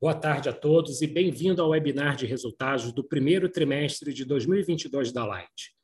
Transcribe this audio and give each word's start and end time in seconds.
Boa 0.00 0.14
tarde 0.14 0.48
a 0.48 0.52
todos 0.52 1.02
e 1.02 1.08
bem-vindo 1.08 1.60
ao 1.60 1.70
webinar 1.70 2.14
de 2.14 2.24
resultados 2.24 2.92
do 2.92 3.02
primeiro 3.02 3.48
trimestre 3.48 4.14
de 4.14 4.24
2022 4.24 5.10
da 5.10 5.24
Light. 5.24 5.74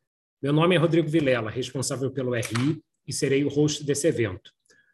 Meu 0.41 0.53
nome 0.53 0.77
é 0.77 0.79
Rodrigo 0.79 1.09
Vilela, 1.09 1.51
responsável 1.51 2.13
pelo 2.13 2.33
RI 2.33 2.81
e 3.05 3.13
serei 3.13 3.45
o 3.45 3.49
host 3.49 3.83
desse 3.83 4.07
evento. 4.07 4.53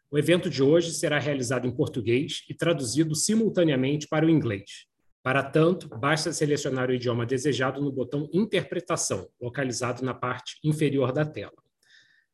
O 0.09 0.17
evento 0.17 0.49
de 0.49 0.63
hoje 0.63 0.91
será 0.91 1.19
realizado 1.19 1.67
em 1.67 1.71
português 1.71 2.43
e 2.49 2.55
traduzido 2.55 3.13
simultaneamente 3.13 4.07
para 4.07 4.25
o 4.25 4.29
inglês. 4.29 4.87
Para 5.21 5.43
tanto, 5.43 5.87
basta 5.87 6.33
selecionar 6.33 6.89
o 6.89 6.93
idioma 6.95 7.23
desejado 7.23 7.79
no 7.79 7.91
botão 7.91 8.27
Interpretação, 8.33 9.29
localizado 9.39 10.03
na 10.03 10.15
parte 10.15 10.57
inferior 10.63 11.11
da 11.11 11.23
tela. 11.23 11.60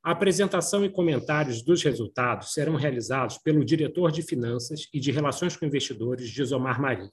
A 0.07 0.11
apresentação 0.11 0.85
e 0.85 0.89
comentários 0.89 1.61
dos 1.61 1.83
resultados 1.83 2.53
serão 2.53 2.77
realizados 2.77 3.37
pelo 3.39 3.65
diretor 3.65 4.09
de 4.09 4.21
Finanças 4.21 4.87
e 4.93 5.01
de 5.01 5.11
Relações 5.11 5.57
com 5.57 5.65
Investidores, 5.65 6.29
Gisomar 6.29 6.81
Marim. 6.81 7.09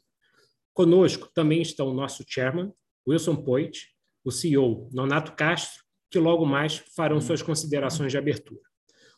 Conosco 0.73 1.29
também 1.35 1.61
estão 1.61 1.89
o 1.89 1.93
nosso 1.93 2.25
chairman, 2.25 2.73
Wilson 3.05 3.35
Poit, 3.35 3.89
o 4.25 4.31
CEO, 4.31 4.89
Nonato 4.93 5.33
Castro, 5.33 5.83
que 6.09 6.21
logo 6.21 6.47
mais 6.47 6.85
farão 6.95 7.21
suas 7.21 7.43
considerações 7.43 8.13
de 8.13 8.19
abertura. 8.19 8.63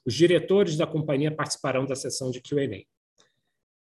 Os 0.06 0.14
diretores 0.14 0.79
da 0.79 0.86
companhia 0.86 1.31
participarão 1.31 1.84
da 1.84 1.95
sessão 1.95 2.31
de 2.31 2.41
Q&A. 2.41 2.83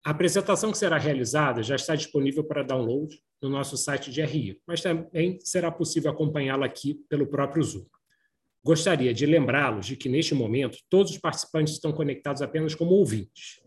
A 0.05 0.13
apresentação 0.13 0.71
que 0.71 0.79
será 0.79 0.97
realizada 0.97 1.61
já 1.61 1.75
está 1.75 1.97
disponível 1.97 2.45
para 2.45 2.63
download 2.63 3.21
no 3.43 3.49
nosso 3.49 3.77
site 3.77 4.13
de 4.13 4.23
RI, 4.23 4.61
mas 4.65 4.81
também 4.81 5.41
será 5.41 5.73
possível 5.73 6.13
acompanhá-la 6.13 6.67
aqui 6.67 7.05
pelo 7.09 7.27
próprio 7.27 7.65
Zoom. 7.65 7.85
Gostaria 8.65 9.13
de 9.13 9.27
lembrá-los 9.27 9.87
de 9.87 9.97
que, 9.97 10.09
neste 10.09 10.35
momento, 10.35 10.79
todos 10.89 11.11
os 11.11 11.19
participantes 11.19 11.75
estão 11.75 11.93
conectados 11.93 12.43
apenas 12.43 12.75
como 12.75 12.93
ouvintes. 12.93 13.61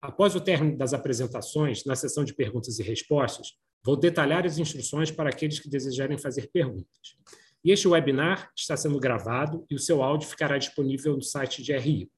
Após 0.00 0.36
o 0.36 0.40
término 0.40 0.78
das 0.78 0.94
apresentações, 0.94 1.84
na 1.84 1.96
sessão 1.96 2.24
de 2.24 2.32
perguntas 2.32 2.78
e 2.78 2.82
respostas, 2.84 3.54
vou 3.84 3.96
detalhar 3.96 4.46
as 4.46 4.56
instruções 4.56 5.10
para 5.10 5.28
aqueles 5.28 5.58
que 5.58 5.68
desejarem 5.68 6.16
fazer 6.16 6.50
perguntas. 6.52 7.16
Este 7.64 7.88
webinar 7.88 8.52
está 8.56 8.76
sendo 8.76 9.00
gravado 9.00 9.66
e 9.68 9.74
o 9.74 9.78
seu 9.78 10.02
áudio 10.04 10.28
ficará 10.28 10.56
disponível 10.56 11.16
no 11.16 11.22
site 11.22 11.60
de 11.60 11.76
RI. 11.76 12.08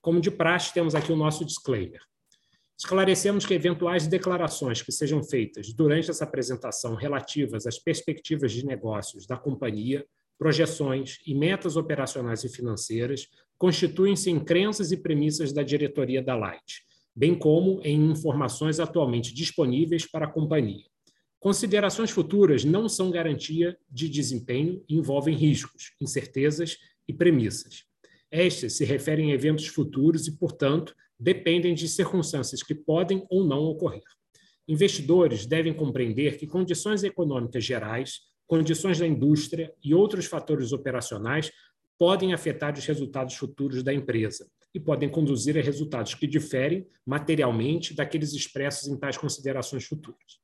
Como 0.00 0.18
de 0.18 0.30
praxe, 0.30 0.72
temos 0.72 0.94
aqui 0.94 1.12
o 1.12 1.16
nosso 1.16 1.44
disclaimer. 1.44 2.00
Esclarecemos 2.78 3.44
que 3.44 3.52
eventuais 3.52 4.06
declarações 4.06 4.80
que 4.80 4.92
sejam 4.92 5.22
feitas 5.22 5.74
durante 5.74 6.10
essa 6.10 6.24
apresentação 6.24 6.94
relativas 6.94 7.66
às 7.66 7.78
perspectivas 7.78 8.52
de 8.52 8.64
negócios 8.64 9.26
da 9.26 9.36
companhia 9.36 10.06
projeções 10.38 11.18
e 11.26 11.34
metas 11.34 11.76
operacionais 11.76 12.44
e 12.44 12.48
financeiras 12.48 13.28
constituem-se 13.58 14.30
em 14.30 14.38
crenças 14.38 14.92
e 14.92 14.96
premissas 14.96 15.52
da 15.52 15.62
diretoria 15.62 16.22
da 16.22 16.36
Light, 16.36 16.82
bem 17.14 17.34
como 17.34 17.80
em 17.82 18.10
informações 18.10 18.78
atualmente 18.78 19.34
disponíveis 19.34 20.06
para 20.06 20.26
a 20.26 20.30
companhia. 20.30 20.84
Considerações 21.38 22.10
futuras 22.10 22.64
não 22.64 22.88
são 22.88 23.10
garantia 23.10 23.78
de 23.90 24.08
desempenho 24.08 24.82
e 24.88 24.96
envolvem 24.96 25.36
riscos, 25.36 25.92
incertezas 26.00 26.76
e 27.06 27.12
premissas. 27.12 27.84
Estas 28.30 28.74
se 28.74 28.84
referem 28.84 29.30
a 29.30 29.34
eventos 29.34 29.66
futuros 29.66 30.26
e, 30.26 30.36
portanto, 30.36 30.94
dependem 31.18 31.74
de 31.74 31.88
circunstâncias 31.88 32.62
que 32.62 32.74
podem 32.74 33.24
ou 33.30 33.44
não 33.44 33.60
ocorrer. 33.60 34.02
Investidores 34.68 35.46
devem 35.46 35.72
compreender 35.72 36.36
que 36.36 36.46
condições 36.46 37.04
econômicas 37.04 37.64
gerais, 37.64 38.22
condições 38.46 38.98
da 38.98 39.06
indústria 39.06 39.74
e 39.82 39.94
outros 39.94 40.26
fatores 40.26 40.72
operacionais 40.72 41.50
podem 41.98 42.32
afetar 42.32 42.74
os 42.74 42.84
resultados 42.84 43.34
futuros 43.34 43.82
da 43.82 43.92
empresa 43.92 44.48
e 44.74 44.80
podem 44.80 45.08
conduzir 45.08 45.56
a 45.56 45.62
resultados 45.62 46.14
que 46.14 46.26
diferem 46.26 46.86
materialmente 47.04 47.94
daqueles 47.94 48.32
expressos 48.34 48.88
em 48.88 48.98
tais 48.98 49.16
considerações 49.16 49.86
futuras. 49.86 50.40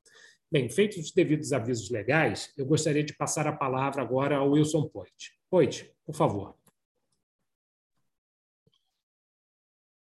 Bem, 0.50 0.68
feitos 0.68 0.98
os 0.98 1.12
devidos 1.12 1.52
avisos 1.52 1.90
legais, 1.90 2.52
eu 2.56 2.66
gostaria 2.66 3.04
de 3.04 3.14
passar 3.14 3.46
a 3.46 3.52
palavra 3.52 4.02
agora 4.02 4.36
ao 4.36 4.50
Wilson 4.50 4.88
Poit. 4.88 5.32
Poit, 5.50 5.90
por 6.04 6.14
favor. 6.14 6.54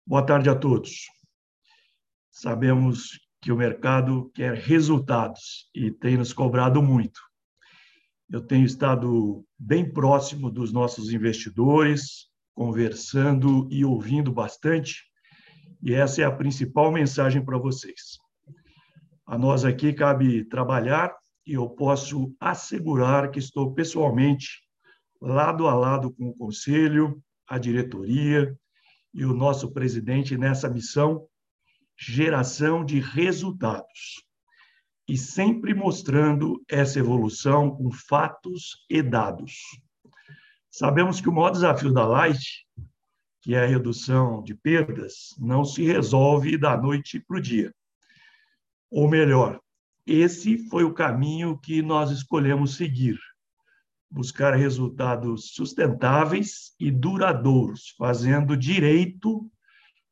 Boa 0.06 0.26
tarde 0.26 0.50
a 0.50 0.56
todos. 0.56 1.08
Sabemos 2.32 3.20
que 3.42 3.52
o 3.52 3.58
mercado 3.58 4.32
quer 4.34 4.54
resultados 4.54 5.70
e 5.74 5.92
tem 5.92 6.18
nos 6.18 6.34
cobrado 6.34 6.82
muito. 6.82 7.29
Eu 8.32 8.42
tenho 8.42 8.64
estado 8.64 9.44
bem 9.58 9.92
próximo 9.92 10.52
dos 10.52 10.72
nossos 10.72 11.12
investidores, 11.12 12.28
conversando 12.54 13.68
e 13.72 13.84
ouvindo 13.84 14.32
bastante, 14.32 15.04
e 15.82 15.96
essa 15.96 16.22
é 16.22 16.26
a 16.26 16.32
principal 16.32 16.92
mensagem 16.92 17.44
para 17.44 17.58
vocês. 17.58 18.20
A 19.26 19.36
nós 19.36 19.66
aqui 19.66 19.94
cabe 19.94 20.46
trabalhar 20.46 21.12
e 21.44 21.54
eu 21.54 21.68
posso 21.70 22.32
assegurar 22.40 23.32
que 23.32 23.40
estou 23.40 23.74
pessoalmente 23.74 24.62
lado 25.20 25.68
a 25.68 25.74
lado 25.74 26.12
com 26.14 26.30
o 26.30 26.36
conselho, 26.36 27.20
a 27.48 27.58
diretoria 27.58 28.56
e 29.12 29.26
o 29.26 29.34
nosso 29.34 29.72
presidente 29.72 30.38
nessa 30.38 30.70
missão 30.70 31.26
geração 31.98 32.86
de 32.86 33.00
resultados 33.00 34.29
e 35.10 35.18
sempre 35.18 35.74
mostrando 35.74 36.64
essa 36.70 37.00
evolução 37.00 37.76
com 37.76 37.92
fatos 37.92 38.86
e 38.88 39.02
dados. 39.02 39.56
Sabemos 40.70 41.20
que 41.20 41.28
o 41.28 41.32
maior 41.34 41.50
desafio 41.50 41.92
da 41.92 42.06
Light, 42.06 42.68
que 43.42 43.56
é 43.56 43.64
a 43.64 43.68
redução 43.68 44.44
de 44.44 44.54
perdas, 44.54 45.34
não 45.40 45.66
se 45.66 45.84
resolve 45.84 46.60
da 46.60 46.78
noite 46.78 47.20
para 47.20 47.38
o 47.38 47.42
dia. 47.42 47.74
Ou 48.92 49.10
melhor, 49.10 49.60
esse 50.06 50.60
foi 50.70 50.84
o 50.84 50.94
caminho 50.94 51.58
que 51.58 51.82
nós 51.82 52.12
escolhemos 52.12 52.76
seguir. 52.76 53.18
Buscar 54.12 54.54
resultados 54.54 55.56
sustentáveis 55.56 56.76
e 56.80 56.92
duradouros, 56.92 57.96
fazendo 57.98 58.56
direito 58.56 59.52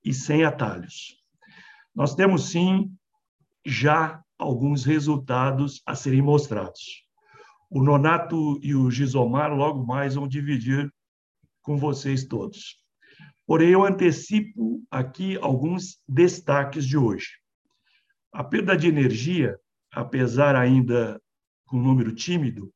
e 0.03 0.12
sem 0.12 0.44
atalhos. 0.44 1.24
Nós 1.94 2.16
temos, 2.16 2.50
sim, 2.50 2.91
já 3.63 4.24
alguns 4.38 4.86
resultados 4.86 5.81
a 5.86 5.96
serem 5.96 6.22
mostrados. 6.22 7.06
O 7.70 7.84
Nonato 7.84 8.59
e 8.62 8.74
o 8.75 8.90
Gisomar 8.90 9.53
logo 9.53 9.86
mais 9.86 10.16
vão 10.16 10.28
dividir 10.28 10.92
com 11.62 11.78
vocês 11.78 12.25
todos. 12.25 12.78
Porém, 13.46 13.70
eu 13.70 13.84
antecipo 13.84 14.81
aqui 14.90 15.38
alguns 15.38 16.00
destaques 16.08 16.86
de 16.86 16.98
hoje. 16.98 17.28
A 18.31 18.44
perda 18.44 18.75
de 18.78 18.88
energia, 18.88 19.58
apesar 19.92 20.56
ainda 20.56 21.22
com 21.66 21.78
número 21.78 22.14
tímido, 22.14 22.74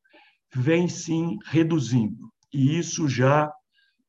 vem 0.54 0.88
sim 0.88 1.38
reduzindo, 1.46 2.30
e 2.52 2.78
isso 2.78 3.08
já 3.08 3.50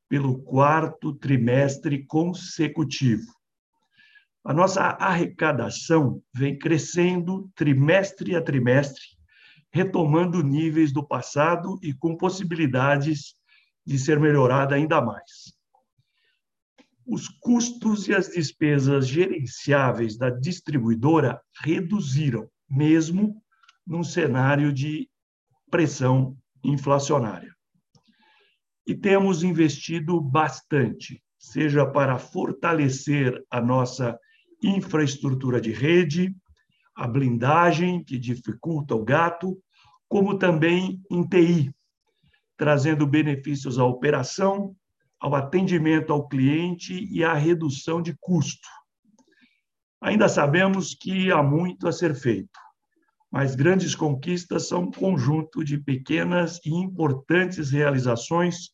pelo 0.09 0.41
quarto 0.43 1.13
trimestre 1.13 2.05
consecutivo. 2.05 3.31
A 4.45 4.53
nossa 4.53 4.81
arrecadação 4.81 6.21
vem 6.35 6.57
crescendo 6.57 7.49
trimestre 7.55 8.35
a 8.35 8.41
trimestre, 8.41 9.01
retomando 9.71 10.43
níveis 10.43 10.91
do 10.91 11.05
passado 11.05 11.79
e 11.81 11.93
com 11.93 12.17
possibilidades 12.17 13.35
de 13.85 13.97
ser 13.97 14.19
melhorada 14.19 14.75
ainda 14.75 15.01
mais. 15.01 15.53
Os 17.05 17.27
custos 17.27 18.07
e 18.09 18.13
as 18.13 18.29
despesas 18.29 19.07
gerenciáveis 19.07 20.17
da 20.17 20.29
distribuidora 20.29 21.41
reduziram, 21.61 22.49
mesmo 22.69 23.41
num 23.87 24.03
cenário 24.03 24.73
de 24.73 25.09
pressão 25.71 26.37
inflacionária. 26.61 27.53
E 28.85 28.93
temos 28.93 29.41
investido 29.41 30.19
bastante, 30.19 31.23
seja 31.37 31.85
para 31.85 32.17
fortalecer 32.19 33.41
a 33.49 33.61
nossa 33.61 34.17
infraestrutura 34.67 35.59
de 35.59 35.71
rede, 35.71 36.35
a 36.95 37.07
blindagem, 37.07 38.03
que 38.03 38.17
dificulta 38.17 38.95
o 38.95 39.03
gato, 39.03 39.57
como 40.07 40.37
também 40.37 41.01
em 41.09 41.23
TI, 41.27 41.73
trazendo 42.55 43.07
benefícios 43.07 43.79
à 43.79 43.85
operação, 43.85 44.75
ao 45.19 45.33
atendimento 45.35 46.11
ao 46.11 46.27
cliente 46.27 46.93
e 47.09 47.23
à 47.23 47.33
redução 47.33 48.01
de 48.01 48.15
custo. 48.19 48.67
Ainda 50.01 50.27
sabemos 50.27 50.93
que 50.93 51.31
há 51.31 51.41
muito 51.41 51.87
a 51.87 51.93
ser 51.93 52.13
feito, 52.13 52.59
mas 53.31 53.55
grandes 53.55 53.95
conquistas 53.95 54.67
são 54.67 54.83
um 54.83 54.91
conjunto 54.91 55.63
de 55.63 55.77
pequenas 55.77 56.59
e 56.65 56.69
importantes 56.69 57.71
realizações, 57.71 58.71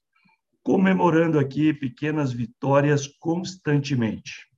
comemorando 0.64 1.40
aqui 1.40 1.72
pequenas 1.72 2.34
vitórias 2.34 3.08
constantemente. 3.20 4.49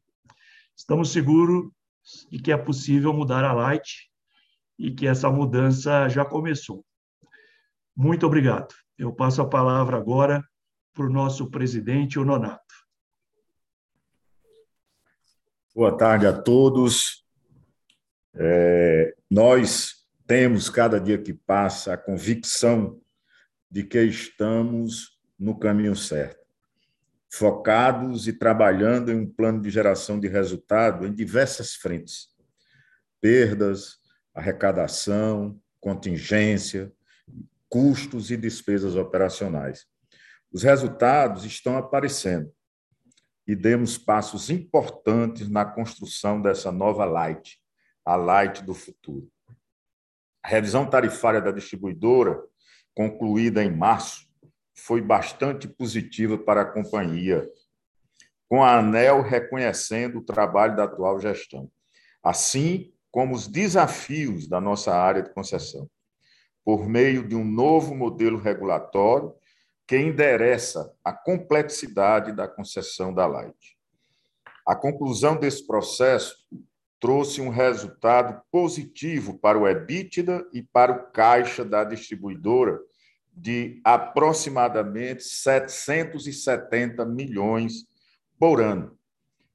Estamos 0.81 1.11
seguros 1.11 1.71
de 2.31 2.39
que 2.39 2.51
é 2.51 2.57
possível 2.57 3.13
mudar 3.13 3.43
a 3.43 3.53
Light 3.53 4.09
e 4.79 4.89
que 4.89 5.05
essa 5.05 5.29
mudança 5.29 6.09
já 6.09 6.25
começou. 6.25 6.83
Muito 7.95 8.25
obrigado. 8.25 8.73
Eu 8.97 9.13
passo 9.13 9.43
a 9.43 9.47
palavra 9.47 9.95
agora 9.95 10.43
para 10.91 11.05
o 11.05 11.09
nosso 11.09 11.51
presidente, 11.51 12.17
o 12.17 12.25
Nonato. 12.25 12.73
Boa 15.75 15.95
tarde 15.95 16.25
a 16.25 16.33
todos. 16.33 17.23
É, 18.33 19.15
nós 19.29 20.07
temos, 20.25 20.67
cada 20.67 20.99
dia 20.99 21.21
que 21.21 21.31
passa, 21.31 21.93
a 21.93 21.97
convicção 21.97 22.99
de 23.69 23.83
que 23.83 24.01
estamos 24.01 25.19
no 25.37 25.59
caminho 25.59 25.95
certo, 25.95 26.40
focados 27.31 28.27
e 28.27 28.33
trabalhando 28.33 29.11
em 29.11 29.15
um 29.15 29.31
plano 29.31 29.61
de 29.61 29.69
geração 29.69 30.19
de 30.19 30.27
resultado 30.27 31.07
em 31.07 31.13
diversas 31.13 31.75
frentes: 31.75 32.27
perdas, 33.21 33.99
arrecadação, 34.33 35.59
contingência, 35.79 36.91
custos 37.69 38.31
e 38.31 38.37
despesas 38.37 38.95
operacionais. 38.95 39.85
Os 40.51 40.63
resultados 40.63 41.45
estão 41.45 41.77
aparecendo 41.77 42.51
e 43.47 43.55
demos 43.55 43.97
passos 43.97 44.49
importantes 44.49 45.49
na 45.49 45.63
construção 45.63 46.41
dessa 46.41 46.71
nova 46.71 47.05
Light, 47.05 47.57
a 48.05 48.15
Light 48.15 48.61
do 48.63 48.73
futuro. 48.73 49.31
A 50.43 50.49
revisão 50.49 50.89
tarifária 50.89 51.41
da 51.41 51.51
distribuidora, 51.51 52.43
concluída 52.93 53.63
em 53.63 53.71
março, 53.71 54.30
foi 54.85 55.01
bastante 55.01 55.67
positiva 55.67 56.37
para 56.37 56.61
a 56.61 56.65
companhia, 56.65 57.47
com 58.49 58.63
a 58.63 58.79
ANEL 58.79 59.21
reconhecendo 59.21 60.19
o 60.19 60.23
trabalho 60.23 60.75
da 60.75 60.83
atual 60.83 61.19
gestão, 61.19 61.69
assim 62.23 62.91
como 63.11 63.35
os 63.35 63.47
desafios 63.47 64.47
da 64.47 64.59
nossa 64.59 64.93
área 64.93 65.21
de 65.21 65.33
concessão, 65.33 65.89
por 66.65 66.87
meio 66.87 67.27
de 67.27 67.35
um 67.35 67.45
novo 67.45 67.95
modelo 67.95 68.39
regulatório 68.39 69.33
que 69.87 69.97
endereça 69.97 70.93
a 71.03 71.11
complexidade 71.11 72.31
da 72.31 72.47
concessão 72.47 73.13
da 73.13 73.27
Light. 73.27 73.77
A 74.65 74.75
conclusão 74.75 75.35
desse 75.35 75.65
processo 75.65 76.35
trouxe 76.99 77.41
um 77.41 77.49
resultado 77.49 78.41
positivo 78.51 79.37
para 79.39 79.59
o 79.59 79.67
EBITDA 79.67 80.47
e 80.53 80.61
para 80.61 80.91
o 80.91 81.11
caixa 81.11 81.65
da 81.65 81.83
distribuidora 81.83 82.79
de 83.31 83.79
aproximadamente 83.83 85.23
770 85.23 87.05
milhões 87.05 87.85
por 88.37 88.61
ano, 88.61 88.97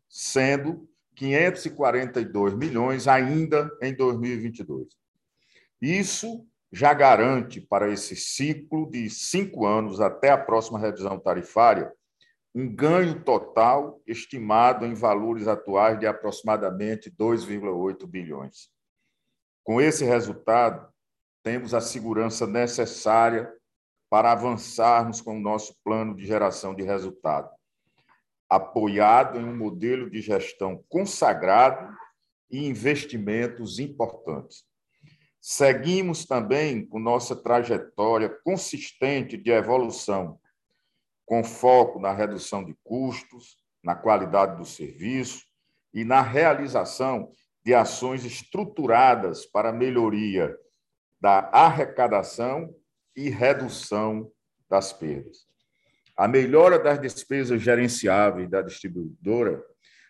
sendo 0.08 0.88
542 1.14 2.55
milhões 2.55 3.08
ainda 3.08 3.70
em 3.82 3.94
2022. 3.94 4.88
Isso 5.81 6.46
já 6.73 6.93
garante 6.93 7.61
para 7.61 7.90
esse 7.90 8.17
ciclo 8.17 8.90
de 8.90 9.08
cinco 9.08 9.67
anos 9.67 10.00
até 10.00 10.31
a 10.31 10.38
próxima 10.38 10.78
revisão 10.78 11.19
tarifária 11.19 11.93
um 12.55 12.75
ganho 12.75 13.23
total 13.23 14.00
estimado 14.06 14.87
em 14.87 14.94
valores 14.94 15.46
atuais 15.46 15.99
de 16.00 16.06
aproximadamente 16.06 17.11
2,8 17.11 18.06
bilhões. 18.06 18.70
Com 19.62 19.78
esse 19.78 20.06
resultado, 20.06 20.88
temos 21.43 21.75
a 21.75 21.82
segurança 21.82 22.46
necessária 22.46 23.52
para 24.08 24.32
avançarmos 24.32 25.20
com 25.20 25.36
o 25.36 25.40
nosso 25.40 25.76
plano 25.82 26.14
de 26.14 26.24
geração 26.24 26.74
de 26.74 26.82
resultado, 26.82 27.50
apoiado 28.48 29.38
em 29.38 29.44
um 29.44 29.56
modelo 29.56 30.08
de 30.08 30.20
gestão 30.20 30.84
consagrado 30.88 31.92
e 32.50 32.66
investimentos 32.66 33.78
importantes. 33.78 34.64
Seguimos 35.40 36.24
também 36.24 36.86
com 36.86 36.98
nossa 36.98 37.34
trajetória 37.34 38.28
consistente 38.44 39.36
de 39.36 39.50
evolução, 39.50 40.40
com 41.24 41.42
foco 41.42 41.98
na 41.98 42.12
redução 42.12 42.64
de 42.64 42.74
custos, 42.84 43.56
na 43.82 43.94
qualidade 43.94 44.56
do 44.56 44.64
serviço 44.64 45.44
e 45.92 46.04
na 46.04 46.20
realização 46.20 47.30
de 47.64 47.74
ações 47.74 48.24
estruturadas 48.24 49.44
para 49.44 49.72
melhoria 49.72 50.56
da 51.20 51.50
arrecadação 51.52 52.72
e 53.16 53.30
redução 53.30 54.30
das 54.68 54.92
perdas. 54.92 55.46
A 56.16 56.28
melhora 56.28 56.78
das 56.78 57.00
despesas 57.00 57.60
gerenciáveis 57.62 58.48
da 58.48 58.62
distribuidora 58.62 59.62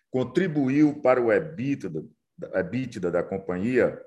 contribuiu 0.09 1.01
para 1.01 1.21
o 1.21 1.31
EBITDA, 1.31 2.03
EBITDA 2.53 3.11
da 3.11 3.23
companhia 3.23 3.99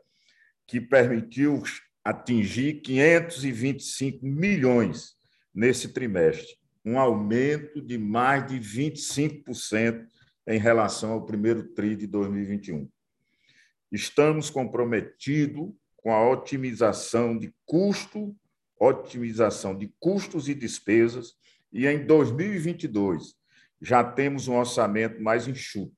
que 0.67 0.81
permitiu 0.81 1.62
atingir 2.05 2.81
525 2.81 4.25
milhões 4.25 5.14
nesse 5.55 5.88
trimestre, 5.88 6.56
um 6.85 6.99
aumento 6.99 7.82
de 7.82 7.99
mais 7.99 8.47
de 8.47 8.58
25% 8.58 10.06
em 10.47 10.58
relação 10.58 11.12
ao 11.12 11.26
primeiro 11.26 11.64
TRI 11.75 11.97
de 11.97 12.06
2021. 12.06 12.88
Estamos 13.93 14.49
comprometidos 14.49 15.70
com 15.97 16.12
a 16.12 16.29
otimização 16.31 17.37
de 17.37 17.52
custo, 17.67 18.35
otimização 18.81 19.77
de 19.77 19.93
custos 20.00 20.49
e 20.49 20.55
despesas, 20.55 21.35
e 21.71 21.87
em 21.87 22.05
2022 22.06 23.38
já 23.81 24.03
temos 24.03 24.49
um 24.49 24.56
orçamento 24.56 25.23
mais 25.23 25.47
enxuto. 25.47 25.94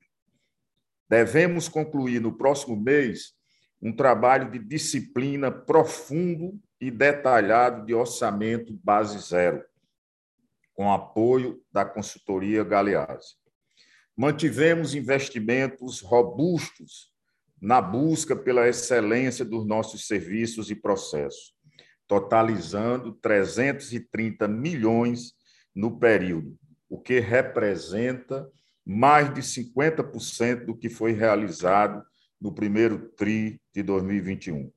Devemos 1.09 1.69
concluir 1.69 2.21
no 2.21 2.37
próximo 2.37 2.77
mês 2.77 3.35
um 3.81 3.95
trabalho 3.95 4.51
de 4.51 4.59
disciplina 4.59 5.51
profundo 5.51 6.61
e 6.81 6.91
detalhado 6.91 7.85
de 7.85 7.95
orçamento 7.95 8.73
base 8.83 9.19
zero, 9.19 9.65
com 10.75 10.93
apoio 10.93 11.63
da 11.73 11.85
consultoria 11.85 12.65
Galeazzi. 12.65 13.37
Mantivemos 14.17 14.95
investimentos 14.95 16.01
robustos 16.01 17.13
na 17.61 17.81
busca 17.81 18.35
pela 18.35 18.69
excelência 18.69 19.45
dos 19.45 19.67
nossos 19.67 20.07
serviços 20.07 20.71
e 20.71 20.75
processos, 20.75 21.52
totalizando 22.13 23.11
330 23.11 24.47
milhões 24.47 25.33
no 25.75 25.99
período, 25.99 26.59
o 26.87 27.01
que 27.01 27.19
representa 27.21 28.47
mais 28.85 29.33
de 29.33 29.41
50% 29.41 30.67
do 30.67 30.77
que 30.77 30.91
foi 30.91 31.13
realizado 31.13 32.05
no 32.39 32.53
primeiro 32.55 33.09
TRI 33.17 33.59
de 33.75 33.83
2021. 33.83 34.71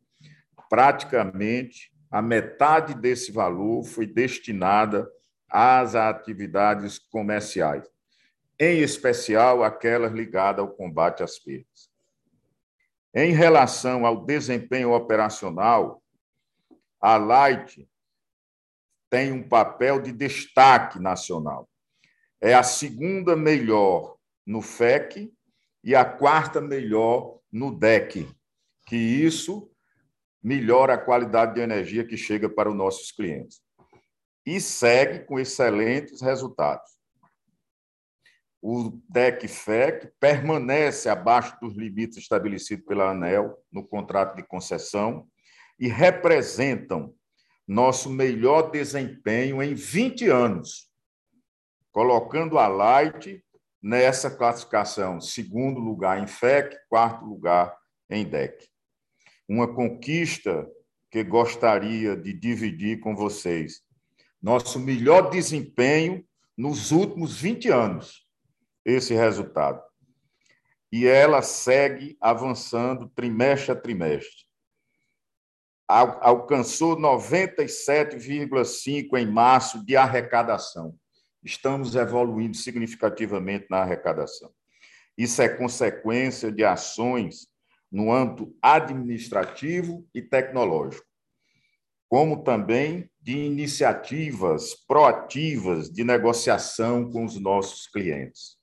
Praticamente 0.69 1.91
a 2.09 2.21
metade 2.21 2.93
desse 2.93 3.33
valor 3.33 3.83
foi 3.83 4.07
destinada 4.07 5.05
às 5.49 5.93
atividades 5.93 6.97
comerciais, 6.97 7.83
em 8.57 8.79
especial 8.79 9.61
aquelas 9.61 10.13
ligadas 10.13 10.61
ao 10.61 10.71
combate 10.71 11.21
às 11.21 11.37
perdas. 11.37 11.89
Em 13.13 13.33
relação 13.33 14.05
ao 14.05 14.25
desempenho 14.25 14.93
operacional, 14.93 16.01
a 17.05 17.17
Light 17.17 17.87
tem 19.11 19.31
um 19.31 19.47
papel 19.47 20.01
de 20.01 20.11
destaque 20.11 20.97
nacional. 20.97 21.69
É 22.41 22.55
a 22.55 22.63
segunda 22.63 23.35
melhor 23.35 24.17
no 24.43 24.59
FEC 24.59 25.31
e 25.83 25.93
a 25.93 26.03
quarta 26.03 26.59
melhor 26.59 27.39
no 27.51 27.71
DEC, 27.77 28.27
que 28.87 28.95
isso 28.95 29.71
melhora 30.41 30.95
a 30.95 30.97
qualidade 30.97 31.53
de 31.53 31.61
energia 31.61 32.03
que 32.03 32.17
chega 32.17 32.49
para 32.49 32.71
os 32.71 32.75
nossos 32.75 33.11
clientes. 33.11 33.61
E 34.43 34.59
segue 34.59 35.25
com 35.25 35.39
excelentes 35.39 36.23
resultados. 36.23 36.89
O 38.59 38.99
DEC-FEC 39.07 40.11
permanece 40.19 41.07
abaixo 41.07 41.55
dos 41.61 41.75
limites 41.75 42.17
estabelecidos 42.17 42.83
pela 42.83 43.11
ANEL 43.11 43.55
no 43.71 43.87
contrato 43.87 44.35
de 44.35 44.41
concessão 44.41 45.29
e 45.79 45.87
representam 45.87 47.13
nosso 47.67 48.09
melhor 48.09 48.71
desempenho 48.71 49.61
em 49.61 49.73
20 49.73 50.27
anos, 50.29 50.89
colocando 51.91 52.59
a 52.59 52.67
Light 52.67 53.43
nessa 53.81 54.29
classificação, 54.29 55.19
segundo 55.19 55.79
lugar 55.79 56.21
em 56.21 56.27
FEC, 56.27 56.75
quarto 56.89 57.25
lugar 57.25 57.75
em 58.09 58.25
DEC. 58.25 58.67
Uma 59.47 59.73
conquista 59.73 60.67
que 61.11 61.23
gostaria 61.23 62.15
de 62.15 62.33
dividir 62.33 62.99
com 62.99 63.15
vocês. 63.15 63.81
Nosso 64.41 64.79
melhor 64.79 65.29
desempenho 65.29 66.25
nos 66.57 66.91
últimos 66.91 67.39
20 67.39 67.69
anos, 67.69 68.27
esse 68.83 69.13
resultado. 69.13 69.81
E 70.91 71.05
ela 71.05 71.41
segue 71.41 72.17
avançando 72.21 73.09
trimestre 73.09 73.71
a 73.71 73.75
trimestre. 73.75 74.44
Alcançou 75.87 76.97
97,5 76.97 79.17
em 79.17 79.25
março 79.25 79.85
de 79.85 79.95
arrecadação 79.95 80.93
estamos 81.45 81.95
evoluindo 81.95 82.57
significativamente 82.57 83.67
na 83.69 83.77
arrecadação. 83.77 84.51
Isso 85.15 85.41
é 85.41 85.47
consequência 85.47 86.51
de 86.51 86.65
ações 86.65 87.47
no 87.91 88.11
âmbito 88.11 88.53
administrativo 88.61 90.05
e 90.13 90.21
tecnológico, 90.21 91.05
como 92.09 92.43
também 92.43 93.09
de 93.21 93.37
iniciativas 93.37 94.73
proativas 94.87 95.89
de 95.89 96.03
negociação 96.03 97.09
com 97.09 97.23
os 97.23 97.39
nossos 97.39 97.87
clientes. 97.87 98.57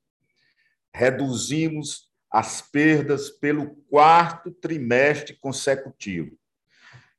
Reduzimos 0.94 2.10
as 2.30 2.60
perdas 2.60 3.30
pelo 3.30 3.76
quarto 3.88 4.50
trimestre 4.50 5.36
consecutivo 5.38 6.36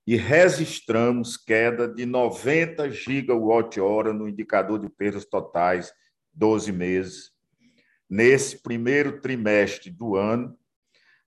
e 0.05 0.15
registramos 0.17 1.37
queda 1.37 1.87
de 1.87 2.05
90 2.05 2.89
gigawatt-hora 2.91 4.13
no 4.13 4.27
indicador 4.27 4.79
de 4.79 4.89
perdas 4.89 5.25
totais 5.25 5.93
12 6.33 6.71
meses. 6.71 7.31
Nesse 8.09 8.61
primeiro 8.61 9.21
trimestre 9.21 9.89
do 9.89 10.15
ano, 10.15 10.57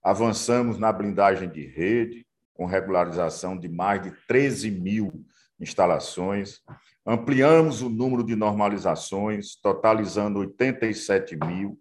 avançamos 0.03 0.77
na 0.77 0.91
blindagem 0.91 1.49
de 1.49 1.65
rede, 1.65 2.25
com 2.53 2.65
regularização 2.65 3.57
de 3.57 3.67
mais 3.67 4.01
de 4.01 4.11
13 4.27 4.71
mil 4.71 5.25
instalações, 5.59 6.61
ampliamos 7.05 7.81
o 7.81 7.89
número 7.89 8.23
de 8.23 8.35
normalizações, 8.35 9.55
totalizando 9.55 10.39
87 10.39 11.35
mil, 11.35 11.79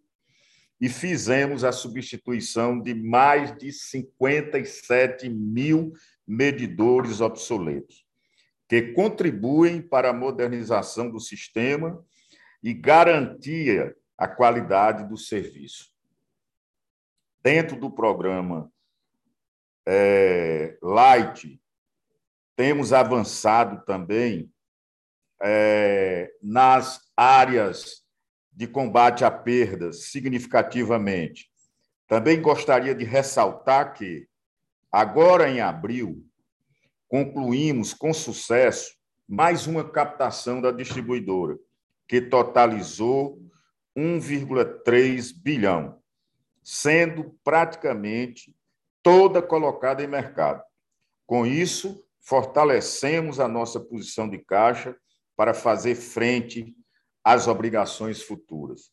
e 0.80 0.88
fizemos 0.88 1.64
a 1.64 1.72
substituição 1.72 2.80
de 2.80 2.94
mais 2.94 3.56
de 3.56 3.72
57 3.72 5.28
mil 5.28 5.92
medidores 6.26 7.20
obsoletos, 7.20 8.04
que 8.68 8.92
contribuem 8.92 9.80
para 9.80 10.10
a 10.10 10.14
modernização 10.14 11.10
do 11.10 11.20
sistema 11.20 12.04
e 12.62 12.74
garantia 12.74 13.96
a 14.18 14.26
qualidade 14.26 15.08
do 15.08 15.16
serviço. 15.16 15.92
Dentro 17.42 17.78
do 17.78 17.90
programa 17.90 18.72
é, 19.86 20.76
Light, 20.82 21.60
temos 22.56 22.92
avançado 22.92 23.84
também 23.84 24.50
é, 25.42 26.32
nas 26.42 27.00
áreas 27.16 28.04
de 28.50 28.66
combate 28.66 29.24
a 29.24 29.30
perdas 29.30 30.04
significativamente. 30.04 31.50
Também 32.08 32.40
gostaria 32.40 32.94
de 32.94 33.04
ressaltar 33.04 33.92
que, 33.92 34.26
agora 34.90 35.48
em 35.48 35.60
abril, 35.60 36.24
concluímos 37.08 37.94
com 37.94 38.12
sucesso 38.12 38.96
mais 39.28 39.66
uma 39.66 39.88
captação 39.88 40.60
da 40.60 40.70
distribuidora, 40.70 41.58
que 42.08 42.20
totalizou 42.20 43.40
1,3 43.96 45.32
bilhão, 45.36 46.00
sendo 46.62 47.36
praticamente 47.42 48.54
toda 49.02 49.42
colocada 49.42 50.02
em 50.02 50.06
mercado. 50.06 50.62
Com 51.26 51.44
isso, 51.44 52.04
fortalecemos 52.20 53.40
a 53.40 53.48
nossa 53.48 53.80
posição 53.80 54.28
de 54.28 54.38
caixa 54.38 54.96
para 55.36 55.52
fazer 55.52 55.94
frente 55.94 56.74
às 57.24 57.48
obrigações 57.48 58.22
futuras. 58.22 58.90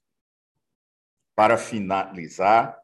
Para 1.35 1.57
finalizar, 1.57 2.79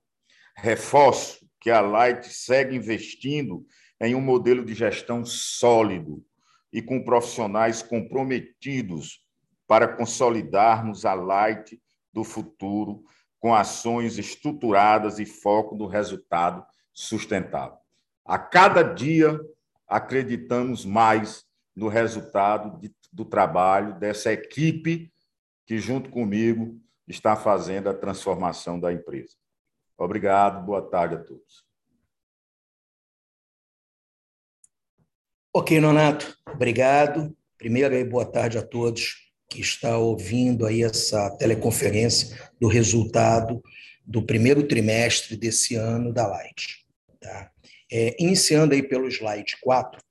reforço 0.56 1.49
que 1.60 1.70
a 1.70 1.82
Light 1.82 2.28
segue 2.28 2.76
investindo 2.76 3.66
em 4.00 4.16
um 4.16 4.22
modelo 4.22 4.64
de 4.64 4.74
gestão 4.74 5.26
sólido 5.26 6.24
e 6.72 6.82
com 6.82 7.04
profissionais 7.04 7.82
comprometidos 7.82 9.26
para 9.68 9.88
consolidarmos 9.88 11.06
a 11.06 11.14
Light 11.14 11.80
do 12.14 12.24
futuro 12.24 13.04
com 13.40 13.54
ações 13.54 14.18
estruturadas 14.18 15.20
e 15.20 15.26
foco 15.26 15.76
no 15.76 15.88
resultado 15.88 16.66
sustentável. 16.94 17.78
A 18.26 18.38
cada 18.38 18.84
dia 18.84 19.40
acreditamos 19.88 20.86
mais 20.86 21.46
no 21.76 21.88
resultado 21.88 22.80
de, 22.80 22.94
do 23.12 23.26
trabalho 23.26 23.98
dessa 23.98 24.32
equipe 24.32 25.12
que, 25.66 25.78
junto 25.78 26.10
comigo, 26.10 26.80
está 27.08 27.36
fazendo 27.36 27.90
a 27.90 27.94
transformação 27.94 28.80
da 28.80 28.92
empresa. 28.94 29.36
Obrigado, 30.00 30.66
boa 30.66 30.82
tarde 30.82 31.16
a 31.16 31.18
todos. 31.18 31.66
Ok, 35.54 35.78
Nonato, 35.82 36.38
obrigado. 36.48 37.36
Primeiro, 37.58 37.94
aí, 37.94 38.06
boa 38.06 38.26
tarde 38.26 38.58
a 38.58 38.62
todos 38.62 39.30
que 39.50 39.60
está 39.60 39.98
ouvindo 39.98 40.66
aí 40.66 40.84
essa 40.84 41.30
teleconferência 41.32 42.50
do 42.62 42.70
resultado 42.70 43.62
do 44.06 44.26
primeiro 44.26 44.66
trimestre 44.66 45.36
desse 45.36 45.76
ano 45.76 46.14
da 46.14 46.26
Light. 46.26 46.86
Tá? 47.20 47.52
É, 47.92 48.16
iniciando 48.24 48.74
aí 48.74 48.82
pelo 48.82 49.10
slide 49.10 49.58
4, 49.60 50.02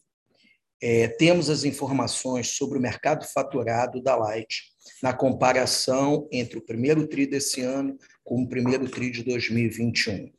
é, 0.83 1.09
temos 1.09 1.49
as 1.49 1.65
informações 1.65 2.49
sobre 2.49 2.77
o 2.79 2.83
mercado 2.83 3.25
faturado 3.25 4.03
da 4.03 4.15
Light 4.15 4.65
na 5.03 5.15
comparação 5.15 6.29
entre 6.31 6.59
o 6.59 6.63
primeiro 6.63 7.07
TRI 7.07 7.27
desse 7.27 7.63
ano 7.63 7.97
com 8.29 8.43
o 8.43 8.47
primeiro 8.47 8.87
TRI 8.87 9.11
de 9.11 9.23
2021. 9.23 10.31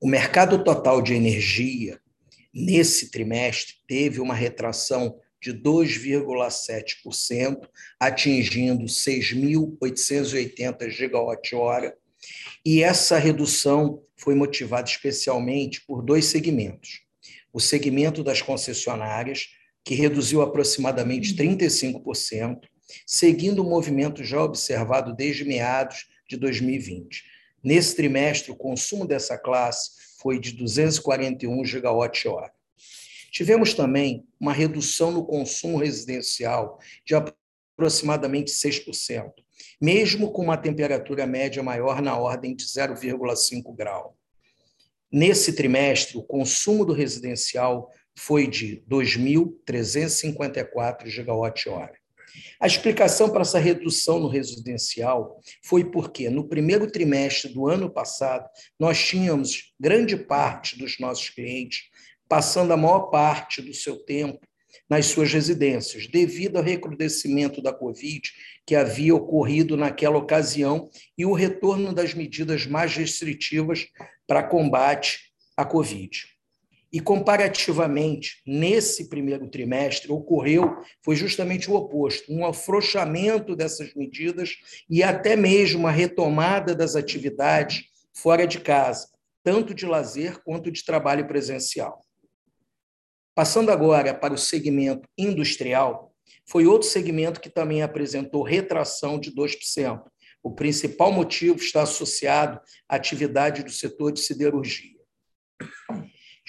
O 0.00 0.08
mercado 0.08 0.64
total 0.64 1.02
de 1.02 1.12
energia 1.12 2.00
nesse 2.52 3.10
trimestre 3.10 3.74
teve 3.86 4.22
uma 4.22 4.32
retração 4.32 5.20
de 5.38 5.52
2,7%, 5.52 7.68
atingindo 8.00 8.86
6.880 8.86 10.88
gigawatt-hora, 10.88 11.94
e 12.64 12.82
essa 12.82 13.18
redução 13.18 14.02
foi 14.16 14.34
motivada 14.34 14.88
especialmente 14.88 15.84
por 15.86 16.00
dois 16.02 16.24
segmentos. 16.24 17.02
O 17.52 17.60
segmento 17.60 18.24
das 18.24 18.40
concessionárias, 18.40 19.48
que 19.84 19.94
reduziu 19.94 20.40
aproximadamente 20.40 21.36
35%, 21.36 22.60
seguindo 23.06 23.60
o 23.60 23.68
movimento 23.68 24.24
já 24.24 24.42
observado 24.42 25.14
desde 25.14 25.44
meados 25.44 26.08
de 26.30 26.36
2020. 26.36 27.24
Nesse 27.62 27.94
trimestre, 27.96 28.52
o 28.52 28.56
consumo 28.56 29.06
dessa 29.06 29.36
classe 29.36 29.90
foi 30.18 30.38
de 30.38 30.52
241 30.52 31.64
gigawatt-hora. 31.64 32.52
Tivemos 33.32 33.74
também 33.74 34.24
uma 34.38 34.52
redução 34.52 35.10
no 35.10 35.26
consumo 35.26 35.76
residencial 35.76 36.78
de 37.04 37.14
aproximadamente 37.14 38.52
6%, 38.52 39.32
mesmo 39.80 40.30
com 40.32 40.44
uma 40.44 40.56
temperatura 40.56 41.26
média 41.26 41.60
maior 41.62 42.00
na 42.00 42.16
ordem 42.16 42.54
de 42.54 42.64
0,5 42.64 43.74
grau. 43.76 44.16
Nesse 45.12 45.54
trimestre, 45.54 46.16
o 46.16 46.22
consumo 46.22 46.84
do 46.84 46.92
residencial 46.92 47.90
foi 48.16 48.46
de 48.46 48.84
2.354 48.88 51.06
gigawatt-hora. 51.06 51.99
A 52.60 52.66
explicação 52.66 53.30
para 53.30 53.42
essa 53.42 53.58
redução 53.58 54.18
no 54.18 54.28
residencial 54.28 55.40
foi 55.62 55.84
porque, 55.84 56.28
no 56.28 56.48
primeiro 56.48 56.90
trimestre 56.90 57.52
do 57.52 57.66
ano 57.66 57.90
passado, 57.90 58.48
nós 58.78 59.02
tínhamos 59.02 59.72
grande 59.78 60.16
parte 60.16 60.78
dos 60.78 60.98
nossos 60.98 61.28
clientes 61.30 61.82
passando 62.28 62.72
a 62.72 62.76
maior 62.76 63.10
parte 63.10 63.60
do 63.60 63.74
seu 63.74 63.96
tempo 63.96 64.38
nas 64.88 65.06
suas 65.06 65.32
residências, 65.32 66.06
devido 66.06 66.56
ao 66.56 66.62
recrudescimento 66.62 67.60
da 67.60 67.72
Covid 67.72 68.30
que 68.66 68.76
havia 68.76 69.14
ocorrido 69.14 69.76
naquela 69.76 70.18
ocasião 70.18 70.88
e 71.18 71.26
o 71.26 71.32
retorno 71.32 71.92
das 71.92 72.14
medidas 72.14 72.66
mais 72.66 72.94
restritivas 72.94 73.86
para 74.26 74.42
combate 74.42 75.32
à 75.56 75.64
Covid. 75.64 76.24
E 76.92 76.98
comparativamente, 76.98 78.42
nesse 78.44 79.08
primeiro 79.08 79.48
trimestre, 79.48 80.10
ocorreu 80.10 80.76
foi 81.04 81.14
justamente 81.14 81.70
o 81.70 81.74
oposto, 81.74 82.32
um 82.32 82.44
afrouxamento 82.44 83.54
dessas 83.54 83.94
medidas 83.94 84.56
e 84.88 85.02
até 85.02 85.36
mesmo 85.36 85.86
a 85.86 85.90
retomada 85.90 86.74
das 86.74 86.96
atividades 86.96 87.84
fora 88.12 88.44
de 88.44 88.58
casa, 88.58 89.08
tanto 89.44 89.72
de 89.72 89.86
lazer 89.86 90.42
quanto 90.42 90.70
de 90.70 90.84
trabalho 90.84 91.26
presencial. 91.28 92.04
Passando 93.36 93.70
agora 93.70 94.12
para 94.12 94.34
o 94.34 94.38
segmento 94.38 95.08
industrial, 95.16 96.12
foi 96.44 96.66
outro 96.66 96.88
segmento 96.88 97.40
que 97.40 97.48
também 97.48 97.82
apresentou 97.82 98.42
retração 98.42 99.18
de 99.18 99.32
2%. 99.32 100.02
O 100.42 100.52
principal 100.52 101.12
motivo 101.12 101.56
está 101.56 101.82
associado 101.82 102.60
à 102.88 102.96
atividade 102.96 103.62
do 103.62 103.70
setor 103.70 104.12
de 104.12 104.20
siderurgia. 104.20 104.98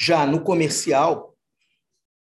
Já 0.03 0.25
no 0.25 0.41
comercial, 0.41 1.37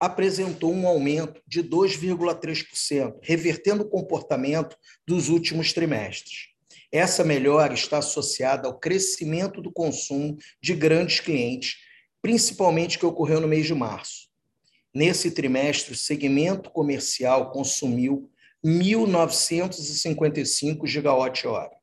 apresentou 0.01 0.75
um 0.75 0.89
aumento 0.89 1.41
de 1.47 1.63
2,3%, 1.63 3.21
revertendo 3.23 3.85
o 3.85 3.89
comportamento 3.89 4.77
dos 5.07 5.29
últimos 5.29 5.73
trimestres. 5.73 6.49
Essa 6.91 7.23
melhora 7.23 7.75
está 7.75 7.99
associada 7.99 8.67
ao 8.67 8.77
crescimento 8.77 9.63
do 9.63 9.71
consumo 9.71 10.37
de 10.61 10.75
grandes 10.75 11.21
clientes, 11.21 11.77
principalmente 12.21 12.99
que 12.99 13.07
ocorreu 13.07 13.41
no 13.41 13.47
mês 13.47 13.69
de 13.69 13.77
março. 13.77 14.27
Nesse 14.93 15.31
trimestre, 15.31 15.93
o 15.93 15.97
segmento 15.97 16.73
comercial 16.73 17.53
consumiu 17.53 18.29
1.955 18.67 20.85
gigawatt-hora. 20.85 21.77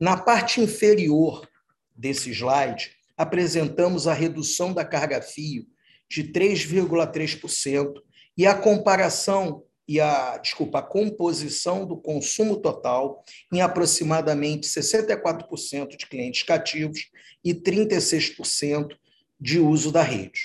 Na 0.00 0.16
parte 0.16 0.60
inferior 0.60 1.48
desse 1.94 2.32
slide, 2.32 3.00
apresentamos 3.22 4.08
a 4.08 4.12
redução 4.12 4.74
da 4.74 4.84
carga 4.84 5.22
fio 5.22 5.64
de 6.10 6.24
3,3% 6.24 8.02
e 8.36 8.46
a 8.46 8.54
comparação 8.54 9.62
e 9.86 10.00
a, 10.00 10.38
desculpa, 10.38 10.78
a 10.80 10.82
composição 10.82 11.86
do 11.86 11.96
consumo 11.96 12.56
total 12.56 13.22
em 13.52 13.60
aproximadamente 13.60 14.66
64% 14.66 15.96
de 15.96 16.06
clientes 16.06 16.42
cativos 16.42 17.10
e 17.44 17.54
36% 17.54 18.96
de 19.40 19.58
uso 19.58 19.92
da 19.92 20.02
rede. 20.02 20.40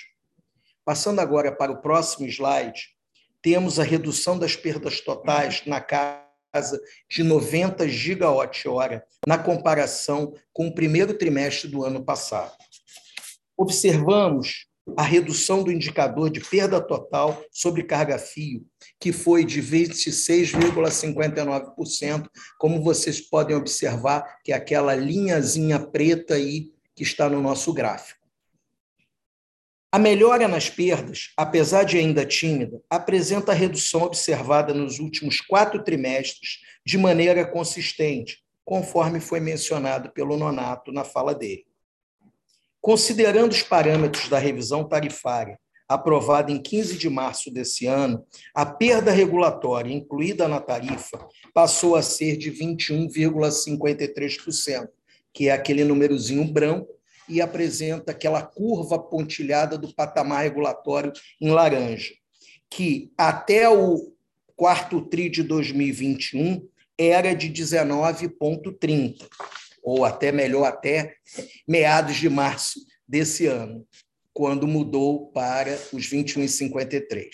Passando 0.85 1.19
agora 1.19 1.51
para 1.51 1.71
o 1.71 1.81
próximo 1.81 2.27
slide, 2.27 2.89
temos 3.41 3.79
a 3.79 3.83
redução 3.83 4.37
das 4.37 4.55
perdas 4.55 5.01
totais 5.01 5.63
na 5.65 5.81
casa 5.81 6.27
de 7.09 7.23
90 7.23 7.87
gigawatt-hora 7.87 9.03
na 9.25 9.37
comparação 9.37 10.33
com 10.53 10.67
o 10.67 10.73
primeiro 10.73 11.13
trimestre 11.13 11.67
do 11.67 11.83
ano 11.83 12.03
passado. 12.03 12.55
Observamos 13.57 14.67
a 14.95 15.01
redução 15.01 15.63
do 15.63 15.71
indicador 15.71 16.29
de 16.29 16.39
perda 16.39 16.79
total 16.79 17.43
sobre 17.51 17.83
carga-fio, 17.83 18.63
que 18.99 19.11
foi 19.11 19.43
de 19.43 19.59
26,59%, 19.61 22.29
como 22.57 22.81
vocês 22.81 23.19
podem 23.19 23.53
observar, 23.55 24.39
que 24.43 24.53
é 24.53 24.55
aquela 24.55 24.95
linhazinha 24.95 25.79
preta 25.79 26.35
aí 26.35 26.71
que 26.95 27.03
está 27.03 27.29
no 27.29 27.41
nosso 27.41 27.73
gráfico. 27.73 28.25
A 29.91 29.99
melhora 29.99 30.47
nas 30.47 30.69
perdas, 30.69 31.33
apesar 31.35 31.83
de 31.83 31.97
ainda 31.97 32.25
tímida, 32.25 32.81
apresenta 32.89 33.51
a 33.51 33.55
redução 33.55 34.03
observada 34.03 34.73
nos 34.73 34.99
últimos 34.99 35.41
quatro 35.41 35.83
trimestres 35.83 36.59
de 36.85 36.97
maneira 36.97 37.45
consistente, 37.45 38.41
conforme 38.65 39.19
foi 39.19 39.39
mencionado 39.39 40.11
pelo 40.11 40.37
Nonato 40.37 40.91
na 40.91 41.03
fala 41.03 41.33
dele. 41.33 41.66
Considerando 42.81 43.51
os 43.51 43.61
parâmetros 43.61 44.29
da 44.29 44.37
revisão 44.37 44.87
tarifária 44.87 45.59
aprovada 45.87 46.51
em 46.51 46.61
15 46.61 46.97
de 46.97 47.09
março 47.09 47.49
desse 47.49 47.85
ano, 47.85 48.25
a 48.53 48.65
perda 48.65 49.09
regulatória 49.11 49.93
incluída 49.93 50.45
na 50.47 50.59
tarifa 50.59 51.17
passou 51.53 51.95
a 51.95 52.01
ser 52.01 52.35
de 52.35 52.51
21,53%, 52.51 54.89
que 55.33 55.47
é 55.47 55.53
aquele 55.53 55.85
númerozinho 55.85 56.43
branco 56.45 56.93
e 57.29 57.41
apresenta 57.41 58.11
aquela 58.11 58.41
curva 58.41 58.99
pontilhada 58.99 59.77
do 59.77 59.93
patamar 59.93 60.43
regulatório 60.43 61.13
em 61.39 61.51
laranja, 61.51 62.13
que 62.69 63.09
até 63.17 63.69
o 63.69 64.13
quarto 64.55 65.01
TRI 65.01 65.29
de 65.29 65.43
2021 65.43 66.67
era 66.97 67.33
de 67.33 67.49
19,30 67.49 69.25
ou 69.87 70.03
até 70.03 70.33
melhor, 70.33 70.65
até 70.65 71.15
meados 71.65 72.17
de 72.17 72.27
março 72.27 72.85
desse 73.07 73.45
ano, 73.45 73.87
quando 74.33 74.67
mudou 74.67 75.31
para 75.31 75.79
os 75.93 76.09
21,53. 76.09 77.25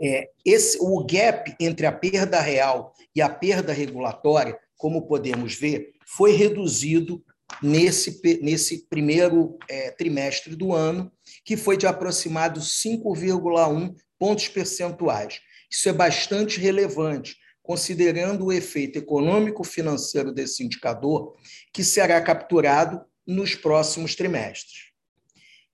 É, 0.00 0.30
esse, 0.44 0.78
o 0.80 1.04
gap 1.04 1.52
entre 1.58 1.84
a 1.84 1.90
perda 1.90 2.40
real 2.40 2.94
e 3.12 3.20
a 3.20 3.28
perda 3.28 3.72
regulatória, 3.72 4.56
como 4.76 5.08
podemos 5.08 5.56
ver, 5.56 5.90
foi 6.06 6.30
reduzido 6.36 7.20
nesse, 7.60 8.20
nesse 8.40 8.86
primeiro 8.86 9.58
é, 9.68 9.90
trimestre 9.90 10.54
do 10.54 10.72
ano, 10.72 11.10
que 11.44 11.56
foi 11.56 11.76
de 11.76 11.88
aproximados 11.88 12.80
5,1 12.86 13.96
pontos 14.16 14.46
percentuais. 14.46 15.40
Isso 15.68 15.88
é 15.88 15.92
bastante 15.92 16.60
relevante, 16.60 17.36
considerando 17.62 18.46
o 18.46 18.52
efeito 18.52 18.98
econômico-financeiro 18.98 20.32
desse 20.32 20.64
indicador, 20.64 21.36
que 21.72 21.84
será 21.84 22.20
capturado 22.20 23.04
nos 23.26 23.54
próximos 23.54 24.14
trimestres. 24.14 24.90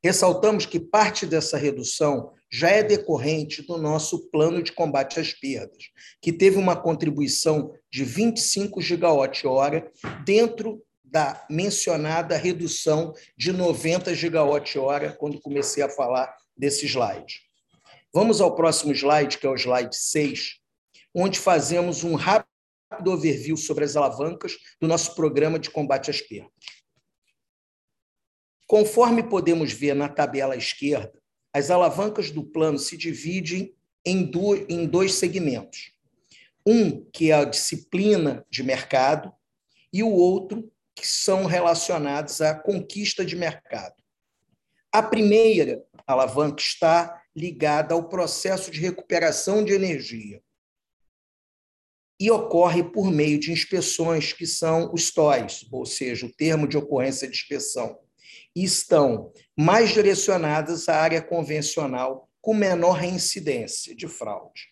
Ressaltamos 0.02 0.66
que 0.66 0.78
parte 0.78 1.26
dessa 1.26 1.56
redução 1.56 2.32
já 2.50 2.70
é 2.70 2.82
decorrente 2.82 3.62
do 3.62 3.76
nosso 3.76 4.30
plano 4.30 4.62
de 4.62 4.72
combate 4.72 5.18
às 5.18 5.32
perdas, 5.32 5.90
que 6.20 6.32
teve 6.32 6.56
uma 6.58 6.76
contribuição 6.76 7.72
de 7.90 8.04
25 8.04 8.80
gigawatt-hora 8.80 9.90
dentro 10.24 10.82
da 11.04 11.44
mencionada 11.48 12.36
redução 12.36 13.14
de 13.36 13.52
90 13.52 14.14
gigawatt-hora 14.14 15.12
quando 15.12 15.40
comecei 15.40 15.82
a 15.82 15.88
falar 15.88 16.32
desse 16.56 16.86
slide. 16.86 17.40
Vamos 18.12 18.40
ao 18.40 18.54
próximo 18.54 18.92
slide, 18.92 19.38
que 19.38 19.46
é 19.46 19.50
o 19.50 19.56
slide 19.56 19.96
6, 19.96 20.60
onde 21.18 21.38
fazemos 21.38 22.04
um 22.04 22.14
rápido 22.14 22.46
overview 23.06 23.56
sobre 23.56 23.84
as 23.84 23.96
alavancas 23.96 24.58
do 24.78 24.86
nosso 24.86 25.14
programa 25.14 25.58
de 25.58 25.70
combate 25.70 26.10
às 26.10 26.20
perdas. 26.20 26.52
Conforme 28.66 29.22
podemos 29.22 29.72
ver 29.72 29.94
na 29.94 30.10
tabela 30.10 30.52
à 30.52 30.56
esquerda, 30.58 31.18
as 31.54 31.70
alavancas 31.70 32.30
do 32.30 32.44
plano 32.44 32.78
se 32.78 32.98
dividem 32.98 33.74
em 34.04 34.86
dois 34.86 35.14
segmentos. 35.14 35.92
Um, 36.66 37.02
que 37.10 37.30
é 37.30 37.34
a 37.34 37.44
disciplina 37.44 38.44
de 38.50 38.62
mercado, 38.62 39.32
e 39.92 40.02
o 40.02 40.10
outro, 40.10 40.70
que 40.94 41.06
são 41.06 41.46
relacionados 41.46 42.40
à 42.42 42.54
conquista 42.54 43.24
de 43.24 43.36
mercado. 43.36 43.94
A 44.92 45.02
primeira 45.02 45.82
alavanca 46.06 46.60
está 46.60 47.22
ligada 47.34 47.94
ao 47.94 48.08
processo 48.08 48.70
de 48.70 48.80
recuperação 48.80 49.64
de 49.64 49.72
energia, 49.72 50.42
e 52.18 52.30
ocorre 52.30 52.82
por 52.82 53.10
meio 53.10 53.38
de 53.38 53.52
inspeções, 53.52 54.32
que 54.32 54.46
são 54.46 54.92
os 54.92 55.10
TOIs, 55.10 55.66
ou 55.70 55.84
seja, 55.84 56.26
o 56.26 56.32
termo 56.32 56.66
de 56.66 56.76
ocorrência 56.76 57.28
de 57.28 57.36
inspeção, 57.36 57.98
e 58.54 58.64
estão 58.64 59.32
mais 59.54 59.90
direcionadas 59.90 60.88
à 60.88 60.96
área 60.96 61.20
convencional 61.20 62.28
com 62.40 62.54
menor 62.54 62.92
reincidência 62.92 63.94
de 63.94 64.08
fraude, 64.08 64.68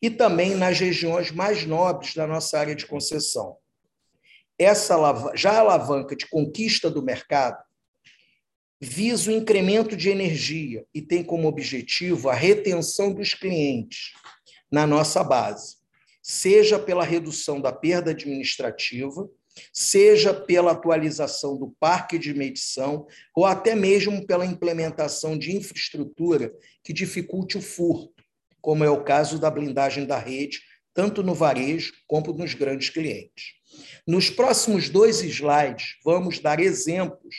e 0.00 0.10
também 0.10 0.54
nas 0.54 0.78
regiões 0.78 1.30
mais 1.30 1.64
nobres 1.64 2.14
da 2.14 2.26
nossa 2.26 2.58
área 2.58 2.74
de 2.74 2.84
concessão. 2.84 3.56
Essa 4.58 4.96
já 5.34 5.52
a 5.52 5.60
alavanca 5.60 6.14
de 6.14 6.28
conquista 6.28 6.90
do 6.90 7.02
mercado 7.02 7.64
visa 8.80 9.30
o 9.30 9.34
incremento 9.34 9.96
de 9.96 10.10
energia 10.10 10.84
e 10.92 11.00
tem 11.00 11.24
como 11.24 11.48
objetivo 11.48 12.28
a 12.28 12.34
retenção 12.34 13.12
dos 13.12 13.32
clientes 13.32 14.12
na 14.70 14.86
nossa 14.86 15.24
base 15.24 15.83
seja 16.26 16.78
pela 16.78 17.04
redução 17.04 17.60
da 17.60 17.70
perda 17.70 18.12
administrativa, 18.12 19.28
seja 19.70 20.32
pela 20.32 20.72
atualização 20.72 21.54
do 21.58 21.76
parque 21.78 22.18
de 22.18 22.32
medição, 22.32 23.06
ou 23.36 23.44
até 23.44 23.74
mesmo 23.74 24.26
pela 24.26 24.46
implementação 24.46 25.36
de 25.36 25.54
infraestrutura 25.54 26.50
que 26.82 26.94
dificulte 26.94 27.58
o 27.58 27.62
furto, 27.62 28.24
como 28.62 28.82
é 28.82 28.88
o 28.88 29.04
caso 29.04 29.38
da 29.38 29.50
blindagem 29.50 30.06
da 30.06 30.18
rede, 30.18 30.62
tanto 30.94 31.22
no 31.22 31.34
varejo 31.34 31.92
como 32.06 32.32
nos 32.32 32.54
grandes 32.54 32.88
clientes. 32.88 33.52
Nos 34.06 34.30
próximos 34.30 34.88
dois 34.88 35.20
slides, 35.20 35.98
vamos 36.02 36.38
dar 36.38 36.58
exemplos 36.58 37.36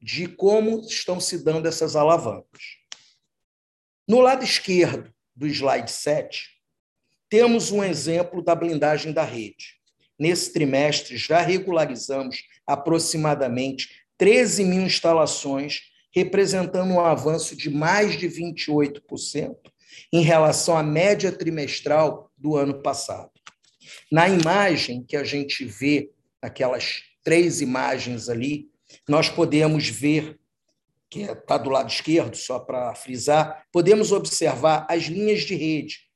de 0.00 0.26
como 0.26 0.80
estão 0.80 1.20
se 1.20 1.44
dando 1.44 1.68
essas 1.68 1.94
alavancas. 1.94 2.62
No 4.08 4.20
lado 4.20 4.42
esquerdo 4.42 5.12
do 5.36 5.46
slide 5.46 5.90
7, 5.90 6.51
temos 7.32 7.72
um 7.72 7.82
exemplo 7.82 8.42
da 8.42 8.54
blindagem 8.54 9.10
da 9.10 9.24
rede. 9.24 9.80
Nesse 10.18 10.52
trimestre, 10.52 11.16
já 11.16 11.40
regularizamos 11.40 12.44
aproximadamente 12.66 13.88
13 14.18 14.62
mil 14.66 14.82
instalações, 14.82 15.80
representando 16.14 16.92
um 16.92 17.00
avanço 17.00 17.56
de 17.56 17.70
mais 17.70 18.18
de 18.18 18.28
28% 18.28 19.56
em 20.12 20.20
relação 20.20 20.76
à 20.76 20.82
média 20.82 21.32
trimestral 21.32 22.30
do 22.36 22.54
ano 22.54 22.82
passado. 22.82 23.30
Na 24.10 24.28
imagem 24.28 25.02
que 25.02 25.16
a 25.16 25.24
gente 25.24 25.64
vê, 25.64 26.10
aquelas 26.42 27.00
três 27.24 27.62
imagens 27.62 28.28
ali, 28.28 28.68
nós 29.08 29.30
podemos 29.30 29.88
ver, 29.88 30.38
que 31.08 31.22
está 31.22 31.56
do 31.56 31.70
lado 31.70 31.90
esquerdo, 31.90 32.36
só 32.36 32.58
para 32.58 32.94
frisar, 32.94 33.64
podemos 33.72 34.12
observar 34.12 34.86
as 34.86 35.04
linhas 35.04 35.44
de 35.44 35.54
rede 35.54 36.11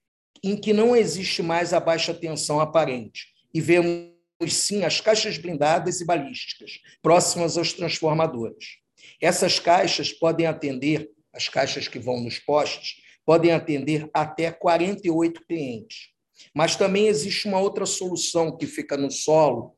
em 0.47 0.57
que 0.57 0.73
não 0.73 0.95
existe 0.95 1.43
mais 1.43 1.73
a 1.73 1.81
baixa 1.81 2.15
tensão 2.15 2.61
aparente 2.61 3.27
e 3.53 3.61
vemos 3.61 4.13
sim 4.49 4.85
as 4.85 5.01
caixas 5.01 5.37
blindadas 5.37 6.01
e 6.01 6.05
balísticas 6.05 6.81
próximas 7.03 7.57
aos 7.57 7.73
transformadores. 7.73 8.79
Essas 9.21 9.59
caixas 9.59 10.13
podem 10.13 10.47
atender, 10.47 11.11
as 11.33 11.49
caixas 11.49 11.89
que 11.89 11.99
vão 11.99 12.21
nos 12.21 12.39
postes, 12.39 13.03
podem 13.25 13.51
atender 13.51 14.09
até 14.15 14.53
48 14.53 15.45
clientes. 15.47 16.11
Mas 16.55 16.77
também 16.77 17.09
existe 17.09 17.49
uma 17.49 17.61
outra 17.61 17.85
solução 17.85 18.57
que 18.57 18.67
fica 18.67 18.97
no 18.97 19.11
solo, 19.11 19.75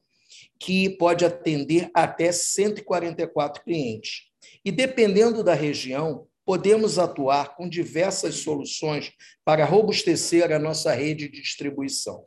que 0.59 0.91
pode 0.91 1.25
atender 1.25 1.91
até 1.95 2.31
144 2.31 3.63
clientes. 3.63 4.25
E 4.65 4.71
dependendo 4.71 5.43
da 5.43 5.55
região, 5.55 6.28
podemos 6.49 6.99
atuar 6.99 7.57
com 7.57 7.69
diversas 7.69 8.37
soluções 8.37 9.13
para 9.45 9.67
robustecer 9.67 10.51
a 10.51 10.59
nossa 10.59 10.95
rede 10.95 11.29
de 11.29 11.43
distribuição. 11.43 12.25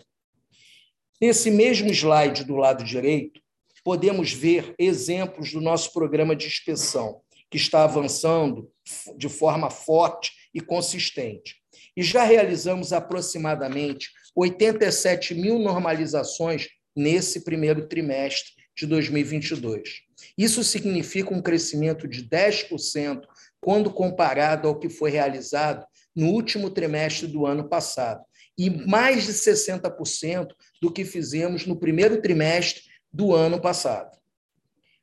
Nesse 1.19 1.49
mesmo 1.49 1.89
slide 1.89 2.43
do 2.43 2.55
lado 2.55 2.83
direito, 2.83 3.41
podemos 3.83 4.31
ver 4.31 4.75
exemplos 4.77 5.51
do 5.51 5.59
nosso 5.59 5.91
programa 5.91 6.35
de 6.35 6.45
inspeção, 6.45 7.21
que 7.49 7.57
está 7.57 7.83
avançando 7.83 8.71
de 9.17 9.27
forma 9.27 9.71
forte 9.71 10.31
e 10.53 10.61
consistente. 10.61 11.55
e 11.97 12.03
já 12.03 12.23
realizamos 12.23 12.93
aproximadamente 12.93 14.11
87 14.35 15.33
mil 15.33 15.57
normalizações 15.57 16.67
nesse 16.95 17.43
primeiro 17.43 17.87
trimestre 17.87 18.51
de 18.77 18.85
2022. 18.85 20.01
Isso 20.37 20.63
significa 20.63 21.33
um 21.33 21.41
crescimento 21.41 22.07
de 22.07 22.23
10% 22.23 23.23
quando 23.61 23.91
comparado 23.91 24.67
ao 24.67 24.79
que 24.79 24.89
foi 24.89 25.11
realizado 25.11 25.85
no 26.15 26.27
último 26.27 26.69
trimestre 26.69 27.27
do 27.27 27.45
ano 27.45 27.69
passado, 27.69 28.23
e 28.57 28.69
mais 28.69 29.23
de 29.25 29.33
60% 29.33 30.47
do 30.81 30.91
que 30.91 31.05
fizemos 31.05 31.65
no 31.65 31.79
primeiro 31.79 32.21
trimestre 32.21 32.83
do 33.13 33.33
ano 33.33 33.61
passado. 33.61 34.17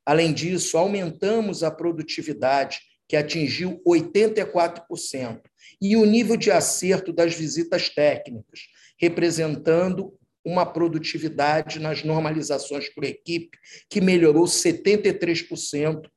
Além 0.05 0.33
disso, 0.33 0.77
aumentamos 0.77 1.63
a 1.63 1.71
produtividade, 1.71 2.81
que 3.07 3.17
atingiu 3.17 3.81
84%, 3.87 5.41
e 5.81 5.97
o 5.97 6.05
nível 6.05 6.37
de 6.37 6.51
acerto 6.51 7.13
das 7.13 7.35
visitas 7.35 7.89
técnicas, 7.89 8.61
representando 8.99 10.15
uma 10.45 10.65
produtividade 10.65 11.79
nas 11.79 12.03
normalizações 12.03 12.89
por 12.89 13.05
equipe 13.05 13.59
que 13.89 14.01
melhorou 14.01 14.45
73% 14.45 16.09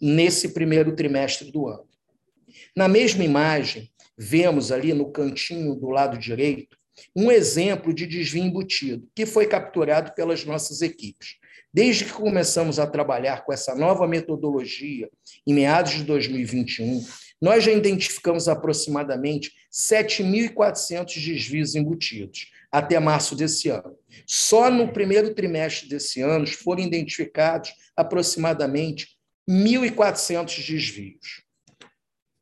nesse 0.00 0.50
primeiro 0.50 0.94
trimestre 0.94 1.50
do 1.50 1.66
ano. 1.66 1.87
Na 2.78 2.86
mesma 2.86 3.24
imagem, 3.24 3.90
vemos 4.16 4.70
ali 4.70 4.94
no 4.94 5.10
cantinho 5.10 5.74
do 5.74 5.88
lado 5.88 6.16
direito 6.16 6.78
um 7.12 7.28
exemplo 7.28 7.92
de 7.92 8.06
desvio 8.06 8.44
embutido, 8.44 9.04
que 9.16 9.26
foi 9.26 9.48
capturado 9.48 10.14
pelas 10.14 10.44
nossas 10.44 10.80
equipes. 10.80 11.38
Desde 11.74 12.04
que 12.04 12.12
começamos 12.12 12.78
a 12.78 12.86
trabalhar 12.86 13.44
com 13.44 13.52
essa 13.52 13.74
nova 13.74 14.06
metodologia, 14.06 15.10
em 15.44 15.54
meados 15.54 15.94
de 15.94 16.04
2021, 16.04 17.04
nós 17.42 17.64
já 17.64 17.72
identificamos 17.72 18.46
aproximadamente 18.46 19.50
7.400 19.72 21.14
desvios 21.14 21.74
embutidos 21.74 22.46
até 22.70 23.00
março 23.00 23.34
desse 23.34 23.70
ano. 23.70 23.96
Só 24.24 24.70
no 24.70 24.92
primeiro 24.92 25.34
trimestre 25.34 25.88
desse 25.88 26.20
ano 26.20 26.46
foram 26.46 26.84
identificados 26.84 27.72
aproximadamente 27.96 29.18
1.400 29.50 30.64
desvios. 30.64 31.47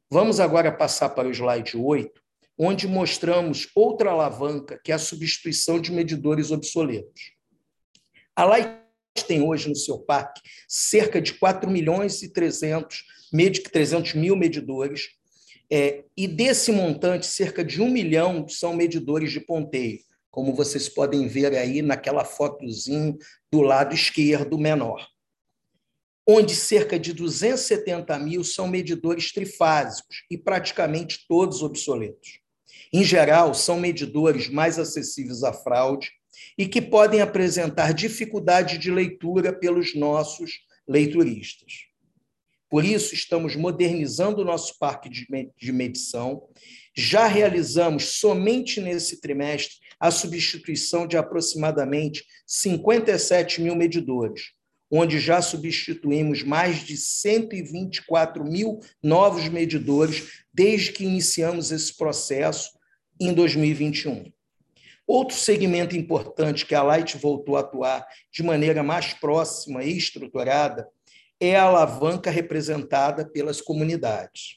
Vamos 0.09 0.39
agora 0.39 0.71
passar 0.71 1.09
para 1.11 1.27
o 1.27 1.33
slide 1.33 1.77
8, 1.77 2.11
onde 2.57 2.87
mostramos 2.87 3.69
outra 3.75 4.11
alavanca, 4.11 4.81
que 4.83 4.93
é 4.93 4.95
a 4.95 4.99
substituição 4.99 5.81
de 5.81 5.91
medidores 5.91 6.53
obsoletos. 6.53 7.33
A 8.35 8.45
Light 8.45 8.79
tem 9.27 9.43
hoje 9.43 9.69
no 9.69 9.75
seu 9.75 9.99
parque 9.99 10.41
cerca 10.69 11.21
de 11.21 11.35
4 11.35 11.69
milhões 11.69 12.23
e 12.23 12.33
300, 12.33 13.03
300 13.73 14.15
mil 14.15 14.37
medidores, 14.37 15.09
é, 15.69 16.05
e 16.17 16.29
desse 16.29 16.71
montante, 16.71 17.27
cerca 17.27 17.65
de 17.65 17.83
um 17.83 17.91
milhão 17.91 18.47
são 18.49 18.77
medidores 18.77 19.33
de 19.33 19.41
ponteio, 19.41 19.99
como 20.31 20.55
vocês 20.55 20.89
podem 20.89 21.27
ver 21.27 21.57
aí 21.57 21.83
naquela 21.83 22.25
fotozinho 22.25 23.19
do 23.51 23.61
lado 23.61 23.93
esquerdo 23.93 24.57
menor, 24.57 25.05
onde 26.27 26.55
cerca 26.55 26.99
de 26.99 27.13
270 27.13 28.19
mil 28.19 28.43
são 28.43 28.67
medidores 28.67 29.33
trifásicos 29.33 30.25
e 30.31 30.37
praticamente 30.37 31.25
todos 31.29 31.63
obsoletos. 31.63 32.41
Em 32.93 33.05
geral, 33.05 33.55
são 33.55 33.79
medidores 33.79 34.49
mais 34.49 34.79
acessíveis 34.79 35.45
à 35.45 35.53
fraude 35.53 36.11
e 36.59 36.67
que 36.67 36.83
podem 36.83 37.21
apresentar 37.21 37.93
dificuldade 37.93 38.79
de 38.79 38.91
leitura 38.91 39.53
pelos 39.53 39.95
nossos 39.95 40.61
leituristas. 40.89 41.87
Por 42.69 42.85
isso, 42.85 43.15
estamos 43.15 43.55
modernizando 43.55 44.43
o 44.43 44.45
nosso 44.45 44.77
parque 44.79 45.09
de 45.09 45.73
medição. 45.73 46.49
Já 46.95 47.27
realizamos, 47.27 48.19
somente 48.19 48.81
nesse 48.81 49.21
trimestre, 49.21 49.77
a 50.01 50.11
substituição 50.11 51.07
de 51.07 51.17
aproximadamente 51.17 52.25
57 52.47 53.63
mil 53.63 53.77
medidores, 53.77 54.56
onde 54.91 55.19
já 55.19 55.43
substituímos 55.43 56.43
mais 56.43 56.85
de 56.85 56.97
124 56.97 58.45
mil 58.45 58.81
novos 59.03 59.49
medidores 59.49 60.45
desde 60.53 60.93
que 60.93 61.05
iniciamos 61.05 61.73
esse 61.73 61.97
processo 61.97 62.71
em 63.21 63.33
2021. 63.33 64.33
Outro 65.07 65.37
segmento 65.37 65.97
importante 65.97 66.67
que 66.67 66.75
a 66.75 66.83
Light 66.83 67.17
voltou 67.17 67.57
a 67.57 67.61
atuar 67.61 68.07
de 68.33 68.43
maneira 68.43 68.83
mais 68.83 69.13
próxima 69.13 69.85
e 69.85 69.97
estruturada 69.97 70.89
é 71.39 71.55
a 71.55 71.65
alavanca 71.65 72.31
representada 72.31 73.25
pelas 73.25 73.61
comunidades, 73.61 74.57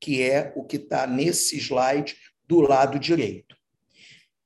que 0.00 0.22
é 0.22 0.52
o 0.56 0.64
que 0.64 0.76
está 0.76 1.06
nesse 1.06 1.58
slide 1.58 2.16
do 2.46 2.60
lado 2.60 2.98
direito. 2.98 3.56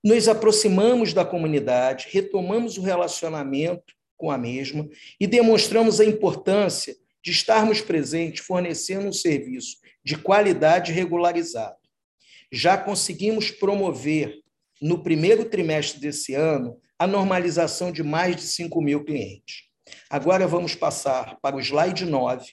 Nos 0.03 0.29
aproximamos 0.29 1.15
da 1.15 1.25
comunidade, 1.25 2.09
retomamos 2.11 2.77
o 2.77 2.83
relacionamento 2.83 3.95
com 4.17 4.31
a 4.31 4.39
mesma 4.39 4.89
e 5.21 5.27
demonstramos 5.27 6.01
a 6.01 6.05
importância 6.05 6.97
de 7.23 7.31
estarmos 7.31 7.81
presentes 7.81 8.45
fornecendo 8.45 9.09
um 9.09 9.13
serviço 9.13 9.79
de 10.05 10.17
qualidade 10.17 10.93
regularizado. 10.93 11.77
Já 12.53 12.77
conseguimos 12.77 13.51
promover, 13.51 14.41
no 14.81 15.03
primeiro 15.03 15.47
trimestre 15.47 16.01
desse 16.01 16.35
ano, 16.35 16.79
a 16.99 17.07
normalização 17.07 17.91
de 17.91 18.03
mais 18.03 18.37
de 18.37 18.43
5 18.43 18.81
mil 18.81 19.05
clientes. 19.05 19.65
Agora 20.11 20.47
vamos 20.47 20.75
passar 20.75 21.39
para 21.41 21.57
o 21.57 21.61
slide 21.61 22.05
9, 22.05 22.53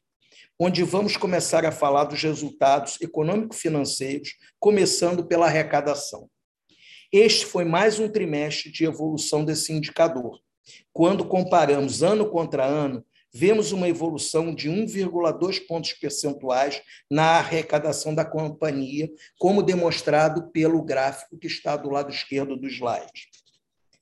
onde 0.59 0.83
vamos 0.83 1.17
começar 1.17 1.65
a 1.65 1.71
falar 1.71 2.05
dos 2.05 2.21
resultados 2.21 2.99
econômico-financeiros, 3.01 4.35
começando 4.59 5.25
pela 5.25 5.47
arrecadação. 5.47 6.29
Este 7.11 7.45
foi 7.45 7.65
mais 7.65 7.99
um 7.99 8.07
trimestre 8.07 8.71
de 8.71 8.85
evolução 8.85 9.43
desse 9.43 9.73
indicador. 9.73 10.39
Quando 10.93 11.25
comparamos 11.25 12.03
ano 12.03 12.29
contra 12.29 12.65
ano, 12.65 13.05
vemos 13.33 13.71
uma 13.71 13.87
evolução 13.87 14.53
de 14.53 14.69
1,2 14.69 15.65
pontos 15.65 15.93
percentuais 15.93 16.81
na 17.09 17.37
arrecadação 17.37 18.13
da 18.13 18.25
companhia, 18.25 19.09
como 19.39 19.63
demonstrado 19.63 20.51
pelo 20.51 20.83
gráfico 20.83 21.37
que 21.37 21.47
está 21.47 21.77
do 21.77 21.89
lado 21.89 22.11
esquerdo 22.11 22.57
do 22.57 22.67
slide. 22.67 23.29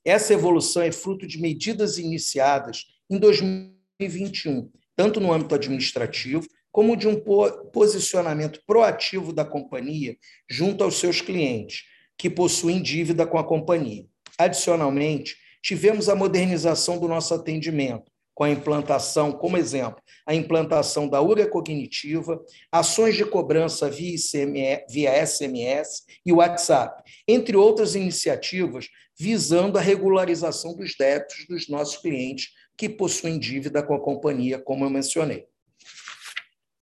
Essa 0.04 0.32
evolução 0.32 0.82
é 0.82 0.90
fruto 0.90 1.26
de 1.26 1.40
medidas 1.40 1.98
iniciadas 1.98 2.86
em 3.08 3.18
2021, 3.18 4.70
tanto 4.96 5.20
no 5.20 5.32
âmbito 5.32 5.54
administrativo, 5.54 6.46
como 6.72 6.96
de 6.96 7.06
um 7.08 7.20
posicionamento 7.72 8.62
proativo 8.66 9.32
da 9.32 9.44
companhia 9.44 10.16
junto 10.48 10.84
aos 10.84 10.98
seus 10.98 11.20
clientes, 11.20 11.84
que 12.16 12.30
possuem 12.30 12.80
dívida 12.80 13.26
com 13.26 13.38
a 13.38 13.44
companhia. 13.44 14.06
Adicionalmente, 14.38 15.36
tivemos 15.62 16.08
a 16.08 16.14
modernização 16.14 16.98
do 16.98 17.08
nosso 17.08 17.34
atendimento, 17.34 18.10
com 18.34 18.44
a 18.44 18.50
implantação, 18.50 19.32
como 19.32 19.56
exemplo, 19.56 20.00
a 20.26 20.34
implantação 20.34 21.08
da 21.08 21.20
URA 21.20 21.46
cognitiva, 21.46 22.40
ações 22.72 23.14
de 23.14 23.24
cobrança 23.24 23.90
via, 23.90 24.14
ICMS, 24.14 24.84
via 24.88 25.26
SMS 25.26 26.04
e 26.24 26.32
WhatsApp, 26.32 27.02
entre 27.28 27.56
outras 27.56 27.94
iniciativas 27.94 28.88
visando 29.20 29.76
a 29.76 29.82
regularização 29.82 30.74
dos 30.74 30.94
débitos 30.96 31.44
dos 31.46 31.68
nossos 31.68 31.98
clientes 31.98 32.54
que 32.74 32.88
possuem 32.88 33.38
dívida 33.38 33.82
com 33.82 33.92
a 33.92 34.00
companhia, 34.00 34.58
como 34.58 34.86
eu 34.86 34.88
mencionei. 34.88 35.44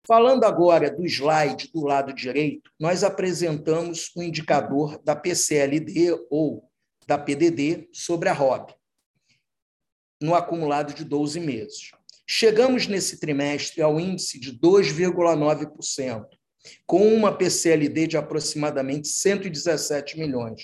Falando 0.04 0.42
agora 0.42 0.90
do 0.90 1.06
slide 1.06 1.70
do 1.72 1.84
lado 1.84 2.12
direito, 2.12 2.68
nós 2.78 3.04
apresentamos 3.04 4.10
o 4.16 4.22
indicador 4.22 5.00
da 5.04 5.14
PCLD 5.14 6.26
ou 6.28 6.68
da 7.06 7.18
PDD 7.18 7.88
sobre 7.92 8.28
a 8.28 8.32
ROB, 8.32 8.72
no 10.20 10.34
acumulado 10.34 10.94
de 10.94 11.04
12 11.04 11.40
meses. 11.40 11.90
Chegamos 12.26 12.86
nesse 12.86 13.20
trimestre 13.20 13.82
ao 13.82 14.00
índice 14.00 14.40
de 14.40 14.58
2,9%, 14.58 16.26
com 16.86 17.14
uma 17.14 17.36
PCLD 17.36 18.06
de 18.06 18.16
aproximadamente 18.16 19.08
117 19.08 20.18
milhões, 20.18 20.62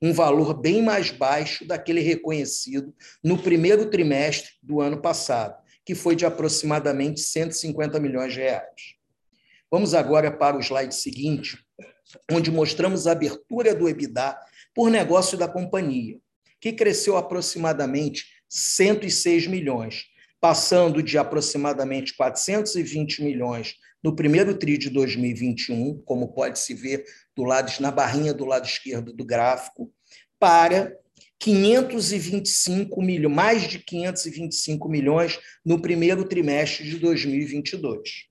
um 0.00 0.12
valor 0.12 0.54
bem 0.54 0.82
mais 0.82 1.10
baixo 1.10 1.66
daquele 1.66 2.00
reconhecido 2.00 2.94
no 3.22 3.36
primeiro 3.36 3.90
trimestre 3.90 4.52
do 4.62 4.80
ano 4.80 5.00
passado, 5.02 5.62
que 5.84 5.94
foi 5.94 6.16
de 6.16 6.24
aproximadamente 6.24 7.20
150 7.20 8.00
milhões 8.00 8.32
de 8.32 8.40
reais. 8.40 8.94
Vamos 9.70 9.92
agora 9.92 10.30
para 10.30 10.56
o 10.56 10.60
slide 10.60 10.94
seguinte, 10.94 11.58
onde 12.30 12.50
mostramos 12.50 13.06
a 13.06 13.12
abertura 13.12 13.74
do 13.74 13.88
EBITDA 13.88 14.38
por 14.74 14.90
negócio 14.90 15.38
da 15.38 15.46
companhia, 15.46 16.18
que 16.60 16.72
cresceu 16.72 17.16
aproximadamente 17.16 18.26
106 18.48 19.46
milhões, 19.46 20.04
passando 20.40 21.02
de 21.02 21.16
aproximadamente 21.16 22.14
420 22.16 23.22
milhões 23.22 23.76
no 24.02 24.14
primeiro 24.14 24.54
TRI 24.54 24.76
de 24.76 24.90
2021, 24.90 26.02
como 26.04 26.34
pode 26.34 26.58
se 26.58 26.74
ver 26.74 27.04
do 27.34 27.44
lado 27.44 27.72
na 27.80 27.90
barrinha 27.90 28.34
do 28.34 28.44
lado 28.44 28.66
esquerdo 28.66 29.12
do 29.12 29.24
gráfico, 29.24 29.90
para 30.38 30.94
525 31.38 33.00
milhões, 33.02 33.34
mais 33.34 33.62
de 33.62 33.78
525 33.78 34.88
milhões 34.88 35.38
no 35.64 35.80
primeiro 35.80 36.24
trimestre 36.24 36.84
de 36.84 36.98
2022. 36.98 38.26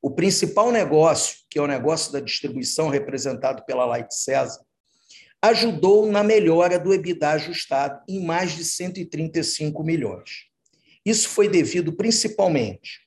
O 0.00 0.10
principal 0.10 0.72
negócio, 0.72 1.36
que 1.48 1.58
é 1.58 1.62
o 1.62 1.66
negócio 1.66 2.12
da 2.12 2.18
distribuição 2.18 2.88
representado 2.88 3.64
pela 3.64 3.84
Light 3.84 4.12
César, 4.12 4.60
ajudou 5.42 6.06
na 6.06 6.22
melhora 6.22 6.78
do 6.78 6.94
EBITDA 6.94 7.30
ajustado 7.30 8.00
em 8.08 8.24
mais 8.24 8.52
de 8.52 8.64
135 8.64 9.82
milhões. 9.82 10.46
Isso 11.04 11.28
foi 11.28 11.48
devido 11.48 11.92
principalmente 11.92 13.00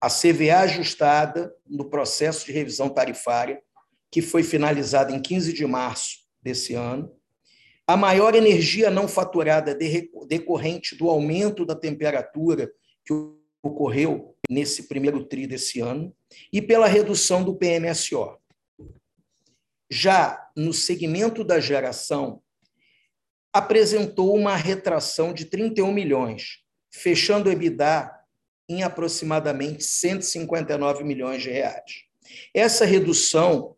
à 0.00 0.08
CVA 0.10 0.60
ajustada 0.60 1.54
no 1.64 1.88
processo 1.88 2.44
de 2.44 2.52
revisão 2.52 2.88
tarifária, 2.88 3.62
que 4.10 4.20
foi 4.20 4.42
finalizada 4.42 5.12
em 5.12 5.22
15 5.22 5.52
de 5.52 5.64
março 5.64 6.18
desse 6.42 6.74
ano, 6.74 7.12
a 7.86 7.96
maior 7.96 8.34
energia 8.34 8.90
não 8.90 9.06
faturada 9.06 9.76
decorrente 10.26 10.96
do 10.96 11.08
aumento 11.08 11.64
da 11.64 11.76
temperatura 11.76 12.68
que 13.04 13.14
ocorreu 13.62 14.36
nesse 14.50 14.88
primeiro 14.88 15.24
tri 15.24 15.46
desse 15.46 15.80
ano 15.80 16.12
e 16.52 16.60
pela 16.60 16.88
redução 16.88 17.44
do 17.44 17.54
PMSO. 17.54 18.36
Já 19.90 20.50
no 20.56 20.72
segmento 20.72 21.44
da 21.44 21.60
geração, 21.60 22.42
apresentou 23.52 24.34
uma 24.34 24.54
retração 24.54 25.32
de 25.32 25.46
31 25.46 25.92
milhões, 25.92 26.58
fechando 26.90 27.48
o 27.48 27.52
EBITDA 27.52 28.12
em 28.68 28.82
aproximadamente 28.82 29.84
159 29.84 31.04
milhões 31.04 31.42
de 31.42 31.50
reais. 31.50 32.04
Essa 32.52 32.84
redução 32.84 33.76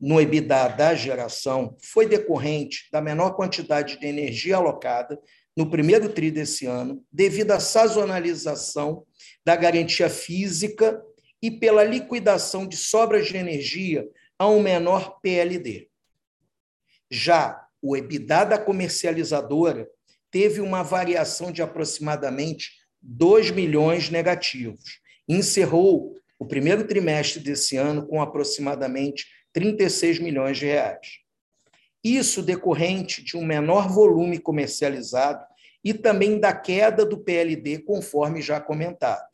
no 0.00 0.20
EBITDA 0.20 0.68
da 0.70 0.94
geração 0.94 1.76
foi 1.80 2.06
decorrente 2.06 2.88
da 2.90 3.00
menor 3.00 3.36
quantidade 3.36 4.00
de 4.00 4.06
energia 4.06 4.56
alocada 4.56 5.20
no 5.56 5.70
primeiro 5.70 6.08
tri 6.08 6.30
desse 6.30 6.66
ano, 6.66 7.04
devido 7.12 7.52
à 7.52 7.60
sazonalização 7.60 9.04
da 9.44 9.54
garantia 9.54 10.08
física 10.08 11.00
e 11.40 11.50
pela 11.50 11.84
liquidação 11.84 12.66
de 12.66 12.76
sobras 12.76 13.26
de 13.26 13.36
energia 13.36 14.08
a 14.38 14.48
um 14.48 14.60
menor 14.60 15.20
PLD. 15.20 15.88
Já 17.10 17.66
o 17.80 17.96
EBITDA 17.96 18.44
da 18.44 18.58
comercializadora 18.58 19.88
teve 20.30 20.60
uma 20.60 20.82
variação 20.82 21.52
de 21.52 21.60
aproximadamente 21.60 22.70
2 23.02 23.50
milhões 23.50 24.08
negativos. 24.08 25.00
Encerrou 25.28 26.16
o 26.38 26.46
primeiro 26.46 26.86
trimestre 26.86 27.40
desse 27.42 27.76
ano 27.76 28.06
com 28.06 28.22
aproximadamente 28.22 29.26
36 29.52 30.18
milhões 30.18 30.58
de 30.58 30.66
reais. 30.66 31.18
Isso 32.02 32.42
decorrente 32.42 33.22
de 33.22 33.36
um 33.36 33.44
menor 33.44 33.88
volume 33.88 34.38
comercializado 34.38 35.44
e 35.84 35.92
também 35.92 36.38
da 36.38 36.54
queda 36.54 37.04
do 37.04 37.18
PLD, 37.18 37.80
conforme 37.80 38.40
já 38.40 38.60
comentado. 38.60 39.28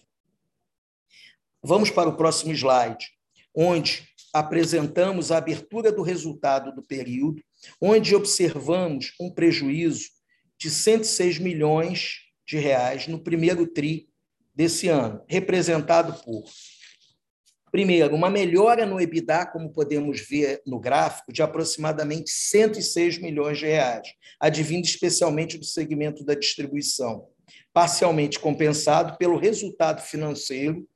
Vamos 1.63 1.91
para 1.91 2.09
o 2.09 2.17
próximo 2.17 2.53
slide, 2.53 3.07
onde 3.55 4.09
apresentamos 4.33 5.31
a 5.33 5.39
abertura 5.39 5.91
do 5.91 6.03
resultado 6.03 6.75
do 6.75 6.83
período, 6.83 7.43
onde 7.81 8.15
observamos 8.15 9.13
um 9.21 9.31
prejuízo 9.31 10.07
de 10.59 10.71
106 10.71 11.39
milhões 11.39 12.21
de 12.47 12.59
reais 12.59 13.07
no 13.07 13.19
primeiro 13.19 13.67
tri 13.67 14.09
desse 14.55 14.89
ano, 14.89 15.23
representado 15.29 16.23
por 16.25 16.45
Primeiro, 17.71 18.15
uma 18.15 18.31
melhora 18.31 18.87
no 18.87 18.99
EBITDA, 18.99 19.47
como 19.47 19.71
podemos 19.71 20.21
ver 20.21 20.63
no 20.67 20.81
gráfico, 20.81 21.33
de 21.33 21.43
aproximadamente 21.43 22.31
106 22.31 23.19
milhões 23.19 23.59
de 23.59 23.67
reais, 23.67 24.09
advindo 24.41 24.87
especialmente 24.87 25.59
do 25.59 25.67
segmento 25.67 26.25
da 26.25 26.35
distribuição, 26.35 27.29
parcialmente 27.73 28.39
compensado 28.39 29.19
pelo 29.19 29.37
resultado 29.37 30.01
financeiro 30.01 30.89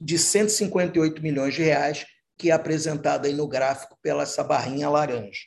de 0.00 0.18
158 0.18 1.22
milhões 1.22 1.54
de 1.54 1.62
reais, 1.62 2.06
que 2.38 2.50
é 2.50 2.52
apresentado 2.52 3.26
aí 3.26 3.32
no 3.32 3.48
gráfico 3.48 3.98
pela 4.02 4.22
essa 4.22 4.44
barrinha 4.44 4.88
laranja. 4.88 5.40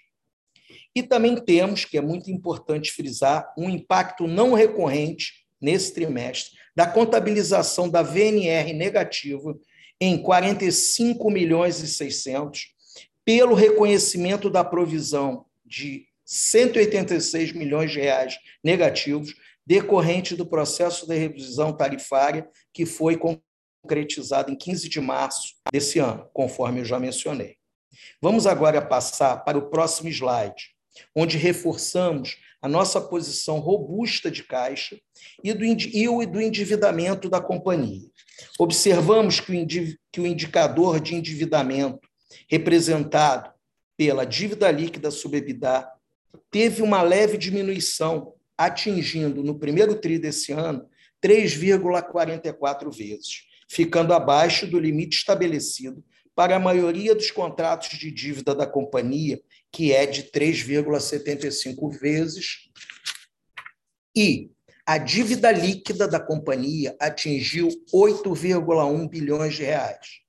E 0.95 1.03
também 1.03 1.35
temos, 1.35 1.85
que 1.85 1.97
é 1.97 2.01
muito 2.01 2.31
importante 2.31 2.91
frisar, 2.91 3.53
um 3.57 3.69
impacto 3.69 4.27
não 4.27 4.53
recorrente 4.53 5.45
nesse 5.61 5.93
trimestre 5.93 6.57
da 6.75 6.87
contabilização 6.87 7.89
da 7.89 8.01
VNR 8.01 8.73
negativa 8.73 9.57
em 9.99 10.21
45 10.21 11.29
milhões 11.29 11.81
e 11.81 11.87
600 11.87 12.67
pelo 13.25 13.53
reconhecimento 13.53 14.49
da 14.49 14.63
provisão 14.63 15.45
de 15.65 16.07
186 16.25 17.53
milhões 17.53 17.91
de 17.91 17.99
reais 17.99 18.37
negativos 18.63 19.35
decorrente 19.65 20.35
do 20.35 20.45
processo 20.45 21.07
de 21.07 21.15
revisão 21.15 21.75
tarifária 21.75 22.47
que 22.73 22.85
foi 22.85 23.17
concretizado 23.81 24.51
em 24.51 24.55
15 24.55 24.89
de 24.89 24.99
março 24.99 25.55
desse 25.71 25.99
ano, 25.99 26.27
conforme 26.33 26.81
eu 26.81 26.85
já 26.85 26.99
mencionei. 26.99 27.57
Vamos 28.21 28.45
agora 28.45 28.81
passar 28.81 29.37
para 29.43 29.57
o 29.57 29.69
próximo 29.69 30.09
slide, 30.09 30.75
onde 31.15 31.37
reforçamos 31.37 32.37
a 32.61 32.67
nossa 32.67 32.99
posição 32.99 33.59
robusta 33.59 34.29
de 34.29 34.43
caixa 34.43 34.99
e 35.43 35.53
do, 35.53 35.63
e 35.63 36.25
do 36.25 36.41
endividamento 36.41 37.29
da 37.29 37.39
companhia. 37.39 38.07
Observamos 38.57 39.39
que 39.39 39.51
o, 39.51 39.67
que 40.11 40.21
o 40.21 40.27
indicador 40.27 40.99
de 40.99 41.15
endividamento, 41.15 42.07
representado 42.49 43.51
pela 43.97 44.25
dívida 44.25 44.69
líquida 44.71 45.09
sobre 45.09 45.37
EBITDA, 45.37 45.87
teve 46.51 46.81
uma 46.81 47.01
leve 47.01 47.37
diminuição, 47.37 48.33
atingindo 48.57 49.41
no 49.43 49.57
primeiro 49.57 49.95
TRI 49.95 50.19
desse 50.19 50.51
ano 50.51 50.87
3,44 51.23 52.91
vezes, 52.95 53.43
ficando 53.69 54.13
abaixo 54.13 54.65
do 54.65 54.79
limite 54.79 55.17
estabelecido 55.17 56.03
para 56.35 56.55
a 56.55 56.59
maioria 56.59 57.13
dos 57.13 57.29
contratos 57.29 57.97
de 57.97 58.09
dívida 58.09 58.55
da 58.55 58.65
companhia, 58.65 59.39
que 59.71 59.93
é 59.93 60.05
de 60.05 60.23
3,75 60.23 61.91
vezes. 61.99 62.69
E 64.15 64.49
a 64.85 64.97
dívida 64.97 65.51
líquida 65.51 66.07
da 66.07 66.19
companhia 66.19 66.95
atingiu 66.99 67.67
8,1 67.93 69.07
bilhões 69.07 69.53
de 69.53 69.63
reais, 69.63 70.21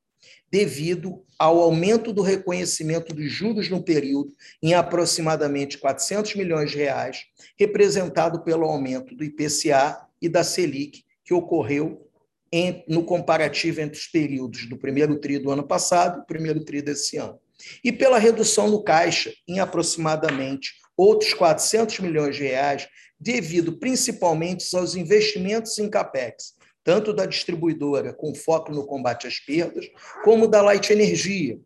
devido 0.50 1.24
ao 1.38 1.60
aumento 1.60 2.12
do 2.12 2.20
reconhecimento 2.20 3.14
dos 3.14 3.32
juros 3.32 3.70
no 3.70 3.82
período 3.82 4.32
em 4.62 4.74
aproximadamente 4.74 5.78
400 5.78 6.34
milhões 6.34 6.72
de 6.72 6.76
reais, 6.76 7.24
representado 7.58 8.42
pelo 8.42 8.64
aumento 8.64 9.14
do 9.14 9.24
IPCA 9.24 10.06
e 10.20 10.28
da 10.28 10.44
Selic, 10.44 11.04
que 11.24 11.32
ocorreu 11.32 12.09
em, 12.52 12.84
no 12.88 13.04
comparativo 13.04 13.80
entre 13.80 13.98
os 13.98 14.06
períodos 14.06 14.68
do 14.68 14.76
primeiro 14.76 15.18
tri 15.20 15.38
do 15.38 15.50
ano 15.50 15.66
passado 15.66 16.22
e 16.22 16.26
primeiro 16.26 16.64
tri 16.64 16.82
desse 16.82 17.16
ano. 17.16 17.38
E 17.84 17.92
pela 17.92 18.18
redução 18.18 18.68
no 18.68 18.82
caixa 18.82 19.32
em 19.46 19.60
aproximadamente 19.60 20.72
outros 20.96 21.32
400 21.34 22.00
milhões 22.00 22.36
de 22.36 22.42
reais, 22.42 22.88
devido 23.18 23.78
principalmente 23.78 24.74
aos 24.76 24.94
investimentos 24.94 25.78
em 25.78 25.88
capex, 25.88 26.54
tanto 26.82 27.12
da 27.12 27.26
distribuidora, 27.26 28.12
com 28.12 28.34
foco 28.34 28.72
no 28.72 28.86
combate 28.86 29.26
às 29.26 29.38
perdas, 29.38 29.86
como 30.24 30.48
da 30.48 30.62
Light 30.62 30.90
Energia, 30.90 31.58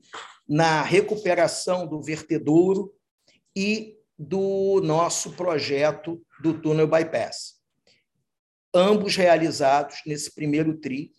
na 0.48 0.82
recuperação 0.82 1.86
do 1.86 2.02
vertedouro 2.02 2.92
e 3.56 3.96
do 4.18 4.80
nosso 4.82 5.32
projeto 5.32 6.20
do 6.42 6.54
túnel 6.60 6.86
bypass. 6.86 7.54
Ambos 8.74 9.14
realizados 9.14 10.02
nesse 10.04 10.34
primeiro 10.34 10.76
TRI 10.76 11.12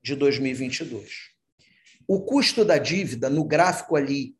de 0.00 0.14
2022. 0.14 1.34
O 2.06 2.20
custo 2.20 2.64
da 2.64 2.78
dívida, 2.78 3.28
no 3.28 3.42
gráfico 3.42 3.96
ali 3.96 4.36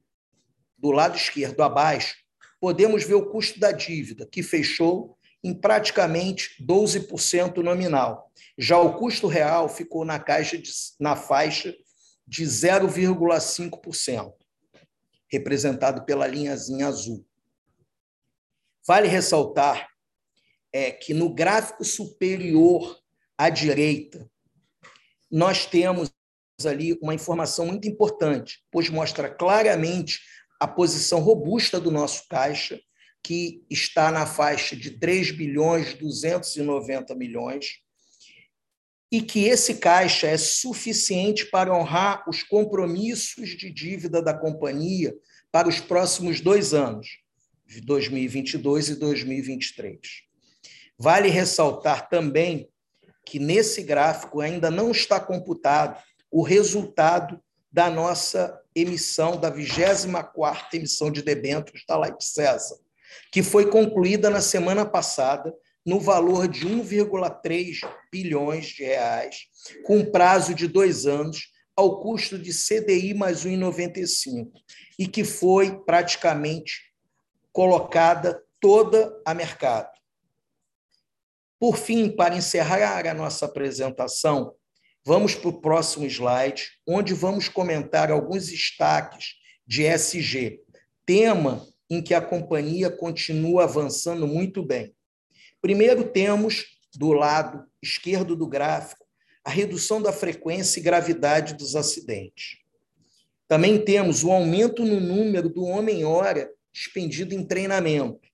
do 0.78 0.92
lado 0.92 1.16
esquerdo 1.16 1.62
abaixo, 1.62 2.14
podemos 2.60 3.02
ver 3.02 3.14
o 3.14 3.28
custo 3.30 3.58
da 3.58 3.72
dívida, 3.72 4.24
que 4.24 4.40
fechou 4.40 5.18
em 5.42 5.52
praticamente 5.52 6.54
12% 6.62 7.56
nominal. 7.56 8.30
Já 8.56 8.78
o 8.78 8.98
custo 8.98 9.26
real 9.26 9.68
ficou 9.68 10.04
na, 10.04 10.20
caixa 10.20 10.56
de, 10.56 10.70
na 11.00 11.16
faixa 11.16 11.74
de 12.26 12.44
0,5%, 12.44 14.32
representado 15.28 16.04
pela 16.04 16.28
linhazinha 16.28 16.86
azul. 16.86 17.26
Vale 18.86 19.08
ressaltar 19.08 19.93
é, 20.74 20.90
que 20.90 21.14
no 21.14 21.32
gráfico 21.32 21.84
superior 21.84 23.00
à 23.38 23.48
direita, 23.48 24.28
nós 25.30 25.64
temos 25.64 26.10
ali 26.66 26.98
uma 27.00 27.14
informação 27.14 27.66
muito 27.66 27.86
importante, 27.86 28.58
pois 28.72 28.88
mostra 28.88 29.32
claramente 29.32 30.20
a 30.58 30.66
posição 30.66 31.20
robusta 31.20 31.78
do 31.78 31.92
nosso 31.92 32.26
caixa 32.28 32.80
que 33.22 33.64
está 33.70 34.10
na 34.10 34.26
faixa 34.26 34.74
de 34.74 34.98
3 34.98 35.30
bilhões 35.30 35.94
290 35.94 37.14
milhões, 37.14 37.78
e 39.12 39.22
que 39.22 39.44
esse 39.44 39.76
caixa 39.76 40.26
é 40.26 40.36
suficiente 40.36 41.46
para 41.46 41.72
honrar 41.72 42.28
os 42.28 42.42
compromissos 42.42 43.50
de 43.50 43.70
dívida 43.70 44.20
da 44.20 44.34
companhia 44.36 45.14
para 45.52 45.68
os 45.68 45.78
próximos 45.78 46.40
dois 46.40 46.74
anos, 46.74 47.06
de 47.64 47.80
2022 47.80 48.88
e 48.88 48.96
2023. 48.96 50.23
Vale 51.04 51.28
ressaltar 51.28 52.08
também 52.08 52.70
que 53.26 53.38
nesse 53.38 53.82
gráfico 53.82 54.40
ainda 54.40 54.70
não 54.70 54.90
está 54.90 55.20
computado 55.20 56.02
o 56.30 56.40
resultado 56.42 57.38
da 57.70 57.90
nossa 57.90 58.58
emissão, 58.74 59.36
da 59.36 59.54
24ª 59.54 60.72
emissão 60.72 61.10
de 61.10 61.20
debêntures 61.20 61.84
da 61.86 61.98
Light 61.98 62.24
César, 62.24 62.78
que 63.30 63.42
foi 63.42 63.68
concluída 63.68 64.30
na 64.30 64.40
semana 64.40 64.86
passada 64.86 65.54
no 65.84 66.00
valor 66.00 66.48
de 66.48 66.66
1,3 66.66 67.80
bilhões 68.10 68.68
de 68.68 68.84
reais, 68.84 69.40
com 69.84 70.06
prazo 70.06 70.54
de 70.54 70.66
dois 70.66 71.04
anos, 71.04 71.52
ao 71.76 72.00
custo 72.00 72.38
de 72.38 72.50
CDI 72.50 73.12
mais 73.12 73.44
1,95, 73.44 74.50
e 74.98 75.06
que 75.06 75.22
foi 75.22 75.84
praticamente 75.84 76.94
colocada 77.52 78.42
toda 78.58 79.14
a 79.22 79.34
mercado. 79.34 79.93
Por 81.58 81.76
fim, 81.76 82.08
para 82.08 82.36
encerrar 82.36 83.06
a 83.06 83.14
nossa 83.14 83.46
apresentação, 83.46 84.54
vamos 85.04 85.34
para 85.34 85.48
o 85.48 85.60
próximo 85.60 86.06
slide, 86.06 86.70
onde 86.86 87.14
vamos 87.14 87.48
comentar 87.48 88.10
alguns 88.10 88.46
destaques 88.46 89.34
de 89.66 89.84
SG, 89.84 90.60
tema 91.06 91.66
em 91.88 92.02
que 92.02 92.14
a 92.14 92.20
companhia 92.20 92.90
continua 92.90 93.64
avançando 93.64 94.26
muito 94.26 94.62
bem. 94.62 94.94
Primeiro, 95.60 96.04
temos 96.04 96.66
do 96.94 97.12
lado 97.12 97.64
esquerdo 97.82 98.36
do 98.36 98.46
gráfico 98.46 99.04
a 99.44 99.50
redução 99.50 100.00
da 100.00 100.12
frequência 100.12 100.80
e 100.80 100.82
gravidade 100.82 101.54
dos 101.54 101.76
acidentes. 101.76 102.58
Também 103.46 103.84
temos 103.84 104.24
o 104.24 104.32
aumento 104.32 104.84
no 104.84 104.98
número 104.98 105.50
do 105.50 105.64
homem-hora 105.64 106.50
expendido 106.72 107.34
em 107.34 107.44
treinamento. 107.44 108.28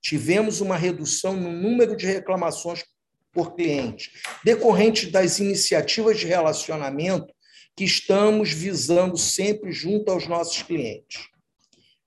Tivemos 0.00 0.60
uma 0.60 0.76
redução 0.76 1.36
no 1.36 1.52
número 1.52 1.96
de 1.96 2.06
reclamações 2.06 2.84
por 3.32 3.54
cliente, 3.54 4.10
decorrente 4.44 5.06
das 5.06 5.38
iniciativas 5.38 6.18
de 6.18 6.26
relacionamento 6.26 7.32
que 7.76 7.84
estamos 7.84 8.50
visando 8.52 9.16
sempre 9.16 9.72
junto 9.72 10.10
aos 10.10 10.26
nossos 10.26 10.62
clientes. 10.62 11.28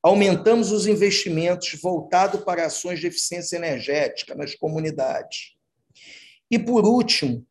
Aumentamos 0.01 0.71
os 0.71 0.85
investimentos 0.85 1.79
voltados 1.81 2.43
para 2.43 2.65
ações 2.65 2.99
de 2.99 3.07
eficiência 3.07 3.55
energética 3.55 4.35
nas 4.35 4.53
comunidades. 4.53 5.53
E, 6.51 6.59
por 6.59 6.85
último, 6.85 7.45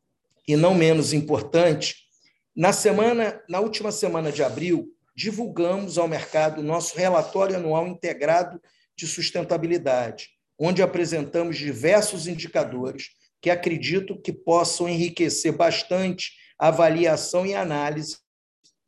e 0.46 0.54
não 0.54 0.74
menos 0.74 1.12
importante, 1.12 1.96
na 2.54 2.72
semana, 2.72 3.42
na 3.48 3.60
última 3.60 3.90
semana 3.90 4.30
de 4.30 4.42
abril, 4.42 4.94
divulgamos 5.16 5.96
ao 5.96 6.06
mercado 6.06 6.62
nosso 6.62 6.96
relatório 6.96 7.56
anual 7.56 7.86
integrado 7.86 8.60
de 8.94 9.06
sustentabilidade, 9.06 10.28
onde 10.64 10.80
apresentamos 10.80 11.58
diversos 11.58 12.28
indicadores 12.28 13.10
que 13.40 13.50
acredito 13.50 14.22
que 14.22 14.32
possam 14.32 14.88
enriquecer 14.88 15.50
bastante 15.50 16.30
a 16.56 16.68
avaliação 16.68 17.44
e 17.44 17.52
análise 17.52 18.18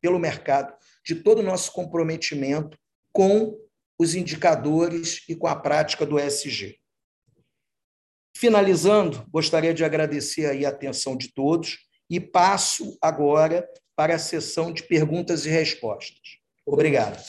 pelo 0.00 0.20
mercado 0.20 0.72
de 1.04 1.16
todo 1.16 1.40
o 1.40 1.42
nosso 1.42 1.72
comprometimento 1.72 2.78
com 3.12 3.58
os 3.98 4.14
indicadores 4.14 5.28
e 5.28 5.34
com 5.34 5.48
a 5.48 5.56
prática 5.56 6.06
do 6.06 6.16
ESG. 6.16 6.78
Finalizando, 8.36 9.26
gostaria 9.28 9.74
de 9.74 9.84
agradecer 9.84 10.46
aí 10.46 10.64
a 10.64 10.68
atenção 10.68 11.16
de 11.16 11.32
todos 11.34 11.78
e 12.08 12.20
passo 12.20 12.96
agora 13.02 13.68
para 13.96 14.14
a 14.14 14.18
sessão 14.18 14.72
de 14.72 14.84
perguntas 14.84 15.44
e 15.44 15.48
respostas. 15.48 16.38
Obrigado. 16.64 17.20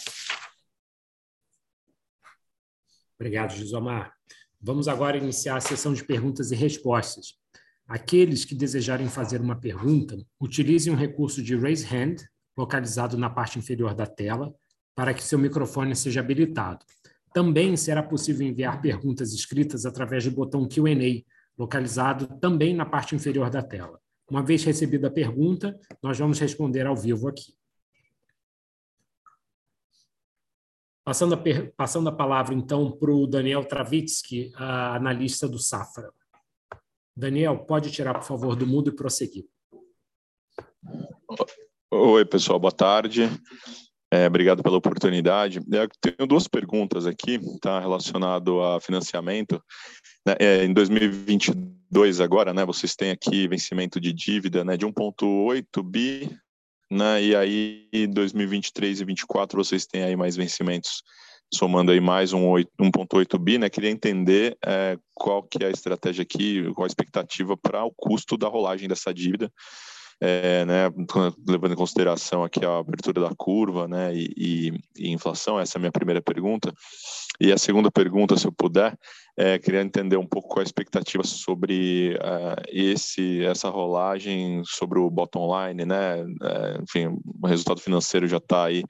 Obrigado, 3.17 3.55
Gisomar. 3.55 4.14
Vamos 4.61 4.87
agora 4.87 5.17
iniciar 5.17 5.57
a 5.57 5.61
sessão 5.61 5.93
de 5.93 6.03
perguntas 6.03 6.51
e 6.51 6.55
respostas. 6.55 7.35
Aqueles 7.87 8.45
que 8.45 8.55
desejarem 8.55 9.07
fazer 9.07 9.41
uma 9.41 9.55
pergunta, 9.55 10.17
utilizem 10.41 10.91
o 10.91 10.95
recurso 10.95 11.41
de 11.41 11.55
Raise 11.55 11.85
Hand, 11.85 12.15
localizado 12.57 13.17
na 13.17 13.29
parte 13.29 13.59
inferior 13.59 13.93
da 13.93 14.07
tela, 14.07 14.53
para 14.95 15.13
que 15.13 15.23
seu 15.23 15.37
microfone 15.37 15.95
seja 15.95 16.21
habilitado. 16.21 16.85
Também 17.33 17.75
será 17.75 18.01
possível 18.01 18.47
enviar 18.47 18.81
perguntas 18.81 19.33
escritas 19.33 19.85
através 19.85 20.23
do 20.23 20.31
botão 20.31 20.67
Q&A, 20.67 21.21
localizado 21.57 22.27
também 22.39 22.73
na 22.73 22.85
parte 22.85 23.13
inferior 23.13 23.49
da 23.49 23.61
tela. 23.61 23.99
Uma 24.29 24.41
vez 24.41 24.63
recebida 24.63 25.07
a 25.07 25.11
pergunta, 25.11 25.77
nós 26.01 26.17
vamos 26.17 26.39
responder 26.39 26.87
ao 26.87 26.95
vivo 26.95 27.27
aqui. 27.27 27.53
Passando 31.05 31.35
a, 31.35 31.39
passando 31.77 32.09
a 32.09 32.11
palavra, 32.11 32.55
então, 32.55 32.91
para 32.91 33.11
o 33.11 33.27
Daniel 33.27 33.63
Travitsky, 33.63 34.51
analista 34.55 35.47
do 35.47 35.59
Safra. 35.59 36.11
Daniel, 37.15 37.59
pode 37.59 37.91
tirar, 37.91 38.15
por 38.15 38.23
favor, 38.23 38.55
do 38.55 38.65
mudo 38.65 38.89
e 38.89 38.95
prosseguir. 38.95 39.45
Oi, 41.91 42.25
pessoal, 42.25 42.59
boa 42.59 42.71
tarde. 42.71 43.29
É, 44.11 44.25
obrigado 44.25 44.63
pela 44.63 44.77
oportunidade. 44.77 45.59
Eu 45.71 45.87
tenho 46.01 46.27
duas 46.27 46.47
perguntas 46.47 47.05
aqui, 47.05 47.39
tá, 47.61 47.79
relacionado 47.79 48.63
a 48.63 48.81
financiamento. 48.81 49.63
Né, 50.25 50.35
é, 50.39 50.65
em 50.65 50.73
2022 50.73 52.19
agora, 52.19 52.51
né, 52.51 52.65
vocês 52.65 52.95
têm 52.95 53.11
aqui 53.11 53.47
vencimento 53.47 53.99
de 53.99 54.11
dívida, 54.11 54.65
né, 54.65 54.75
de 54.75 54.87
1.8 54.87 55.83
bi, 55.83 56.35
né, 56.89 57.23
e 57.23 57.35
aí 57.35 58.07
2023 58.07 58.99
e 58.99 59.05
2024 59.05 59.63
vocês 59.63 59.85
têm 59.85 60.03
aí 60.03 60.15
mais 60.15 60.35
vencimentos 60.35 61.03
somando 61.53 61.91
aí 61.91 61.99
mais 61.99 62.33
um 62.33 62.53
1.8 62.53 63.37
bi, 63.37 63.57
né? 63.57 63.69
Queria 63.69 63.89
entender 63.89 64.57
é, 64.65 64.97
qual 65.13 65.43
que 65.43 65.63
é 65.63 65.67
a 65.67 65.71
estratégia 65.71 66.23
aqui, 66.23 66.63
qual 66.73 66.85
a 66.85 66.87
expectativa 66.87 67.55
para 67.55 67.83
o 67.85 67.93
custo 67.95 68.37
da 68.37 68.47
rolagem 68.47 68.87
dessa 68.87 69.13
dívida 69.13 69.51
é, 70.21 70.65
né, 70.65 70.89
levando 71.47 71.73
em 71.73 71.77
consideração 71.77 72.43
aqui 72.43 72.65
a 72.65 72.77
abertura 72.77 73.21
da 73.21 73.35
curva 73.35 73.87
né, 73.87 74.13
e, 74.15 74.73
e, 74.97 75.11
inflação, 75.11 75.59
essa 75.59 75.77
é 75.77 75.79
a 75.79 75.81
minha 75.81 75.91
primeira 75.91 76.21
pergunta. 76.21 76.73
E 77.39 77.51
a 77.51 77.57
segunda 77.57 77.91
pergunta, 77.91 78.37
se 78.37 78.47
eu 78.47 78.51
puder, 78.51 78.97
é, 79.37 79.59
queria 79.59 79.81
entender 79.81 80.15
um 80.15 80.25
pouco 80.25 80.47
qual 80.47 80.61
a 80.61 80.63
expectativa 80.63 81.23
sobre 81.23 82.15
uh, 82.15 82.63
esse, 82.69 83.43
essa 83.43 83.69
rolagem 83.69 84.61
sobre 84.63 84.99
o 84.99 85.09
bottom 85.09 85.51
line, 85.53 85.83
né? 85.85 86.21
É, 86.21 86.81
enfim, 86.81 87.17
o 87.41 87.45
resultado 87.45 87.81
financeiro 87.81 88.27
já 88.27 88.37
está 88.37 88.63
aí 88.63 88.83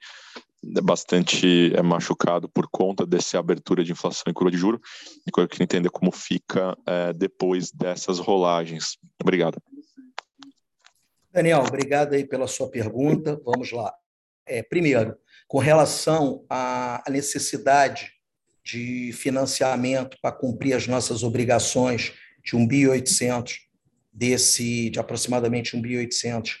bastante 0.84 1.72
é, 1.74 1.82
machucado 1.82 2.48
por 2.48 2.68
conta 2.70 3.04
dessa 3.04 3.38
abertura 3.38 3.82
de 3.82 3.90
inflação 3.90 4.24
e 4.28 4.32
curva 4.32 4.52
de 4.52 4.56
juro. 4.56 4.80
E 5.26 5.40
eu 5.40 5.48
queria 5.48 5.64
entender 5.64 5.90
como 5.90 6.12
fica 6.12 6.76
depois 7.16 7.72
dessas 7.72 8.18
rolagens. 8.18 8.96
Obrigado. 9.20 9.60
Daniel, 11.36 11.60
obrigado 11.68 12.14
aí 12.14 12.24
pela 12.24 12.46
sua 12.46 12.66
pergunta. 12.66 13.38
Vamos 13.44 13.70
lá. 13.70 13.92
É, 14.46 14.62
primeiro, 14.62 15.14
com 15.46 15.58
relação 15.58 16.46
à 16.48 17.04
necessidade 17.10 18.10
de 18.64 19.12
financiamento 19.12 20.16
para 20.22 20.34
cumprir 20.34 20.72
as 20.72 20.86
nossas 20.86 21.22
obrigações 21.22 22.14
de 22.42 22.56
1.800 22.56 23.58
desse 24.10 24.88
de 24.88 24.98
aproximadamente 24.98 25.76
1.800 25.76 26.56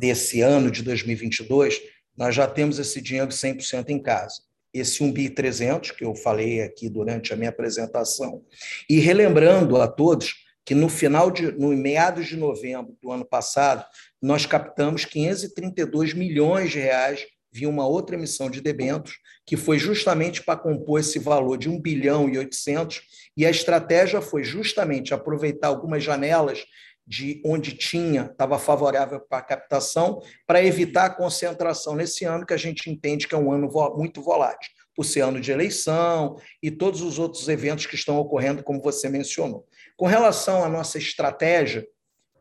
desse 0.00 0.40
ano 0.40 0.70
de 0.70 0.82
2022, 0.82 1.82
nós 2.16 2.34
já 2.34 2.46
temos 2.46 2.78
esse 2.78 3.02
dinheiro 3.02 3.28
100% 3.28 3.90
em 3.90 4.02
casa. 4.02 4.36
Esse 4.72 5.04
1.300 5.04 5.94
que 5.94 6.06
eu 6.06 6.14
falei 6.14 6.62
aqui 6.62 6.88
durante 6.88 7.34
a 7.34 7.36
minha 7.36 7.50
apresentação. 7.50 8.42
E 8.88 8.98
relembrando 8.98 9.76
a 9.76 9.86
todos 9.86 10.45
que 10.66 10.74
no 10.74 10.88
final 10.88 11.30
de 11.30 11.52
no 11.52 11.68
meados 11.68 12.26
de 12.26 12.36
novembro 12.36 12.96
do 13.00 13.12
ano 13.12 13.24
passado, 13.24 13.86
nós 14.20 14.44
captamos 14.44 15.04
532 15.04 16.12
milhões 16.12 16.72
de 16.72 16.80
reais 16.80 17.24
via 17.52 17.68
uma 17.68 17.86
outra 17.86 18.16
emissão 18.16 18.50
de 18.50 18.60
debêntures, 18.60 19.16
que 19.46 19.56
foi 19.56 19.78
justamente 19.78 20.42
para 20.42 20.58
compor 20.58 20.98
esse 20.98 21.20
valor 21.20 21.56
de 21.56 21.70
1 21.70 21.80
bilhão 21.80 22.28
e 22.28 22.36
800, 22.36 23.00
e 23.36 23.46
a 23.46 23.50
estratégia 23.50 24.20
foi 24.20 24.42
justamente 24.42 25.14
aproveitar 25.14 25.68
algumas 25.68 26.02
janelas 26.02 26.64
de 27.06 27.40
onde 27.46 27.72
tinha, 27.72 28.28
estava 28.32 28.58
favorável 28.58 29.20
para 29.20 29.38
a 29.38 29.42
captação, 29.42 30.20
para 30.44 30.62
evitar 30.64 31.04
a 31.04 31.14
concentração 31.14 31.94
nesse 31.94 32.24
ano, 32.24 32.44
que 32.44 32.52
a 32.52 32.58
gente 32.58 32.90
entende 32.90 33.28
que 33.28 33.34
é 33.36 33.38
um 33.38 33.52
ano 33.52 33.70
muito 33.96 34.20
volátil, 34.20 34.72
por 34.96 35.04
ser 35.04 35.20
ano 35.20 35.40
de 35.40 35.52
eleição 35.52 36.36
e 36.60 36.70
todos 36.70 37.02
os 37.02 37.18
outros 37.20 37.48
eventos 37.48 37.86
que 37.86 37.94
estão 37.94 38.18
ocorrendo, 38.18 38.64
como 38.64 38.82
você 38.82 39.08
mencionou. 39.08 39.64
Com 39.96 40.06
relação 40.06 40.62
à 40.62 40.68
nossa 40.68 40.98
estratégia, 40.98 41.86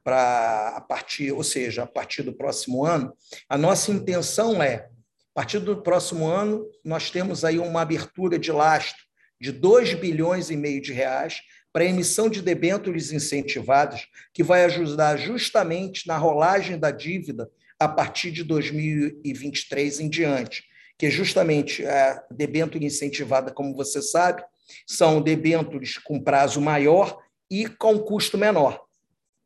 para 0.03 0.73
a 0.75 0.81
partir, 0.81 1.31
ou 1.31 1.43
seja, 1.43 1.83
a 1.83 1.87
partir 1.87 2.21
do 2.21 2.33
próximo 2.33 2.85
ano, 2.85 3.11
a 3.49 3.57
nossa 3.57 3.91
intenção 3.91 4.61
é, 4.61 4.75
a 4.75 5.33
partir 5.33 5.59
do 5.59 5.81
próximo 5.81 6.27
ano, 6.27 6.69
nós 6.83 7.09
temos 7.09 7.43
aí 7.43 7.57
uma 7.57 7.81
abertura 7.81 8.37
de 8.37 8.51
lastro 8.51 9.03
de 9.41 9.51
2 9.51 9.95
bilhões 9.95 10.49
e 10.49 10.55
meio 10.55 10.79
de 10.81 10.93
reais 10.93 11.41
para 11.73 11.85
emissão 11.85 12.29
de 12.29 12.41
debêntures 12.41 13.11
incentivadas, 13.11 14.05
que 14.33 14.43
vai 14.43 14.63
ajudar 14.65 15.17
justamente 15.17 16.07
na 16.07 16.17
rolagem 16.17 16.77
da 16.77 16.91
dívida 16.91 17.49
a 17.79 17.87
partir 17.87 18.31
de 18.31 18.43
2023 18.43 19.99
em 20.01 20.09
diante, 20.09 20.63
que 20.97 21.07
é 21.07 21.09
justamente 21.09 21.85
a 21.85 22.23
debênture 22.31 22.85
incentivada, 22.85 23.51
como 23.51 23.75
você 23.75 24.01
sabe, 24.01 24.43
são 24.87 25.21
debêntures 25.21 25.97
com 25.97 26.21
prazo 26.21 26.61
maior 26.61 27.24
e 27.49 27.67
com 27.67 27.99
custo 27.99 28.37
menor, 28.37 28.81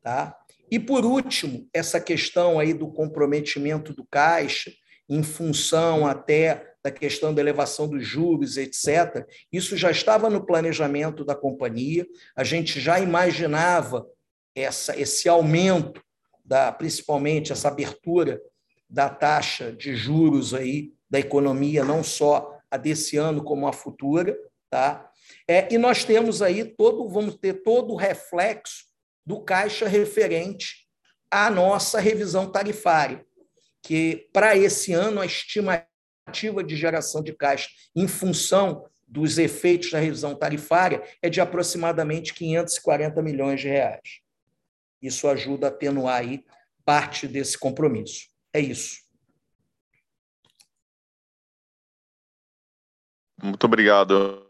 tá? 0.02 0.36
E, 0.72 0.80
por 0.80 1.04
último, 1.04 1.68
essa 1.74 2.00
questão 2.00 2.60
aí 2.60 2.74
do 2.74 2.92
comprometimento 2.92 3.94
do 3.94 4.06
caixa, 4.06 4.72
em 5.08 5.24
função 5.24 6.06
até 6.06 6.74
da 6.84 6.92
questão 6.92 7.34
da 7.34 7.42
elevação 7.42 7.88
dos 7.88 8.06
juros, 8.06 8.56
etc. 8.56 9.28
Isso 9.52 9.76
já 9.76 9.90
estava 9.90 10.30
no 10.30 10.46
planejamento 10.46 11.26
da 11.26 11.36
companhia, 11.36 12.06
a 12.36 12.44
gente 12.44 12.80
já 12.80 13.00
imaginava 13.00 14.08
essa, 14.56 15.00
esse 15.00 15.28
aumento, 15.28 16.02
da, 16.46 16.72
principalmente 16.72 17.52
essa 17.52 17.68
abertura 17.68 18.42
da 18.90 19.10
taxa 19.10 19.72
de 19.72 19.96
juros 19.96 20.54
aí 20.54 20.94
da 21.10 21.20
economia, 21.20 21.84
não 21.84 22.04
só 22.04 22.58
a 22.72 22.78
desse 22.78 23.18
ano 23.18 23.44
como 23.44 23.68
a 23.68 23.74
futura, 23.74 24.38
tá? 24.70 25.09
É, 25.48 25.74
e 25.74 25.78
nós 25.78 26.04
temos 26.04 26.42
aí 26.42 26.64
todo, 26.64 27.08
vamos 27.10 27.36
ter 27.36 27.64
todo 27.64 27.94
o 27.94 27.98
reflexo 27.98 28.86
do 29.26 29.44
caixa 29.44 29.88
referente 29.88 30.88
à 31.32 31.50
nossa 31.50 32.00
revisão 32.00 32.52
tarifária, 32.52 33.26
que 33.84 34.30
para 34.34 34.56
esse 34.56 34.94
ano 34.94 35.22
a 35.22 35.26
estimativa 35.26 36.64
de 36.66 36.76
geração 36.76 37.22
de 37.22 37.34
caixa 37.34 37.70
em 37.96 38.08
função 38.08 38.86
dos 39.08 39.38
efeitos 39.38 39.92
da 39.92 40.00
revisão 40.00 40.36
tarifária 40.36 41.04
é 41.22 41.30
de 41.30 41.42
aproximadamente 41.42 42.34
540 42.34 43.22
milhões 43.22 43.60
de 43.60 43.68
reais. 43.68 44.22
Isso 45.02 45.28
ajuda 45.28 45.68
a 45.68 45.70
atenuar 45.70 46.20
aí 46.20 46.44
parte 46.86 47.28
desse 47.28 47.58
compromisso. 47.58 48.28
É 48.54 48.60
isso. 48.60 48.98
Muito 53.42 53.64
obrigado. 53.64 54.50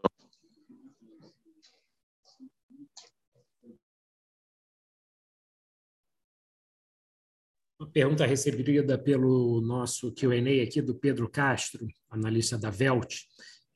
Pergunta 7.92 8.26
recebida 8.26 8.98
pelo 8.98 9.60
nosso 9.60 10.12
Q&A 10.12 10.62
aqui 10.62 10.80
do 10.80 10.94
Pedro 10.94 11.28
Castro, 11.28 11.86
analista 12.10 12.56
da 12.56 12.70
Velt, 12.70 13.16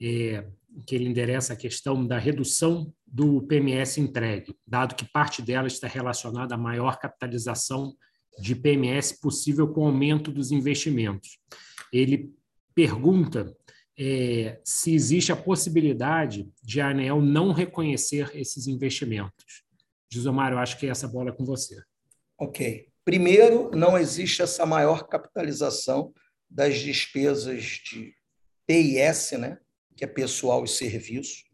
é, 0.00 0.46
que 0.86 0.94
ele 0.94 1.08
endereça 1.08 1.52
a 1.52 1.56
questão 1.56 2.06
da 2.06 2.18
redução 2.18 2.92
do 3.06 3.42
PMS 3.42 4.00
entregue, 4.00 4.54
dado 4.66 4.94
que 4.94 5.04
parte 5.04 5.40
dela 5.40 5.66
está 5.66 5.86
relacionada 5.86 6.54
à 6.54 6.58
maior 6.58 6.98
capitalização 6.98 7.94
de 8.40 8.56
PMS 8.56 9.20
possível 9.20 9.68
com 9.68 9.82
o 9.82 9.86
aumento 9.86 10.32
dos 10.32 10.50
investimentos. 10.50 11.38
Ele 11.92 12.32
pergunta 12.74 13.56
é, 13.96 14.60
se 14.64 14.92
existe 14.92 15.30
a 15.30 15.36
possibilidade 15.36 16.48
de 16.62 16.80
a 16.80 16.88
ANEL 16.88 17.22
não 17.22 17.52
reconhecer 17.52 18.30
esses 18.34 18.66
investimentos. 18.66 19.62
Gisomar, 20.10 20.52
eu 20.52 20.58
acho 20.58 20.78
que 20.78 20.86
essa 20.86 21.06
bola 21.06 21.30
é 21.30 21.32
com 21.32 21.44
você. 21.44 21.80
Ok. 22.38 22.88
Primeiro, 23.05 23.70
não 23.72 23.98
existe 23.98 24.42
essa 24.42 24.64
maior 24.64 25.07
capitalização 25.07 26.12
das 26.48 26.78
despesas 26.78 27.62
de 27.62 28.14
PIS, 28.66 29.32
né, 29.32 29.59
que 29.96 30.05
é 30.05 30.07
pessoal 30.07 30.64
e 30.64 30.68
serviço, 30.68 31.44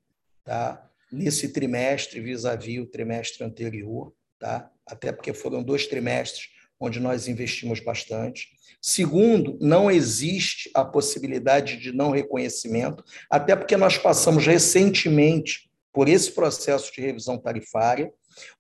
tá? 0.45 0.87
nesse 1.11 1.53
trimestre 1.53 2.21
vis-à-vis 2.21 2.77
-vis 2.77 2.83
o 2.83 2.87
trimestre 2.87 3.45
anterior, 3.45 4.15
tá? 4.39 4.71
até 4.87 5.11
porque 5.11 5.33
foram 5.33 5.63
dois 5.63 5.87
trimestres 5.87 6.49
onde 6.79 6.99
nós 6.99 7.29
investimos 7.29 7.79
bastante. 7.81 8.49
Segundo, 8.81 9.59
não 9.61 9.91
existe 9.91 10.71
a 10.75 10.83
possibilidade 10.83 11.77
de 11.77 11.93
não 11.93 12.11
reconhecimento, 12.11 13.05
até 13.29 13.55
porque 13.55 13.77
nós 13.77 13.99
passamos 13.99 14.47
recentemente 14.47 15.71
por 15.93 16.09
esse 16.09 16.33
processo 16.33 16.91
de 16.93 17.03
revisão 17.03 17.37
tarifária, 17.37 18.11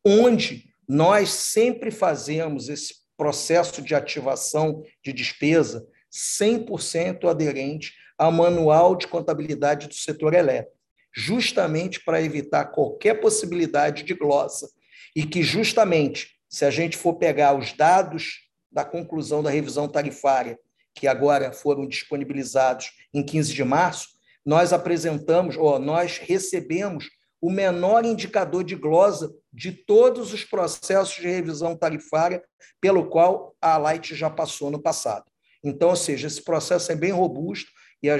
onde 0.04 0.69
nós 0.92 1.30
sempre 1.30 1.92
fazemos 1.92 2.68
esse 2.68 2.94
processo 3.16 3.80
de 3.80 3.94
ativação 3.94 4.82
de 5.04 5.12
despesa 5.12 5.86
100% 6.12 7.30
aderente 7.30 7.94
ao 8.18 8.32
manual 8.32 8.96
de 8.96 9.06
contabilidade 9.06 9.86
do 9.86 9.94
setor 9.94 10.34
elétrico, 10.34 10.76
justamente 11.14 12.02
para 12.04 12.20
evitar 12.20 12.64
qualquer 12.64 13.20
possibilidade 13.20 14.02
de 14.02 14.14
glossa 14.14 14.68
e 15.14 15.24
que 15.24 15.44
justamente 15.44 16.30
se 16.48 16.64
a 16.64 16.72
gente 16.72 16.96
for 16.96 17.14
pegar 17.14 17.56
os 17.56 17.72
dados 17.72 18.48
da 18.68 18.84
conclusão 18.84 19.44
da 19.44 19.50
revisão 19.50 19.86
tarifária, 19.86 20.58
que 20.92 21.06
agora 21.06 21.52
foram 21.52 21.86
disponibilizados 21.86 22.90
em 23.14 23.24
15 23.24 23.54
de 23.54 23.62
março, 23.62 24.08
nós 24.44 24.72
apresentamos, 24.72 25.56
ou 25.56 25.78
nós 25.78 26.18
recebemos 26.18 27.08
o 27.40 27.50
menor 27.50 28.04
indicador 28.04 28.62
de 28.62 28.76
glosa 28.76 29.34
de 29.52 29.72
todos 29.72 30.32
os 30.32 30.44
processos 30.44 31.14
de 31.14 31.28
revisão 31.28 31.76
tarifária 31.76 32.44
pelo 32.80 33.08
qual 33.08 33.56
a 33.60 33.76
Light 33.78 34.14
já 34.14 34.28
passou 34.28 34.70
no 34.70 34.80
passado. 34.80 35.24
Então, 35.64 35.90
ou 35.90 35.96
seja, 35.96 36.26
esse 36.26 36.42
processo 36.42 36.92
é 36.92 36.96
bem 36.96 37.12
robusto 37.12 37.70
e 38.02 38.10
a 38.10 38.18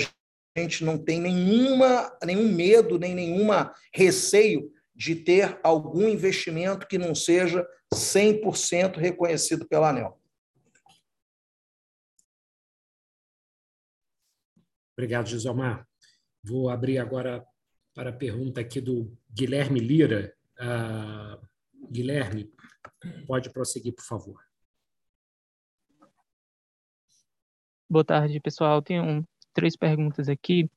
gente 0.56 0.84
não 0.84 0.98
tem 0.98 1.20
nenhuma, 1.20 2.16
nenhum 2.24 2.52
medo, 2.52 2.98
nem 2.98 3.14
nenhuma 3.14 3.74
receio 3.94 4.70
de 4.94 5.14
ter 5.14 5.58
algum 5.62 6.08
investimento 6.08 6.86
que 6.86 6.98
não 6.98 7.14
seja 7.14 7.66
100% 7.94 8.96
reconhecido 8.96 9.66
pela 9.66 9.90
ANEL. 9.90 10.20
Obrigado, 14.96 15.28
Gisomar. 15.28 15.88
Vou 16.44 16.68
abrir 16.68 16.98
agora 16.98 17.46
para 17.95 18.11
a 18.11 18.12
pergunta 18.12 18.61
aqui 18.61 18.80
do 18.80 19.16
Guilherme 19.32 19.80
Lira. 19.80 20.34
Uh, 20.59 21.47
Guilherme, 21.91 22.53
pode 23.26 23.51
prosseguir, 23.51 23.95
por 23.95 24.05
favor. 24.05 24.41
Boa 27.88 28.05
tarde, 28.05 28.38
pessoal. 28.41 28.80
Tenho 28.80 29.26
três 29.53 29.76
perguntas 29.76 30.28
aqui. 30.28 30.70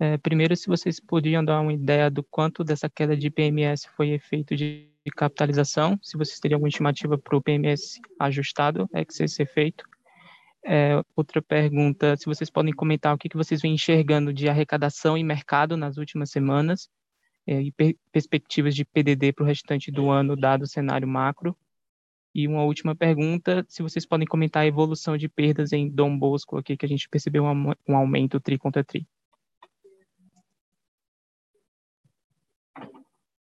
É, 0.00 0.16
primeiro, 0.16 0.56
se 0.56 0.68
vocês 0.68 1.00
podiam 1.00 1.44
dar 1.44 1.60
uma 1.60 1.72
ideia 1.72 2.08
do 2.10 2.22
quanto 2.22 2.62
dessa 2.62 2.88
queda 2.88 3.16
de 3.16 3.30
PMS 3.30 3.86
foi 3.96 4.10
efeito 4.10 4.54
de 4.54 4.88
capitalização, 5.16 5.98
se 6.02 6.16
vocês 6.16 6.38
teriam 6.38 6.56
alguma 6.56 6.68
estimativa 6.68 7.18
para 7.18 7.36
o 7.36 7.42
PMS 7.42 8.00
ajustado, 8.18 8.88
é 8.94 9.04
que 9.04 9.12
ser 9.12 9.46
feito. 9.46 9.84
É, 10.64 11.00
outra 11.16 11.40
pergunta, 11.40 12.16
se 12.16 12.26
vocês 12.26 12.50
podem 12.50 12.74
comentar 12.74 13.14
o 13.14 13.18
que, 13.18 13.28
que 13.28 13.36
vocês 13.36 13.62
vêm 13.62 13.74
enxergando 13.74 14.32
de 14.32 14.48
arrecadação 14.48 15.16
e 15.16 15.24
mercado 15.24 15.76
nas 15.76 15.96
últimas 15.96 16.30
semanas 16.30 16.88
é, 17.46 17.62
e 17.62 17.72
per 17.72 17.96
perspectivas 18.12 18.74
de 18.74 18.84
PDD 18.84 19.32
para 19.32 19.44
o 19.44 19.46
restante 19.46 19.90
do 19.90 20.10
ano, 20.10 20.36
dado 20.36 20.62
o 20.62 20.66
cenário 20.66 21.08
macro. 21.08 21.56
E 22.34 22.46
uma 22.46 22.62
última 22.64 22.94
pergunta, 22.94 23.64
se 23.68 23.82
vocês 23.82 24.04
podem 24.04 24.26
comentar 24.26 24.62
a 24.62 24.66
evolução 24.66 25.16
de 25.16 25.28
perdas 25.28 25.72
em 25.72 25.88
Dom 25.88 26.16
Bosco 26.18 26.58
aqui, 26.58 26.76
que 26.76 26.84
a 26.84 26.88
gente 26.88 27.08
percebeu 27.08 27.44
um, 27.44 27.72
um 27.88 27.96
aumento 27.96 28.38
tri 28.38 28.58
contra 28.58 28.84
tri. 28.84 29.06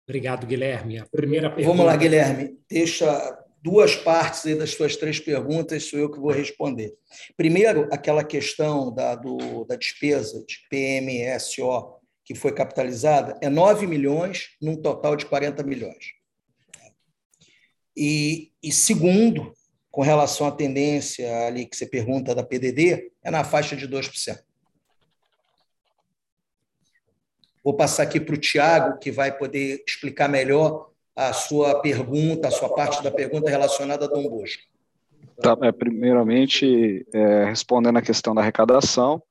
Obrigado, 0.08 0.46
Guilherme. 0.46 1.00
A 1.00 1.06
primeira 1.06 1.50
pergunta... 1.50 1.68
Vamos 1.70 1.86
lá, 1.86 1.96
Guilherme. 1.96 2.60
Deixa 2.70 3.45
duas 3.66 3.96
partes 3.96 4.46
aí 4.46 4.54
das 4.54 4.76
suas 4.76 4.96
três 4.96 5.20
perguntas, 5.20 5.90
sou 5.90 5.98
eu 5.98 6.12
que 6.12 6.20
vou 6.20 6.30
responder. 6.30 6.94
Primeiro, 7.36 7.90
aquela 7.92 8.24
questão 8.24 8.94
da, 8.94 9.16
do, 9.16 9.66
da 9.66 9.76
despesa 9.76 10.46
de 10.46 10.60
PMSO 10.70 11.96
que 12.24 12.36
foi 12.36 12.54
capitalizada, 12.54 13.38
é 13.42 13.50
9 13.50 13.88
milhões 13.88 14.56
num 14.62 14.76
total 14.76 15.16
de 15.16 15.26
40 15.26 15.64
milhões. 15.64 16.14
E, 17.98 18.52
e 18.62 18.72
segundo, 18.72 19.52
com 19.90 20.02
relação 20.02 20.46
à 20.46 20.52
tendência 20.52 21.48
ali 21.48 21.66
que 21.66 21.76
você 21.76 21.88
pergunta 21.88 22.36
da 22.36 22.44
PDD, 22.44 23.12
é 23.24 23.32
na 23.32 23.44
faixa 23.44 23.76
de 23.76 23.88
2%. 23.88 24.40
Vou 27.64 27.76
passar 27.76 28.04
aqui 28.04 28.20
para 28.20 28.36
o 28.36 28.40
Tiago, 28.40 29.00
que 29.00 29.12
vai 29.12 29.36
poder 29.36 29.84
explicar 29.88 30.28
melhor 30.28 30.92
a 31.16 31.32
sua 31.32 31.80
pergunta, 31.82 32.48
a 32.48 32.52
sua 32.52 32.74
parte 32.74 33.02
da 33.02 33.10
pergunta 33.10 33.50
relacionada 33.50 34.06
a 34.06 34.08
Dom 34.08 34.28
Bosco. 34.30 34.62
Tá, 35.42 35.58
é, 35.62 35.72
primeiramente, 35.72 37.06
é, 37.14 37.46
respondendo 37.46 37.98
à 37.98 38.02
questão 38.02 38.36
da 38.36 38.42
arrecadação, 38.42 39.22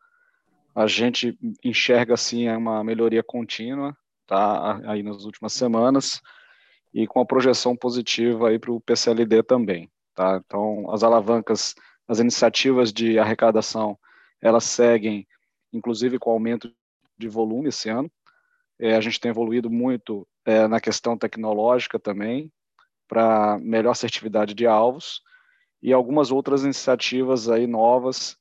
a 0.74 0.86
gente 0.86 1.38
enxerga 1.62 2.14
assim 2.14 2.48
uma 2.48 2.82
melhoria 2.82 3.22
contínua, 3.22 3.96
tá, 4.26 4.80
aí 4.86 5.02
nas 5.02 5.24
últimas 5.24 5.52
semanas 5.52 6.20
e 6.92 7.06
com 7.06 7.20
a 7.20 7.26
projeção 7.26 7.76
positiva 7.76 8.48
aí 8.48 8.58
para 8.58 8.72
o 8.72 8.80
PCLD 8.80 9.42
também, 9.42 9.90
tá. 10.14 10.40
Então, 10.44 10.90
as 10.90 11.02
alavancas, 11.02 11.74
as 12.08 12.18
iniciativas 12.18 12.92
de 12.92 13.18
arrecadação, 13.18 13.98
elas 14.40 14.64
seguem, 14.64 15.26
inclusive 15.72 16.18
com 16.18 16.30
aumento 16.30 16.72
de 17.16 17.28
volume 17.28 17.68
esse 17.68 17.88
ano, 17.88 18.10
é, 18.84 18.94
a 18.94 19.00
gente 19.00 19.18
tem 19.18 19.30
evoluído 19.30 19.70
muito 19.70 20.28
é, 20.44 20.68
na 20.68 20.78
questão 20.78 21.16
tecnológica 21.16 21.98
também, 21.98 22.52
para 23.08 23.58
melhor 23.58 23.92
assertividade 23.92 24.52
de 24.52 24.66
alvos, 24.66 25.22
e 25.82 25.90
algumas 25.90 26.30
outras 26.30 26.64
iniciativas 26.64 27.48
aí 27.48 27.66
novas 27.66 28.36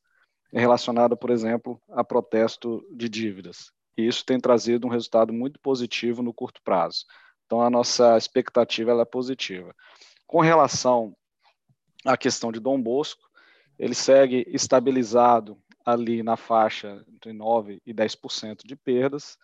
relacionadas, 0.51 1.17
por 1.17 1.29
exemplo, 1.29 1.81
a 1.89 2.03
protesto 2.03 2.85
de 2.91 3.07
dívidas. 3.07 3.71
E 3.97 4.05
isso 4.05 4.25
tem 4.25 4.37
trazido 4.37 4.85
um 4.85 4.89
resultado 4.89 5.31
muito 5.31 5.57
positivo 5.61 6.21
no 6.21 6.33
curto 6.33 6.61
prazo. 6.61 7.05
Então, 7.45 7.61
a 7.61 7.69
nossa 7.69 8.17
expectativa 8.17 8.91
é 8.91 9.05
positiva. 9.05 9.73
Com 10.27 10.41
relação 10.41 11.15
a 12.05 12.17
questão 12.17 12.51
de 12.51 12.59
Dom 12.59 12.81
Bosco, 12.81 13.23
ele 13.79 13.95
segue 13.95 14.45
estabilizado 14.49 15.57
ali 15.85 16.21
na 16.21 16.35
faixa 16.35 17.01
entre 17.07 17.31
9% 17.31 17.79
e 17.85 17.93
10% 17.93 18.65
de 18.65 18.75
perdas. 18.75 19.37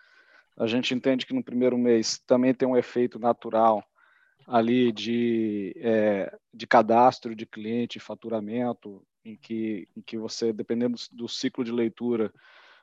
A 0.60 0.68
gente 0.68 0.94
entende 0.94 1.26
que 1.26 1.34
no 1.34 1.44
primeiro 1.44 1.78
mês 1.78 2.20
também 2.28 2.54
tem 2.54 2.68
um 2.68 2.76
efeito 2.76 3.18
natural 3.18 3.82
ali 4.46 4.92
de, 4.92 5.74
é, 5.78 6.38
de 6.54 6.68
cadastro 6.68 7.34
de 7.34 7.46
cliente, 7.46 8.00
faturamento, 8.00 9.02
em 9.24 9.38
que, 9.38 9.88
em 9.96 10.02
que 10.02 10.18
você, 10.18 10.52
dependendo 10.52 10.98
do 11.14 11.30
ciclo 11.30 11.64
de 11.64 11.72
leitura, 11.72 12.34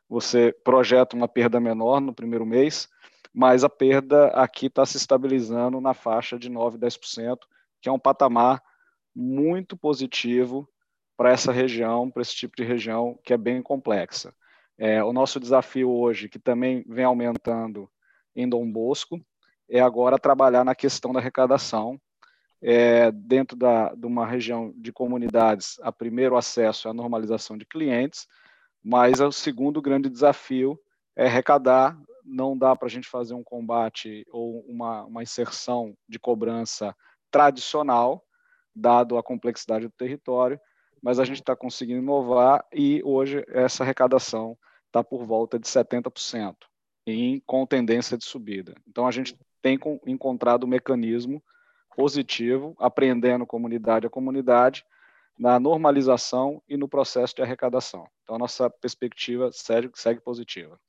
você 0.09 0.55
projeta 0.65 1.15
uma 1.15 1.29
perda 1.29 1.61
menor 1.61 2.01
no 2.01 2.15
primeiro 2.15 2.47
mês, 2.47 2.89
mas 3.33 3.63
a 3.63 3.69
perda 3.69 4.29
aqui 4.29 4.67
está 4.67 4.87
se 4.87 4.97
estabilizando 4.97 5.79
na 5.79 5.93
faixa 5.93 6.39
de 6.39 6.49
9%, 6.49 6.79
10%, 6.79 7.39
que 7.83 7.89
é 7.91 7.93
um 7.93 7.99
patamar 7.99 8.63
muito 9.15 9.77
positivo 9.77 10.67
para 11.15 11.31
essa 11.31 11.53
região, 11.53 12.11
para 12.11 12.23
esse 12.23 12.35
tipo 12.35 12.57
de 12.57 12.65
região 12.65 13.19
que 13.23 13.35
é 13.35 13.37
bem 13.37 13.61
complexa. 13.61 14.35
É, 14.79 15.03
o 15.03 15.13
nosso 15.13 15.41
desafio 15.41 15.91
hoje, 15.91 16.29
que 16.29 16.39
também 16.39 16.85
vem 16.87 17.05
aumentando 17.05 17.91
em 18.35 18.49
Dom 18.49 18.71
Bosco, 18.71 19.19
é 19.69 19.81
agora 19.81 20.19
trabalhar 20.19 20.65
na 20.65 20.75
questão 20.75 21.13
da 21.13 21.21
arrecadação. 21.21 22.01
É, 22.63 23.11
dentro 23.11 23.57
da, 23.57 23.95
de 23.95 24.07
uma 24.07 24.27
região 24.27 24.73
de 24.77 24.93
comunidades, 24.93 25.79
a 25.83 25.93
primeiro 25.93 26.37
acesso 26.37 26.89
é 26.89 26.91
a 26.91 26.95
normalização 26.95 27.57
de 27.57 27.67
clientes, 27.67 28.27
mas 28.83 29.21
o 29.21 29.33
segundo 29.33 29.83
grande 29.83 30.09
desafio 30.09 30.79
é 31.15 31.27
arrecadar. 31.27 31.99
Não 32.25 32.57
dá 32.57 32.75
para 32.75 32.87
a 32.87 32.91
gente 32.91 33.09
fazer 33.09 33.35
um 33.35 33.43
combate 33.43 34.27
ou 34.31 34.61
uma, 34.67 35.05
uma 35.05 35.23
inserção 35.23 35.97
de 36.09 36.19
cobrança 36.19 36.95
tradicional, 37.31 38.23
dado 38.75 39.17
a 39.17 39.23
complexidade 39.23 39.87
do 39.87 39.93
território, 39.93 40.59
mas 41.03 41.19
a 41.19 41.25
gente 41.25 41.41
está 41.41 41.55
conseguindo 41.55 42.01
inovar 42.01 42.65
e 42.73 43.01
hoje 43.05 43.45
essa 43.49 43.83
arrecadação 43.83 44.57
está 44.97 45.05
por 45.05 45.25
volta 45.25 45.59
de 45.59 45.67
70%, 45.69 46.57
em, 47.07 47.41
com 47.41 47.67
tendência 47.67 48.17
de 48.17 48.25
subida. 48.25 48.75
Então 48.89 49.07
a 49.07 49.11
gente 49.11 49.39
tem 49.61 49.79
encontrado 50.07 50.65
um 50.65 50.69
mecanismo 50.69 51.43
positivo, 51.95 52.75
aprendendo 52.79 53.47
comunidade 53.47 54.07
a 54.07 54.11
comunidade, 54.11 54.85
na 55.39 55.61
normalização 55.61 56.63
e 56.67 56.77
no 56.77 56.89
processo 56.89 57.35
de 57.35 57.43
arrecadação. 57.43 58.09
Então, 58.23 58.37
a 58.37 58.39
nossa 58.39 58.71
perspectiva 58.71 59.51
segue, 59.53 59.91
segue 59.95 60.21
positiva. 60.21 60.81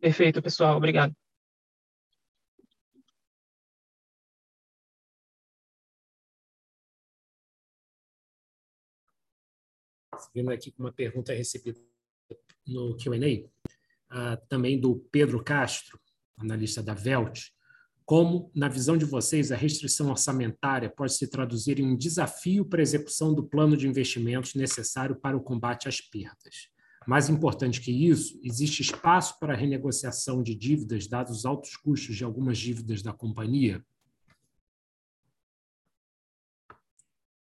Perfeito, 0.00 0.42
pessoal. 0.42 0.76
Obrigado. 0.76 1.14
Seguindo 10.18 10.50
aqui 10.50 10.70
com 10.70 10.82
uma 10.82 10.92
pergunta 10.92 11.32
recebida 11.32 11.80
no 12.66 12.96
Q&A, 12.96 13.16
uh, 13.16 14.46
também 14.48 14.78
do 14.78 14.96
Pedro 15.10 15.42
Castro, 15.42 15.98
analista 16.36 16.82
da 16.82 16.94
Velt, 16.94 17.50
como, 18.06 18.52
na 18.54 18.68
visão 18.68 18.96
de 18.96 19.04
vocês, 19.04 19.50
a 19.50 19.56
restrição 19.56 20.10
orçamentária 20.10 20.88
pode 20.88 21.12
se 21.14 21.26
traduzir 21.26 21.80
em 21.80 21.86
um 21.86 21.96
desafio 21.96 22.64
para 22.64 22.80
a 22.80 22.82
execução 22.82 23.34
do 23.34 23.44
plano 23.44 23.76
de 23.76 23.88
investimentos 23.88 24.54
necessário 24.54 25.16
para 25.16 25.36
o 25.36 25.42
combate 25.42 25.88
às 25.88 26.00
perdas. 26.00 26.68
Mais 27.04 27.28
importante 27.28 27.80
que 27.80 27.90
isso, 27.90 28.38
existe 28.44 28.80
espaço 28.80 29.36
para 29.40 29.54
a 29.54 29.56
renegociação 29.56 30.40
de 30.40 30.54
dívidas, 30.54 31.08
dados 31.08 31.38
os 31.38 31.44
altos 31.44 31.76
custos 31.76 32.14
de 32.14 32.22
algumas 32.22 32.58
dívidas 32.58 33.02
da 33.02 33.12
companhia? 33.12 33.84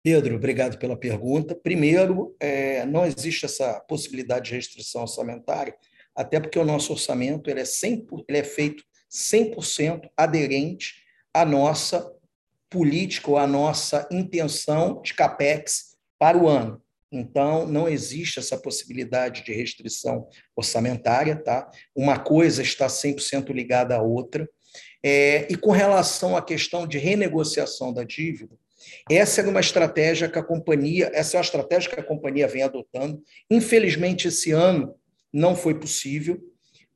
Pedro, 0.05 0.35
obrigado 0.35 0.77
pela 0.77 0.95
pergunta. 0.95 1.55
Primeiro, 1.55 2.35
é, 2.39 2.85
não 2.85 3.07
existe 3.07 3.43
essa 3.43 3.79
possibilidade 3.87 4.51
de 4.51 4.55
restrição 4.55 5.01
orçamentária, 5.01 5.75
até 6.15 6.39
porque 6.39 6.59
o 6.59 6.63
nosso 6.63 6.93
orçamento 6.93 7.49
ele 7.49 7.61
é, 7.61 7.65
100, 7.65 8.05
ele 8.29 8.37
é 8.37 8.43
feito 8.43 8.83
100% 9.11 10.07
aderente 10.15 10.93
à 11.33 11.43
nossa 11.43 12.07
política 12.69 13.31
ou 13.31 13.37
à 13.39 13.47
nossa 13.47 14.07
intenção 14.11 15.01
de 15.01 15.15
capex 15.15 15.95
para 16.19 16.37
o 16.37 16.47
ano. 16.47 16.79
Então, 17.11 17.65
não 17.65 17.89
existe 17.89 18.37
essa 18.37 18.59
possibilidade 18.59 19.43
de 19.43 19.53
restrição 19.53 20.29
orçamentária, 20.55 21.35
tá? 21.35 21.67
Uma 21.95 22.19
coisa 22.19 22.61
está 22.61 22.85
100% 22.85 23.51
ligada 23.51 23.95
à 23.95 24.03
outra. 24.03 24.47
É, 25.03 25.51
e 25.51 25.57
com 25.57 25.71
relação 25.71 26.37
à 26.37 26.43
questão 26.43 26.85
de 26.85 26.99
renegociação 26.99 27.91
da 27.91 28.03
dívida, 28.03 28.55
essa 29.09 29.41
é 29.41 29.47
uma 29.47 29.59
estratégia 29.59 30.29
que 30.29 30.39
a 30.39 30.43
companhia, 30.43 31.11
essa 31.13 31.35
é 31.35 31.37
uma 31.37 31.43
estratégia 31.43 31.89
que 31.89 31.99
a 31.99 32.03
companhia 32.03 32.47
vem 32.47 32.63
adotando. 32.63 33.21
Infelizmente, 33.49 34.27
esse 34.27 34.51
ano 34.51 34.95
não 35.31 35.55
foi 35.55 35.79
possível, 35.79 36.41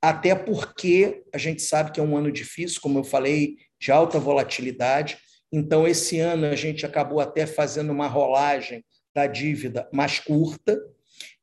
até 0.02 0.34
porque 0.34 1.24
a 1.34 1.38
gente 1.38 1.62
sabe 1.62 1.92
que 1.92 2.00
é 2.00 2.04
um 2.04 2.16
ano 2.16 2.32
difícil, 2.32 2.80
como 2.82 3.00
eu 3.00 3.04
falei, 3.04 3.58
de 3.80 3.92
alta 3.92 4.18
volatilidade. 4.20 5.18
Então, 5.52 5.88
esse 5.88 6.20
ano 6.20 6.46
a 6.46 6.56
gente 6.56 6.86
acabou 6.86 7.20
até 7.20 7.46
fazendo 7.46 7.92
uma 7.92 8.08
rolagem 8.08 8.84
da 9.14 9.28
dívida 9.28 9.90
mais 9.92 10.20
curta. 10.20 10.80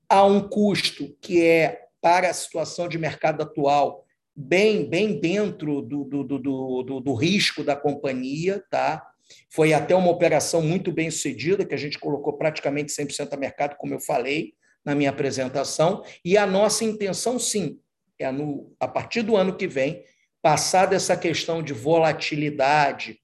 Há 0.08 0.24
um 0.24 0.48
custo 0.48 1.14
que 1.20 1.44
é, 1.44 1.80
para 2.00 2.30
a 2.30 2.34
situação 2.34 2.88
de 2.88 2.98
mercado 2.98 3.42
atual, 3.42 4.06
bem, 4.34 4.88
bem 4.88 5.18
dentro 5.18 5.82
do, 5.82 6.04
do, 6.04 6.24
do, 6.24 6.38
do, 6.38 7.00
do 7.00 7.14
risco 7.14 7.64
da 7.64 7.74
companhia, 7.74 8.62
tá? 8.70 9.02
Foi 9.50 9.72
até 9.72 9.94
uma 9.94 10.10
operação 10.10 10.62
muito 10.62 10.92
bem 10.92 11.10
sucedida, 11.10 11.64
que 11.64 11.74
a 11.74 11.78
gente 11.78 11.98
colocou 11.98 12.34
praticamente 12.34 12.92
100% 12.92 13.32
a 13.32 13.36
mercado, 13.36 13.76
como 13.76 13.94
eu 13.94 14.00
falei 14.00 14.54
na 14.84 14.94
minha 14.94 15.10
apresentação, 15.10 16.04
e 16.24 16.36
a 16.36 16.46
nossa 16.46 16.84
intenção, 16.84 17.38
sim, 17.38 17.80
é 18.18 18.30
no, 18.30 18.74
a 18.78 18.86
partir 18.86 19.22
do 19.22 19.36
ano 19.36 19.56
que 19.56 19.66
vem, 19.66 20.04
passar 20.40 20.86
dessa 20.86 21.16
questão 21.16 21.62
de 21.62 21.72
volatilidade 21.72 23.18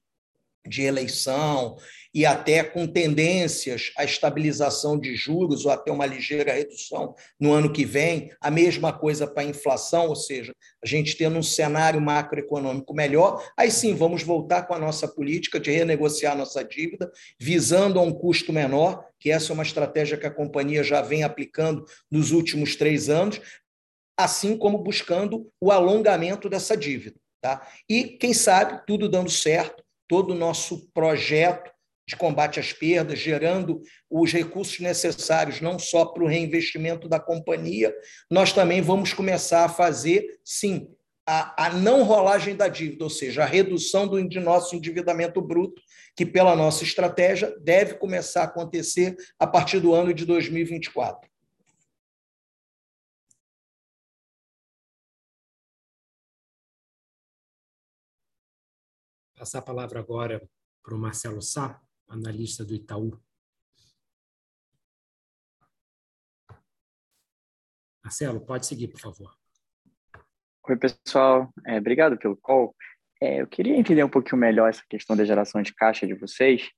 de 0.67 0.83
eleição 0.83 1.77
e 2.13 2.25
até 2.25 2.63
com 2.63 2.85
tendências 2.85 3.91
à 3.97 4.03
estabilização 4.03 4.99
de 4.99 5.15
juros 5.15 5.65
ou 5.65 5.71
até 5.71 5.91
uma 5.91 6.05
ligeira 6.05 6.53
redução 6.53 7.15
no 7.39 7.51
ano 7.51 7.73
que 7.73 7.83
vem, 7.83 8.31
a 8.39 8.51
mesma 8.51 8.93
coisa 8.93 9.25
para 9.25 9.41
a 9.41 9.45
inflação, 9.45 10.07
ou 10.07 10.15
seja, 10.15 10.53
a 10.83 10.87
gente 10.87 11.17
tendo 11.17 11.37
um 11.37 11.43
cenário 11.43 11.99
macroeconômico 11.99 12.93
melhor, 12.93 13.43
aí 13.57 13.71
sim 13.71 13.95
vamos 13.95 14.21
voltar 14.21 14.63
com 14.63 14.75
a 14.75 14.79
nossa 14.79 15.07
política 15.07 15.59
de 15.59 15.71
renegociar 15.71 16.37
nossa 16.37 16.63
dívida, 16.63 17.11
visando 17.39 17.99
a 17.99 18.03
um 18.03 18.13
custo 18.13 18.53
menor, 18.53 19.03
que 19.19 19.31
essa 19.31 19.51
é 19.51 19.53
uma 19.53 19.63
estratégia 19.63 20.17
que 20.17 20.27
a 20.27 20.31
companhia 20.31 20.83
já 20.83 21.01
vem 21.01 21.23
aplicando 21.23 21.85
nos 22.11 22.31
últimos 22.31 22.75
três 22.75 23.09
anos, 23.09 23.41
assim 24.15 24.55
como 24.55 24.77
buscando 24.77 25.49
o 25.59 25.71
alongamento 25.71 26.47
dessa 26.47 26.77
dívida. 26.77 27.15
Tá? 27.41 27.67
E, 27.89 28.03
quem 28.03 28.33
sabe, 28.33 28.85
tudo 28.85 29.09
dando 29.09 29.29
certo, 29.29 29.83
todo 30.07 30.31
o 30.31 30.37
nosso 30.37 30.89
projeto 30.93 31.72
de 32.07 32.15
combate 32.15 32.59
às 32.59 32.73
perdas, 32.73 33.19
gerando 33.19 33.81
os 34.09 34.31
recursos 34.31 34.79
necessários 34.79 35.61
não 35.61 35.79
só 35.79 36.05
para 36.05 36.23
o 36.23 36.27
reinvestimento 36.27 37.07
da 37.07 37.19
companhia, 37.19 37.95
nós 38.29 38.51
também 38.51 38.81
vamos 38.81 39.13
começar 39.13 39.65
a 39.65 39.69
fazer, 39.69 40.39
sim, 40.43 40.89
a, 41.25 41.67
a 41.67 41.69
não 41.69 42.03
rolagem 42.03 42.55
da 42.55 42.67
dívida, 42.67 43.05
ou 43.05 43.09
seja, 43.09 43.43
a 43.43 43.45
redução 43.45 44.07
do 44.07 44.21
nosso 44.41 44.75
endividamento 44.75 45.41
bruto, 45.41 45.81
que 46.15 46.25
pela 46.25 46.55
nossa 46.55 46.83
estratégia 46.83 47.57
deve 47.61 47.95
começar 47.95 48.41
a 48.41 48.45
acontecer 48.45 49.15
a 49.39 49.47
partir 49.47 49.79
do 49.79 49.93
ano 49.93 50.13
de 50.13 50.25
2024. 50.25 51.31
Passar 59.35 59.59
a 59.59 59.61
palavra 59.61 59.99
agora 59.99 60.41
para 60.83 60.95
o 60.95 60.97
Marcelo 60.97 61.41
Sá, 61.41 61.81
analista 62.13 62.63
do 62.63 62.73
Itaú. 62.73 63.19
Marcelo, 68.03 68.41
pode 68.45 68.65
seguir, 68.65 68.89
por 68.89 68.99
favor. 68.99 69.33
Oi, 70.67 70.77
pessoal. 70.77 71.53
É, 71.65 71.77
obrigado 71.77 72.17
pelo 72.17 72.37
call. 72.37 72.75
É, 73.21 73.41
eu 73.41 73.47
queria 73.47 73.77
entender 73.77 74.03
um 74.03 74.09
pouquinho 74.09 74.37
melhor 74.37 74.69
essa 74.69 74.83
questão 74.89 75.15
da 75.15 75.25
geração 75.25 75.61
de 75.61 75.73
caixa 75.73 76.05
de 76.05 76.13
vocês. 76.13 76.69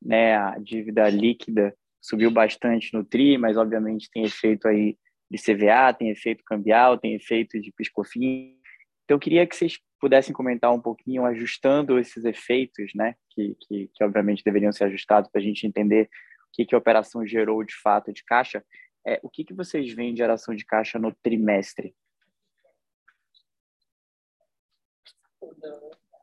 Né, 0.00 0.34
a 0.36 0.58
dívida 0.58 1.08
líquida 1.08 1.72
subiu 2.00 2.30
bastante 2.30 2.92
no 2.92 3.04
TRI, 3.04 3.38
mas 3.38 3.56
obviamente 3.56 4.10
tem 4.12 4.24
efeito 4.24 4.66
aí 4.66 4.98
de 5.30 5.38
CVA, 5.38 5.94
tem 5.94 6.10
efeito 6.10 6.42
cambial, 6.44 6.98
tem 6.98 7.14
efeito 7.14 7.60
de 7.60 7.72
piscofim. 7.72 8.58
Então, 9.04 9.16
eu 9.16 9.20
queria 9.20 9.46
que 9.46 9.54
vocês 9.54 9.78
pudessem 10.02 10.34
comentar 10.34 10.72
um 10.72 10.80
pouquinho, 10.80 11.24
ajustando 11.24 11.96
esses 11.96 12.24
efeitos, 12.24 12.90
né, 12.92 13.14
que, 13.30 13.56
que, 13.60 13.88
que 13.94 14.02
obviamente 14.02 14.42
deveriam 14.42 14.72
ser 14.72 14.84
ajustados 14.84 15.30
para 15.30 15.40
a 15.40 15.44
gente 15.44 15.64
entender 15.64 16.10
o 16.48 16.52
que, 16.52 16.66
que 16.66 16.74
a 16.74 16.78
operação 16.78 17.24
gerou 17.24 17.62
de 17.62 17.76
fato 17.76 18.12
de 18.12 18.24
caixa, 18.24 18.64
é, 19.06 19.20
o 19.22 19.30
que, 19.30 19.44
que 19.44 19.54
vocês 19.54 19.92
veem 19.92 20.12
de 20.12 20.18
geração 20.18 20.56
de 20.56 20.64
caixa 20.64 20.98
no 20.98 21.14
trimestre? 21.22 21.94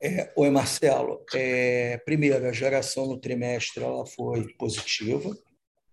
É, 0.03 0.31
oi, 0.35 0.49
Marcelo. 0.49 1.23
É, 1.33 1.97
primeiro, 1.99 2.47
a 2.47 2.51
geração 2.51 3.07
no 3.07 3.17
trimestre 3.17 3.81
ela 3.81 4.05
foi 4.05 4.45
positiva. 4.55 5.33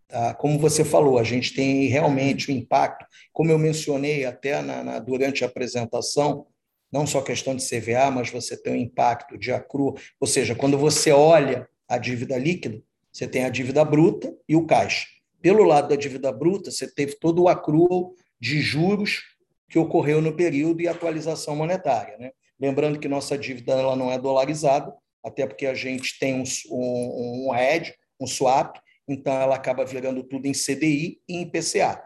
Tá? 0.09 0.35
Como 0.35 0.59
você 0.59 0.85
falou, 0.85 1.19
a 1.19 1.25
gente 1.25 1.55
tem 1.55 1.87
realmente 1.87 2.51
o 2.51 2.55
um 2.55 2.57
impacto, 2.57 3.07
como 3.33 3.53
eu 3.53 3.59
mencionei 3.59 4.25
até 4.25 4.61
na, 4.61 4.83
na, 4.83 4.99
durante 4.99 5.45
a 5.45 5.47
apresentação, 5.47 6.47
não 6.93 7.07
só 7.07 7.21
questão 7.21 7.55
de 7.55 7.67
CVA, 7.69 8.11
mas 8.11 8.31
você 8.31 8.57
tem 8.57 8.73
o 8.73 8.77
impacto 8.77 9.37
de 9.37 9.53
acru, 9.53 9.95
ou 10.21 10.27
seja, 10.27 10.55
quando 10.55 10.79
você 10.79 11.11
olha 11.11 11.69
a 11.89 11.99
dívida 11.99 12.37
líquida, 12.39 12.83
você 13.13 13.27
tem 13.27 13.45
a 13.45 13.49
dívida 13.49 13.85
bruta 13.85 14.35
e 14.49 14.57
o 14.57 14.67
caixa. 14.67 15.07
Pelo 15.41 15.65
lado 15.65 15.89
da 15.89 15.97
dívida 15.97 16.33
bruta, 16.33 16.71
você 16.71 16.87
teve 16.87 17.15
todo 17.19 17.43
o 17.43 17.49
accrual 17.49 18.13
de 18.41 18.61
juros 18.61 19.23
que 19.69 19.79
ocorreu 19.79 20.21
no 20.21 20.35
período 20.35 20.81
e 20.81 20.89
atualização 20.89 21.57
monetária. 21.57 22.17
Né? 22.19 22.31
Lembrando 22.59 22.99
que 22.99 23.09
nossa 23.09 23.37
dívida 23.37 23.73
ela 23.73 23.97
não 23.97 24.11
é 24.11 24.19
dolarizada, 24.19 24.95
até 25.25 25.47
porque 25.47 25.67
a 25.67 25.75
gente 25.75 26.19
tem 26.19 26.35
um, 26.35 26.45
um, 26.71 27.49
um 27.49 27.55
hedge, 27.55 27.95
um 28.21 28.27
swap, 28.27 28.77
então 29.09 29.33
ela 29.41 29.57
acaba 29.57 29.85
virando 29.85 30.23
tudo 30.23 30.47
em 30.47 30.53
CDI 30.53 31.21
e 31.29 31.37
em 31.37 31.43
IPCA. 31.43 32.03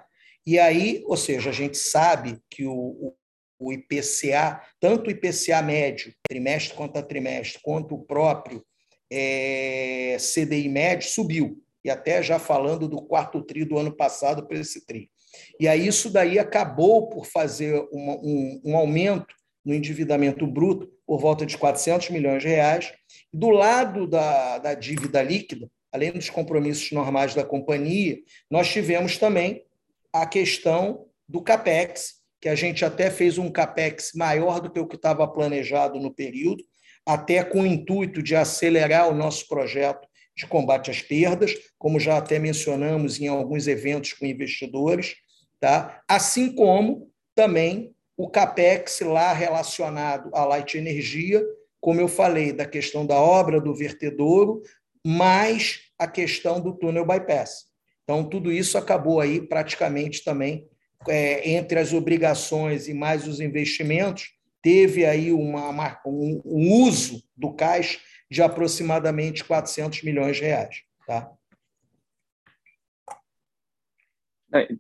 E 0.46 0.58
aí, 0.58 1.02
ou 1.06 1.16
seja, 1.16 1.50
a 1.50 1.52
gente 1.52 1.76
sabe 1.76 2.38
que 2.48 2.66
o, 2.66 3.14
o 3.60 3.72
IPCA, 3.72 4.60
tanto 4.80 5.08
o 5.08 5.10
IPCA 5.10 5.60
médio, 5.62 6.14
trimestre 6.26 6.74
contra 6.74 7.02
trimestre, 7.02 7.60
quanto 7.62 7.94
o 7.94 8.02
próprio 8.02 8.64
é, 9.12 10.16
CDI 10.18 10.68
médio, 10.68 11.08
subiu. 11.08 11.62
E 11.84 11.90
até 11.90 12.22
já 12.22 12.38
falando 12.38 12.88
do 12.88 13.02
quarto 13.02 13.42
tri 13.42 13.64
do 13.64 13.78
ano 13.78 13.94
passado 13.94 14.46
para 14.46 14.58
esse 14.58 14.86
tri. 14.86 15.10
E 15.58 15.68
aí 15.68 15.86
isso 15.86 16.10
daí 16.10 16.38
acabou 16.38 17.08
por 17.08 17.26
fazer 17.26 17.86
uma, 17.92 18.14
um, 18.16 18.60
um 18.64 18.76
aumento 18.76 19.34
no 19.64 19.74
endividamento 19.74 20.46
bruto 20.46 20.90
por 21.06 21.18
volta 21.18 21.44
de 21.44 21.56
400 21.56 22.10
milhões 22.10 22.42
de 22.42 22.48
reais. 22.48 22.92
Do 23.32 23.50
lado 23.50 24.06
da, 24.06 24.58
da 24.58 24.74
dívida 24.74 25.22
líquida, 25.22 25.70
além 25.92 26.12
dos 26.12 26.30
compromissos 26.30 26.90
normais 26.92 27.34
da 27.34 27.44
companhia, 27.44 28.18
nós 28.50 28.70
tivemos 28.70 29.18
também 29.18 29.64
a 30.12 30.26
questão 30.26 31.06
do 31.28 31.40
CAPEX, 31.40 32.19
que 32.40 32.48
a 32.48 32.54
gente 32.54 32.84
até 32.84 33.10
fez 33.10 33.36
um 33.38 33.50
CAPEX 33.50 34.12
maior 34.14 34.60
do 34.60 34.70
que 34.70 34.80
o 34.80 34.86
que 34.86 34.96
estava 34.96 35.28
planejado 35.28 36.00
no 36.00 36.12
período, 36.12 36.64
até 37.06 37.44
com 37.44 37.62
o 37.62 37.66
intuito 37.66 38.22
de 38.22 38.34
acelerar 38.34 39.08
o 39.08 39.14
nosso 39.14 39.46
projeto 39.46 40.08
de 40.36 40.46
combate 40.46 40.90
às 40.90 41.02
perdas, 41.02 41.54
como 41.78 42.00
já 42.00 42.16
até 42.16 42.38
mencionamos 42.38 43.20
em 43.20 43.28
alguns 43.28 43.66
eventos 43.66 44.12
com 44.14 44.24
investidores, 44.24 45.16
tá? 45.58 46.02
assim 46.08 46.54
como 46.54 47.10
também 47.34 47.94
o 48.16 48.28
CAPEX 48.28 49.00
lá 49.00 49.32
relacionado 49.32 50.30
à 50.34 50.44
Light 50.44 50.76
Energia, 50.76 51.44
como 51.80 52.00
eu 52.00 52.08
falei, 52.08 52.52
da 52.52 52.66
questão 52.66 53.06
da 53.06 53.18
obra 53.18 53.60
do 53.60 53.74
vertedouro, 53.74 54.62
mais 55.04 55.80
a 55.98 56.06
questão 56.06 56.60
do 56.60 56.74
túnel 56.74 57.06
bypass. 57.06 57.64
Então, 58.04 58.28
tudo 58.28 58.52
isso 58.52 58.76
acabou 58.76 59.20
aí 59.20 59.40
praticamente 59.40 60.22
também 60.22 60.68
é, 61.08 61.50
entre 61.50 61.78
as 61.78 61.92
obrigações 61.92 62.88
e 62.88 62.94
mais 62.94 63.26
os 63.26 63.40
investimentos, 63.40 64.32
teve 64.62 65.06
aí 65.06 65.32
uma, 65.32 66.00
um, 66.04 66.40
um 66.44 66.82
uso 66.82 67.22
do 67.36 67.52
caixa 67.52 67.98
de 68.30 68.42
aproximadamente 68.42 69.44
400 69.44 70.02
milhões 70.02 70.36
de 70.36 70.42
reais. 70.42 70.82
Tá? 71.06 71.32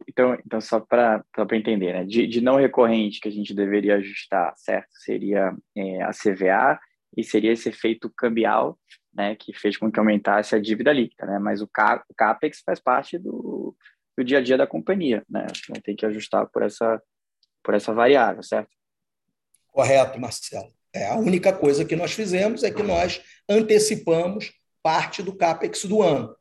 Então, 0.08 0.36
então 0.44 0.60
só 0.60 0.80
para 0.80 1.24
entender, 1.52 1.92
né? 1.92 2.04
De, 2.04 2.26
de, 2.26 2.40
não 2.40 2.56
recorrente 2.56 3.20
que 3.20 3.28
a 3.28 3.32
gente 3.32 3.54
deveria 3.54 3.96
ajustar, 3.96 4.52
certo? 4.56 4.88
Seria 4.90 5.54
é, 5.76 6.02
a 6.02 6.10
CVA 6.10 6.78
e 7.16 7.22
seria 7.22 7.52
esse 7.52 7.68
efeito 7.68 8.10
cambial, 8.10 8.76
né? 9.14 9.36
Que 9.36 9.52
fez 9.52 9.76
com 9.76 9.90
que 9.90 9.98
aumentasse 9.98 10.56
a 10.56 10.60
dívida 10.60 10.92
líquida, 10.92 11.24
né? 11.24 11.38
Mas 11.38 11.62
o, 11.62 11.68
Ca, 11.68 12.04
o 12.08 12.14
CAPEX 12.14 12.62
faz 12.66 12.80
parte 12.80 13.16
do, 13.16 13.76
do 14.20 14.24
dia 14.24 14.38
a 14.38 14.42
dia 14.42 14.58
da 14.58 14.66
companhia, 14.66 15.24
né? 15.28 15.46
Tem 15.82 15.96
que 15.96 16.04
ajustar 16.04 16.46
por 16.46 16.62
essa, 16.62 17.02
por 17.62 17.72
essa 17.72 17.94
variável, 17.94 18.42
certo? 18.42 18.70
Correto, 19.68 20.20
Marcelo. 20.20 20.70
É, 20.92 21.06
a 21.08 21.16
única 21.16 21.52
coisa 21.52 21.86
que 21.86 21.96
nós 21.96 22.12
fizemos 22.12 22.62
é 22.62 22.70
que 22.70 22.82
nós 22.82 23.22
antecipamos 23.48 24.52
parte 24.82 25.22
do 25.22 25.34
CAPEX 25.34 25.86
do 25.86 26.02
ano. 26.02 26.36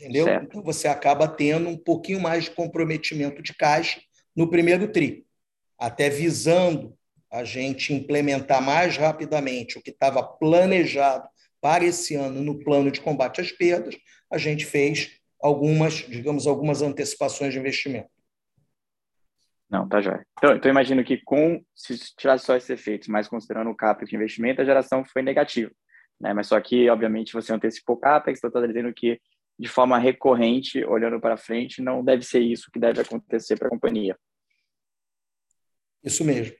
Entendeu? 0.00 0.24
Certo. 0.24 0.44
Então 0.46 0.62
você 0.62 0.88
acaba 0.88 1.28
tendo 1.28 1.68
um 1.68 1.76
pouquinho 1.76 2.20
mais 2.20 2.44
de 2.44 2.52
comprometimento 2.52 3.42
de 3.42 3.54
caixa 3.54 4.00
no 4.34 4.48
primeiro 4.48 4.90
TRI, 4.90 5.26
até 5.78 6.08
visando 6.08 6.96
a 7.30 7.44
gente 7.44 7.92
implementar 7.92 8.62
mais 8.62 8.96
rapidamente 8.96 9.76
o 9.76 9.82
que 9.82 9.90
estava 9.90 10.22
planejado 10.22 11.28
para 11.60 11.84
esse 11.84 12.14
ano 12.14 12.40
no 12.42 12.58
plano 12.58 12.90
de 12.90 13.00
combate 13.00 13.40
às 13.40 13.52
perdas, 13.52 13.96
a 14.30 14.38
gente 14.38 14.64
fez 14.64 15.20
algumas, 15.40 15.94
digamos, 15.94 16.46
algumas 16.46 16.82
antecipações 16.82 17.52
de 17.52 17.58
investimento. 17.58 18.08
Não, 19.68 19.88
tá 19.88 20.00
jóia. 20.00 20.24
Então, 20.38 20.56
então, 20.56 20.70
imagino 20.70 21.04
que 21.04 21.18
com, 21.24 21.62
se 21.74 21.98
tirar 22.16 22.38
só 22.38 22.56
esses 22.56 22.70
efeitos, 22.70 23.08
mas 23.08 23.26
considerando 23.26 23.70
o 23.70 23.76
CAPEX 23.76 24.10
de 24.10 24.16
investimento, 24.16 24.62
a 24.62 24.64
geração 24.64 25.04
foi 25.04 25.22
negativa. 25.22 25.70
Né? 26.20 26.32
Mas 26.32 26.46
só 26.46 26.60
que, 26.60 26.88
obviamente, 26.88 27.32
você 27.32 27.52
antecipou 27.52 27.96
o 27.96 28.00
CAPEX, 28.00 28.38
então 28.38 28.48
está 28.48 28.66
dizendo 28.66 28.92
que 28.94 29.20
de 29.58 29.68
forma 29.68 29.98
recorrente, 29.98 30.84
olhando 30.84 31.20
para 31.20 31.36
frente, 31.36 31.80
não 31.82 32.04
deve 32.04 32.22
ser 32.22 32.40
isso 32.40 32.70
que 32.70 32.78
deve 32.78 33.00
acontecer 33.00 33.58
para 33.58 33.68
a 33.68 33.70
companhia. 33.70 34.16
Isso 36.04 36.24
mesmo. 36.24 36.54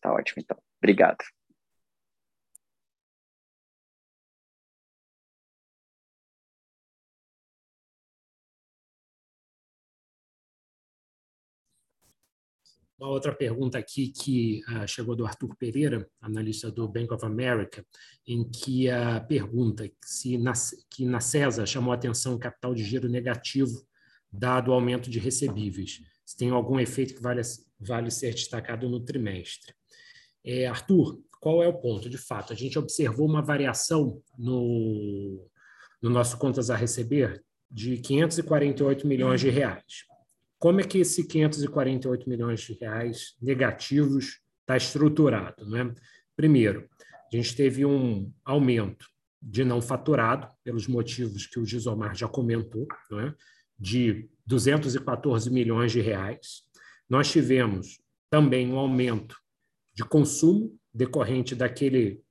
Tá 0.00 0.12
ótimo, 0.12 0.42
então. 0.42 0.58
Obrigado. 0.78 1.18
Uma 13.00 13.08
outra 13.08 13.34
pergunta 13.34 13.78
aqui 13.78 14.08
que 14.08 14.60
uh, 14.68 14.86
chegou 14.86 15.16
do 15.16 15.24
Arthur 15.24 15.56
Pereira, 15.56 16.06
analista 16.20 16.70
do 16.70 16.86
Bank 16.86 17.10
of 17.14 17.24
America, 17.24 17.82
em 18.26 18.44
que 18.44 18.90
a 18.90 19.16
uh, 19.16 19.26
pergunta 19.26 19.90
se 20.04 20.36
na, 20.36 20.52
que 20.90 21.06
na 21.06 21.18
CESA 21.18 21.64
chamou 21.64 21.94
atenção 21.94 22.34
o 22.34 22.38
capital 22.38 22.74
de 22.74 22.84
giro 22.84 23.08
negativo 23.08 23.82
dado 24.30 24.70
o 24.70 24.74
aumento 24.74 25.08
de 25.08 25.18
recebíveis. 25.18 26.02
Se 26.26 26.36
tem 26.36 26.50
algum 26.50 26.78
efeito 26.78 27.14
que 27.14 27.22
vale, 27.22 27.40
vale 27.80 28.10
ser 28.10 28.34
destacado 28.34 28.86
no 28.86 29.00
trimestre. 29.00 29.72
É, 30.44 30.66
Arthur, 30.66 31.22
qual 31.40 31.62
é 31.62 31.68
o 31.68 31.80
ponto? 31.80 32.10
De 32.10 32.18
fato, 32.18 32.52
a 32.52 32.56
gente 32.56 32.78
observou 32.78 33.26
uma 33.26 33.40
variação 33.40 34.22
no, 34.36 35.48
no 36.02 36.10
nosso 36.10 36.36
contas 36.36 36.68
a 36.68 36.76
receber 36.76 37.42
de 37.70 37.96
548 37.96 39.06
milhões 39.06 39.40
de 39.40 39.48
reais. 39.48 40.04
Como 40.60 40.78
é 40.78 40.84
que 40.84 40.98
esse 40.98 41.26
548 41.26 42.28
milhões 42.28 42.60
de 42.60 42.74
reais 42.74 43.34
negativos 43.40 44.40
está 44.60 44.76
estruturado? 44.76 45.66
Né? 45.66 45.90
Primeiro, 46.36 46.86
a 47.32 47.34
gente 47.34 47.56
teve 47.56 47.86
um 47.86 48.30
aumento 48.44 49.06
de 49.40 49.64
não 49.64 49.80
faturado, 49.80 50.46
pelos 50.62 50.86
motivos 50.86 51.46
que 51.46 51.58
o 51.58 51.64
Gisomar 51.64 52.14
já 52.14 52.28
comentou, 52.28 52.86
né? 53.10 53.34
de 53.78 54.28
214 54.44 55.50
milhões 55.50 55.92
de 55.92 56.02
reais. 56.02 56.62
Nós 57.08 57.32
tivemos 57.32 57.98
também 58.28 58.70
um 58.70 58.78
aumento 58.78 59.36
de 59.94 60.04
consumo 60.04 60.78
decorrente 60.92 61.54
daquele 61.54 62.22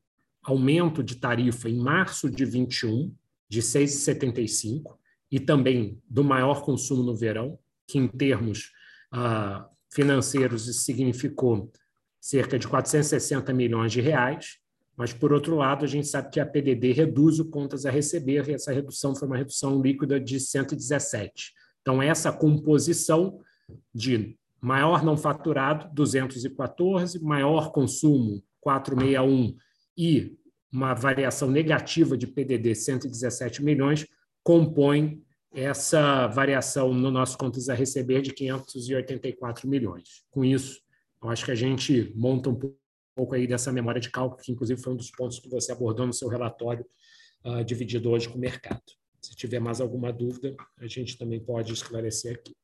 aumento 0.43 1.01
de 1.01 1.15
tarifa 1.15 1.67
em 1.67 1.79
março 1.79 2.29
de 2.29 2.45
21, 2.45 3.11
de 3.49 3.59
6,75, 3.63 4.99
e 5.31 5.39
também 5.39 5.99
do 6.07 6.23
maior 6.23 6.61
consumo 6.61 7.01
no 7.01 7.15
verão, 7.15 7.57
que 7.89 7.97
em 7.97 8.07
termos 8.07 8.71
ah, 9.11 9.67
financeiros 9.91 10.67
isso 10.67 10.81
significou 10.81 11.71
cerca 12.21 12.59
de 12.59 12.67
460 12.67 13.53
milhões 13.53 13.91
de 13.91 14.01
reais, 14.01 14.59
mas, 14.99 15.13
por 15.13 15.31
outro 15.31 15.55
lado, 15.55 15.85
a 15.85 15.87
gente 15.87 16.07
sabe 16.07 16.29
que 16.29 16.41
a 16.41 16.45
PDD 16.45 16.91
reduz 16.91 17.39
o 17.39 17.49
contas 17.49 17.85
a 17.85 17.89
receber, 17.89 18.49
e 18.49 18.53
essa 18.53 18.73
redução 18.73 19.15
foi 19.15 19.29
uma 19.29 19.37
redução 19.37 19.81
líquida 19.81 20.19
de 20.19 20.37
117. 20.41 21.53
Então, 21.81 22.03
essa 22.03 22.33
composição 22.33 23.39
de 23.95 24.37
maior 24.59 25.01
não 25.01 25.15
faturado, 25.15 25.89
214, 25.93 27.23
maior 27.23 27.71
consumo, 27.71 28.43
461, 28.59 29.55
e 29.97 30.37
uma 30.69 30.93
variação 30.93 31.49
negativa 31.49 32.17
de 32.17 32.27
PDD, 32.27 32.75
117 32.75 33.63
milhões, 33.63 34.05
compõe 34.43 35.23
essa 35.53 36.27
variação 36.27 36.93
no 36.93 37.09
nosso 37.09 37.37
contas 37.37 37.69
a 37.69 37.73
receber 37.73 38.21
de 38.21 38.33
584 38.33 39.67
milhões. 39.67 40.23
Com 40.29 40.45
isso, 40.45 40.81
eu 41.21 41.29
acho 41.29 41.45
que 41.45 41.51
a 41.51 41.55
gente 41.55 42.11
monta 42.15 42.49
um 42.49 42.59
pouco 43.15 43.35
aí 43.35 43.47
dessa 43.47 43.71
memória 43.71 43.99
de 43.99 44.09
cálculo, 44.09 44.41
que 44.41 44.51
inclusive 44.51 44.81
foi 44.81 44.93
um 44.93 44.97
dos 44.97 45.11
pontos 45.11 45.39
que 45.39 45.49
você 45.49 45.71
abordou 45.71 46.05
no 46.05 46.13
seu 46.13 46.29
relatório 46.29 46.85
uh, 47.43 47.63
dividido 47.63 48.09
hoje 48.09 48.29
com 48.29 48.37
o 48.37 48.41
mercado. 48.41 48.81
Se 49.21 49.35
tiver 49.35 49.59
mais 49.59 49.81
alguma 49.81 50.13
dúvida, 50.13 50.55
a 50.77 50.87
gente 50.87 51.17
também 51.17 51.39
pode 51.39 51.73
esclarecer 51.73 52.35
aqui. 52.35 52.55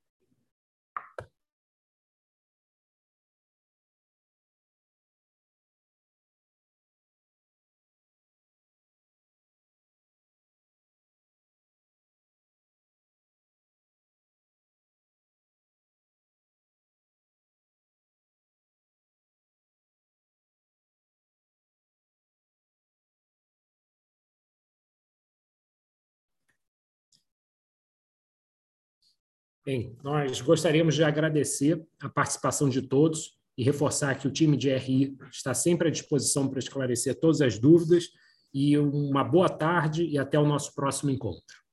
Bem, 29.65 29.97
nós 30.03 30.41
gostaríamos 30.41 30.93
de 30.93 31.03
agradecer 31.03 31.83
a 31.99 32.07
participação 32.07 32.69
de 32.69 32.83
todos 32.83 33.35
e 33.57 33.63
reforçar 33.63 34.13
que 34.13 34.27
o 34.27 34.31
time 34.31 34.55
de 34.55 34.71
RI 34.71 35.17
está 35.31 35.55
sempre 35.55 35.87
à 35.87 35.91
disposição 35.91 36.47
para 36.47 36.59
esclarecer 36.59 37.19
todas 37.19 37.41
as 37.41 37.57
dúvidas. 37.57 38.09
E 38.53 38.77
uma 38.77 39.23
boa 39.23 39.49
tarde 39.49 40.05
e 40.05 40.19
até 40.19 40.37
o 40.37 40.45
nosso 40.45 40.75
próximo 40.75 41.09
encontro. 41.09 41.64